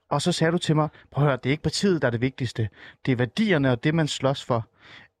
og 0.09 0.21
så 0.21 0.31
sagde 0.31 0.51
du 0.51 0.57
til 0.57 0.75
mig, 0.75 0.89
prøv 1.11 1.23
at 1.23 1.29
høre, 1.29 1.37
det 1.43 1.49
er 1.49 1.51
ikke 1.51 1.63
partiet, 1.63 2.01
der 2.01 2.07
er 2.07 2.11
det 2.11 2.21
vigtigste. 2.21 2.69
Det 3.07 3.11
er 3.13 3.15
værdierne 3.15 3.71
og 3.71 3.83
det, 3.83 3.93
man 3.95 4.07
slås 4.07 4.43
for. 4.43 4.67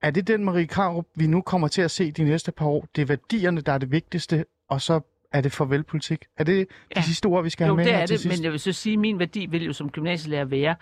Er 0.01 0.11
det 0.11 0.27
den 0.27 0.43
Marie 0.43 0.67
Krarup, 0.67 1.05
vi 1.15 1.27
nu 1.27 1.41
kommer 1.41 1.67
til 1.67 1.81
at 1.81 1.91
se 1.91 2.11
de 2.11 2.23
næste 2.23 2.51
par 2.51 2.65
år? 2.65 2.87
Det 2.95 3.01
er 3.01 3.05
værdierne, 3.05 3.61
der 3.61 3.71
er 3.71 3.77
det 3.77 3.91
vigtigste, 3.91 4.45
og 4.69 4.81
så 4.81 4.99
er 5.31 5.41
det 5.41 5.51
farvelpolitik. 5.51 6.25
Er 6.37 6.43
det 6.43 6.67
de 6.69 6.73
Ja. 6.95 7.01
sidste 7.01 7.25
ord, 7.25 7.43
vi 7.43 7.49
skal 7.49 7.63
Jo, 7.65 7.67
have 7.67 7.75
med 7.75 7.85
det 7.85 7.93
her 7.93 7.99
er 8.01 8.05
til 8.05 8.13
det, 8.13 8.21
sidst? 8.21 8.37
men 8.39 8.43
jeg 8.43 8.51
vil 8.51 8.59
så 8.59 8.71
sige, 8.71 8.93
at 8.93 8.99
min 8.99 9.19
værdi 9.19 9.45
vil 9.45 9.63
jo 9.65 9.73
som 9.73 9.89
gymnasielærer 9.89 10.45
være 10.45 10.75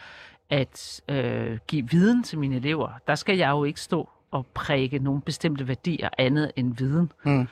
at 0.49 1.01
øh, 1.09 1.57
give 1.67 1.89
viden 1.91 2.23
til 2.23 2.39
mine 2.39 2.55
elever. 2.55 2.89
Der 3.07 3.15
skal 3.15 3.37
jeg 3.37 3.49
jo 3.49 3.63
ikke 3.63 3.81
stå 3.81 4.09
og 4.31 4.45
præge 4.53 4.99
nogle 4.99 5.21
bestemte 5.21 5.67
værdier 5.67 6.09
andet 6.17 6.51
end 6.55 6.77
viden. 6.77 7.11
Mm. 7.25 7.47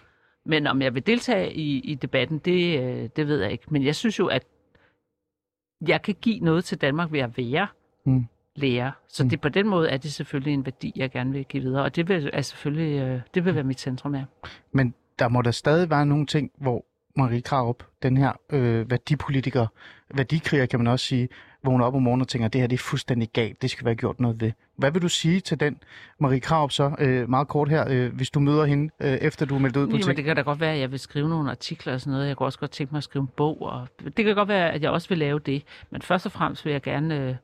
Men 0.45 0.67
om 0.67 0.81
jeg 0.81 0.93
vil 0.95 1.05
deltage 1.07 1.53
i, 1.53 1.79
i 1.79 1.95
debatten, 1.95 2.37
det, 2.37 2.79
øh, 2.83 3.09
det 3.15 3.27
ved 3.27 3.41
jeg 3.41 3.51
ikke. 3.51 3.63
Men 3.69 3.83
jeg 3.85 3.95
synes 3.95 4.19
jo, 4.19 4.27
at 4.27 4.43
jeg 5.87 6.01
kan 6.01 6.15
give 6.21 6.39
noget 6.39 6.65
til 6.65 6.77
Danmark 6.81 7.11
ved 7.11 7.19
at 7.19 7.37
være 7.37 7.67
Mm. 8.05 8.25
Lærer. 8.55 8.91
Så 9.07 9.23
Mm. 9.23 9.29
det, 9.29 9.41
på 9.41 9.49
den 9.49 9.67
måde 9.67 9.89
er 9.89 9.97
det 9.97 10.13
selvfølgelig 10.13 10.53
en 10.53 10.65
værdi, 10.65 10.93
jeg 10.95 11.11
gerne 11.11 11.31
vil 11.31 11.45
give 11.45 11.63
videre. 11.63 11.83
Og 11.83 11.95
det 11.95 12.09
vil, 12.09 12.29
er 12.33 12.41
selvfølgelig, 12.41 13.01
øh, 13.01 13.19
det 13.33 13.45
vil 13.45 13.55
være 13.55 13.63
mit 13.63 13.79
centrum 13.79 14.13
her. 14.13 14.25
Men 14.71 14.93
der 15.19 15.27
må 15.27 15.41
der 15.41 15.51
stadig 15.51 15.89
være 15.89 16.05
nogle 16.05 16.25
ting, 16.25 16.51
hvor 16.57 16.85
Marie 17.15 17.41
Krarup, 17.41 17.83
den 18.03 18.17
her 18.17 18.31
øh, 18.51 18.89
værdipolitiker, 18.91 19.67
værdikriger 20.15 20.65
kan 20.65 20.79
man 20.79 20.87
også 20.87 21.05
sige, 21.05 21.29
vågner 21.63 21.85
op 21.85 21.95
om 21.95 22.01
morgenen 22.01 22.21
og 22.21 22.27
tænker, 22.27 22.47
det 22.47 22.61
her 22.61 22.67
det 22.67 22.75
er 22.75 22.83
fuldstændig 22.83 23.29
galt, 23.33 23.61
det 23.61 23.69
skal 23.69 23.85
være 23.85 23.95
gjort 23.95 24.19
noget 24.19 24.41
ved. 24.41 24.51
Hvad 24.77 24.91
vil 24.91 25.01
du 25.01 25.09
sige 25.09 25.39
til 25.39 25.59
den 25.59 25.77
Marie 26.19 26.39
Krarup 26.39 26.71
så, 26.71 26.95
øh, 26.99 27.29
meget 27.29 27.47
kort 27.47 27.69
her, 27.69 27.85
øh, 27.89 28.13
hvis 28.15 28.29
du 28.29 28.39
møder 28.39 28.65
hende, 28.65 28.89
øh, 28.99 29.11
efter 29.13 29.45
du 29.45 29.55
er 29.55 29.59
meldt 29.59 29.77
ud 29.77 29.87
på 29.87 29.97
Jamen, 29.97 30.17
det 30.17 30.25
kan 30.25 30.35
da 30.35 30.41
godt 30.41 30.59
være, 30.59 30.73
at 30.73 30.79
jeg 30.79 30.91
vil 30.91 30.99
skrive 30.99 31.29
nogle 31.29 31.51
artikler 31.51 31.93
og 31.93 32.01
sådan 32.01 32.11
noget. 32.13 32.27
Jeg 32.27 32.37
kunne 32.37 32.47
også 32.47 32.59
godt 32.59 32.71
tænke 32.71 32.93
mig 32.93 32.97
at 32.97 33.03
skrive 33.03 33.21
en 33.21 33.29
bog. 33.37 33.61
Og 33.61 33.87
det 34.17 34.25
kan 34.25 34.35
godt 34.35 34.47
være, 34.49 34.71
at 34.71 34.81
jeg 34.81 34.91
også 34.91 35.09
vil 35.09 35.17
lave 35.17 35.39
det. 35.39 35.63
Men 35.91 36.01
først 36.01 36.25
og 36.25 36.31
fremmest 36.31 36.65
vil 36.65 36.71
jeg 36.71 36.81
gerne 36.81 37.19
øh, 37.29 37.35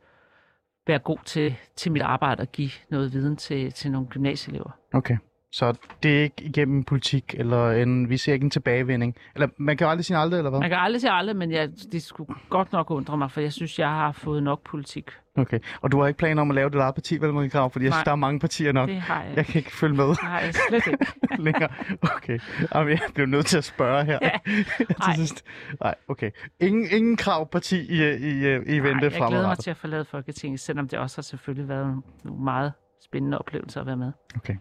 være 0.90 1.00
god 1.00 1.18
til, 1.26 1.56
til 1.76 1.92
mit 1.92 2.02
arbejde 2.02 2.42
og 2.42 2.52
give 2.52 2.72
noget 2.90 3.14
viden 3.14 3.36
til, 3.38 3.72
til 3.72 3.92
nogle 3.92 4.08
gymnasieelever. 4.08 4.72
Okay. 4.94 5.18
Så 5.52 5.74
det 6.04 6.18
er 6.20 6.24
ikke 6.24 6.44
igennem 6.44 6.84
politik, 6.84 7.36
eller 7.38 7.72
en, 7.72 8.10
vi 8.10 8.18
ser 8.18 8.34
ikke 8.34 8.44
en 8.44 8.50
tilbagevending. 8.50 9.16
Eller 9.36 9.48
man 9.58 9.78
kan 9.78 9.86
jo 9.86 9.92
aldrig 9.92 10.06
sige 10.06 10.18
aldrig, 10.18 10.38
eller 10.38 10.50
hvad? 10.50 10.60
Man 10.60 10.70
kan 10.70 10.80
aldrig 10.80 11.02
sige 11.02 11.12
aldrig, 11.12 11.36
men 11.36 11.52
jeg, 11.52 11.70
det 11.92 12.04
skulle 12.04 12.34
godt 12.50 12.72
nok 12.72 12.92
undre 12.92 13.18
mig, 13.18 13.32
for 13.32 13.42
jeg 13.42 13.54
synes, 13.54 13.80
jeg 13.80 13.90
har 13.90 14.12
fået 14.12 14.44
nok 14.44 14.64
politik. 14.64 15.10
Okay. 15.38 15.60
Og 15.82 15.92
du 15.92 16.00
har 16.00 16.08
ikke 16.08 16.18
planer 16.18 16.42
om 16.42 16.52
at 16.52 16.56
lave 16.56 16.70
det 16.70 16.80
eget 16.80 16.96
parti, 16.96 17.18
vel, 17.22 17.34
Marie 17.34 17.50
Krarup? 17.50 17.72
Fordi 17.72 17.86
jeg 17.86 17.94
synes, 17.94 18.00
Nej. 18.00 18.04
der 18.04 18.12
er 18.12 18.16
mange 18.16 18.40
partier 18.40 18.72
nok. 18.72 18.90
Det 18.90 19.02
har 19.02 19.24
jeg, 19.24 19.36
Jeg 19.36 19.46
kan 19.46 19.60
ikke 19.60 19.72
følge 19.76 19.96
med 19.96 20.06
jeg 20.24 20.54
slet 20.70 20.88
ikke. 20.88 21.06
længere. 21.44 21.70
Okay. 22.02 22.40
Jamen, 22.76 22.90
jeg 22.92 23.00
bliver 23.14 23.28
nødt 23.28 23.46
til 23.46 23.58
at 23.58 23.64
spørge 23.64 24.06
her. 24.06 24.20
Ja. 24.22 24.30
til 24.78 24.96
Ej. 25.02 25.16
sidst. 25.16 25.46
Nej, 25.82 25.96
okay. 26.08 26.32
Ingen, 26.60 26.88
ingen 26.92 27.18
kravparti 27.18 27.80
i, 27.80 28.04
i, 28.04 28.06
i, 28.06 28.56
i 28.56 28.56
Nej, 28.56 28.56
vente 28.56 28.86
jeg 28.86 28.92
glæder 29.00 29.10
mig 29.10 29.12
fremadrettet. 29.12 29.64
til 29.64 29.72
at 29.72 29.78
forlade 29.78 30.06
Folketinget, 30.06 30.60
selvom 30.60 30.88
det 30.88 31.00
også 31.00 31.18
har 31.18 31.22
selvfølgelig 31.24 31.70
været 31.70 32.02
meget 32.26 32.74
spændende 33.02 33.38
oplevelser 33.38 33.82
at 33.82 33.88
være 33.88 33.98
med. 33.98 34.12
Okay. 34.36 34.56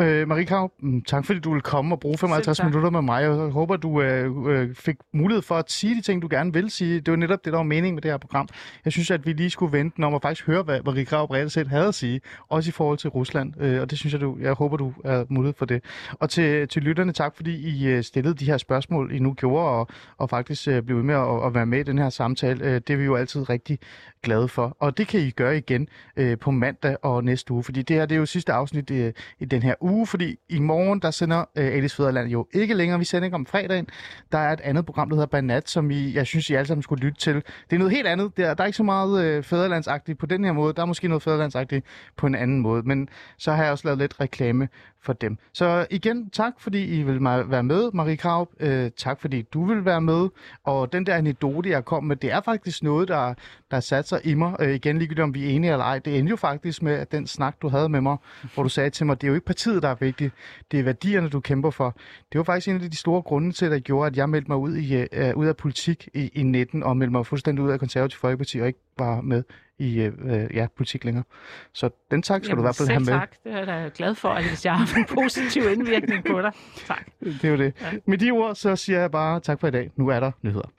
Øh, 0.00 0.28
Marie 0.28 0.44
Krav, 0.44 0.72
mm, 0.80 1.02
tak 1.02 1.24
fordi 1.24 1.40
du 1.40 1.52
vil 1.52 1.62
komme 1.62 1.94
og 1.94 2.00
bruge 2.00 2.18
55 2.18 2.56
Selv 2.56 2.64
tak. 2.64 2.70
minutter 2.70 2.90
med 2.90 3.02
mig. 3.02 3.22
Jeg 3.22 3.30
håber, 3.30 3.76
du 3.76 4.02
øh, 4.02 4.32
øh, 4.48 4.74
fik 4.74 4.96
mulighed 5.12 5.42
for 5.42 5.54
at 5.54 5.70
sige 5.70 5.94
de 5.94 6.00
ting, 6.00 6.22
du 6.22 6.28
gerne 6.30 6.52
vil 6.52 6.70
sige. 6.70 7.00
Det 7.00 7.10
var 7.10 7.16
netop 7.16 7.44
det, 7.44 7.52
der 7.52 7.58
var 7.58 7.64
meningen 7.64 7.94
med 7.94 8.02
det 8.02 8.10
her 8.10 8.18
program. 8.18 8.48
Jeg 8.84 8.92
synes, 8.92 9.10
at 9.10 9.26
vi 9.26 9.32
lige 9.32 9.50
skulle 9.50 9.72
vente 9.72 10.04
om 10.04 10.14
at 10.14 10.22
faktisk 10.22 10.46
høre, 10.46 10.62
hvad 10.62 10.80
Marie 10.84 11.04
Krav 11.04 11.24
reelt 11.24 11.52
set 11.52 11.68
havde 11.68 11.86
at 11.86 11.94
sige, 11.94 12.20
også 12.48 12.68
i 12.68 12.72
forhold 12.72 12.98
til 12.98 13.10
Rusland. 13.10 13.60
Øh, 13.60 13.80
og 13.80 13.90
det 13.90 13.98
synes 13.98 14.12
jeg, 14.12 14.20
du, 14.20 14.36
jeg 14.40 14.52
håber, 14.52 14.76
du 14.76 14.92
er 15.04 15.24
mulighed 15.28 15.54
for 15.58 15.66
det. 15.66 15.84
Og 16.12 16.30
til, 16.30 16.68
til 16.68 16.82
lytterne, 16.82 17.12
tak 17.12 17.36
fordi 17.36 17.56
I 17.56 17.86
øh, 17.86 18.02
stillede 18.02 18.34
de 18.34 18.44
her 18.44 18.56
spørgsmål, 18.58 19.12
I 19.12 19.18
nu 19.18 19.32
gjorde, 19.32 19.68
og, 19.68 19.88
og 20.18 20.30
faktisk 20.30 20.68
øh, 20.68 20.82
blev 20.82 21.04
med 21.04 21.14
at, 21.14 21.46
at 21.46 21.54
være 21.54 21.66
med 21.66 21.78
i 21.78 21.82
den 21.82 21.98
her 21.98 22.10
samtale. 22.10 22.64
Øh, 22.64 22.74
det 22.74 22.90
er 22.90 22.96
vi 22.96 23.04
jo 23.04 23.16
altid 23.16 23.50
rigtig 23.50 23.78
glade 24.22 24.48
for. 24.48 24.76
Og 24.80 24.98
det 24.98 25.08
kan 25.08 25.20
I 25.20 25.30
gøre 25.30 25.58
igen 25.58 25.88
øh, 26.16 26.38
på 26.38 26.50
mandag 26.50 26.96
og 27.02 27.24
næste 27.24 27.45
uge, 27.54 27.64
fordi 27.64 27.82
det 27.82 27.96
her 27.96 28.06
det 28.06 28.14
er 28.14 28.18
jo 28.18 28.26
sidste 28.26 28.52
afsnit 28.52 28.90
i, 28.90 29.10
i 29.38 29.44
den 29.44 29.62
her 29.62 29.74
uge, 29.80 30.06
fordi 30.06 30.38
i 30.48 30.58
morgen, 30.58 31.00
der 31.00 31.10
sender 31.10 31.38
øh, 31.38 31.66
Alice 31.66 31.96
Fæderland 31.96 32.28
jo 32.28 32.46
ikke 32.52 32.74
længere. 32.74 32.98
Vi 32.98 33.04
sender 33.04 33.24
ikke 33.24 33.34
om 33.34 33.46
fredagen. 33.46 33.86
Der 34.32 34.38
er 34.38 34.52
et 34.52 34.60
andet 34.60 34.86
program, 34.86 35.08
der 35.08 35.16
hedder 35.16 35.26
Banat, 35.26 35.70
som 35.70 35.90
I, 35.90 36.14
jeg 36.14 36.26
synes, 36.26 36.50
I 36.50 36.54
alle 36.54 36.66
sammen 36.66 36.82
skulle 36.82 37.04
lytte 37.04 37.20
til. 37.20 37.34
Det 37.34 37.42
er 37.72 37.78
noget 37.78 37.92
helt 37.92 38.06
andet. 38.06 38.36
Der, 38.36 38.54
der 38.54 38.62
er 38.62 38.66
ikke 38.66 38.76
så 38.76 38.82
meget 38.82 39.24
øh, 39.24 39.42
fæderlandsagtigt 39.42 40.18
på 40.18 40.26
den 40.26 40.44
her 40.44 40.52
måde. 40.52 40.74
Der 40.74 40.82
er 40.82 40.86
måske 40.86 41.08
noget 41.08 41.22
fæderlandsagtigt 41.22 41.86
på 42.16 42.26
en 42.26 42.34
anden 42.34 42.60
måde. 42.60 42.82
Men 42.82 43.08
så 43.38 43.52
har 43.52 43.62
jeg 43.62 43.72
også 43.72 43.88
lavet 43.88 43.98
lidt 43.98 44.20
reklame 44.20 44.68
for 45.06 45.12
dem. 45.12 45.38
Så 45.52 45.86
igen, 45.90 46.30
tak 46.30 46.52
fordi 46.58 46.84
I 46.84 47.02
vil 47.02 47.24
være 47.24 47.62
med, 47.62 47.90
Marie 47.94 48.16
Kraup. 48.16 48.48
Øh, 48.60 48.90
tak 48.96 49.20
fordi 49.20 49.42
du 49.42 49.64
vil 49.64 49.84
være 49.84 50.00
med. 50.00 50.28
Og 50.64 50.92
den 50.92 51.06
der 51.06 51.14
anekdote, 51.14 51.70
jeg 51.70 51.84
kom 51.84 52.04
med, 52.04 52.16
det 52.16 52.32
er 52.32 52.40
faktisk 52.40 52.82
noget, 52.82 53.08
der, 53.08 53.34
der 53.70 53.80
sat 53.80 54.08
sig 54.08 54.20
i 54.24 54.34
mig. 54.34 54.56
Øh, 54.60 54.74
igen, 54.74 54.98
ligegyldigt 54.98 55.22
om 55.22 55.34
vi 55.34 55.44
er 55.44 55.50
enige 55.50 55.72
eller 55.72 55.84
ej. 55.84 55.98
Det 55.98 56.18
endte 56.18 56.30
jo 56.30 56.36
faktisk 56.36 56.82
med, 56.82 56.94
at 56.94 57.12
den 57.12 57.26
snak, 57.36 57.62
du 57.62 57.68
havde 57.68 57.88
med 57.88 58.00
mig, 58.00 58.16
hvor 58.54 58.62
du 58.62 58.68
sagde 58.68 58.90
til 58.90 59.06
mig, 59.06 59.20
det 59.20 59.26
er 59.26 59.28
jo 59.28 59.34
ikke 59.34 59.46
partiet, 59.46 59.82
der 59.82 59.88
er 59.88 59.94
vigtigt, 60.00 60.34
det 60.70 60.80
er 60.80 60.84
værdierne, 60.84 61.28
du 61.28 61.40
kæmper 61.40 61.70
for. 61.70 61.96
Det 62.32 62.38
var 62.38 62.44
faktisk 62.44 62.68
en 62.68 62.80
af 62.82 62.90
de 62.90 62.96
store 62.96 63.22
grunde 63.22 63.52
til, 63.52 63.70
der 63.70 63.78
gjorde, 63.78 64.06
at 64.06 64.16
jeg 64.16 64.28
meldte 64.30 64.50
mig 64.50 64.56
ud, 64.58 64.76
i, 64.76 64.96
uh, 64.96 65.36
ud 65.38 65.46
af 65.46 65.56
politik 65.56 66.08
i, 66.14 66.30
i 66.34 66.42
19, 66.42 66.82
og 66.82 66.96
meldte 66.96 67.12
mig 67.12 67.26
fuldstændig 67.26 67.64
ud 67.64 67.70
af 67.70 67.78
konservativ 67.78 68.18
folkeparti, 68.18 68.60
og 68.60 68.66
ikke 68.66 68.80
var 68.98 69.20
med 69.20 69.42
i 69.78 70.06
uh, 70.08 70.30
ja, 70.54 70.66
politik 70.76 71.04
længere. 71.04 71.24
Så 71.72 71.90
den 72.10 72.22
tak 72.22 72.44
skal 72.44 72.48
Jamen, 72.52 72.56
du 72.56 72.62
i 72.62 72.66
hvert 72.66 72.76
fald 72.76 72.88
have 72.88 73.00
med. 73.00 73.06
tak. 73.06 73.30
Det 73.44 73.52
er 73.52 73.58
jeg 73.58 73.66
da 73.66 73.90
glad 73.94 74.14
for, 74.14 74.28
at 74.28 74.44
hvis 74.48 74.64
jeg 74.64 74.72
har 74.72 74.78
haft 74.78 74.96
en 74.96 75.06
positiv 75.14 75.62
indvirkning 75.72 76.24
på 76.24 76.40
dig. 76.42 76.52
Tak. 76.86 77.06
Det 77.22 77.44
er 77.44 77.48
jo 77.48 77.56
det. 77.56 77.72
Ja. 77.80 77.86
Med 78.06 78.18
de 78.18 78.30
ord, 78.30 78.54
så 78.54 78.76
siger 78.76 79.00
jeg 79.00 79.10
bare 79.10 79.40
tak 79.40 79.60
for 79.60 79.68
i 79.68 79.70
dag. 79.70 79.90
Nu 79.96 80.08
er 80.08 80.20
der 80.20 80.30
nyheder. 80.42 80.70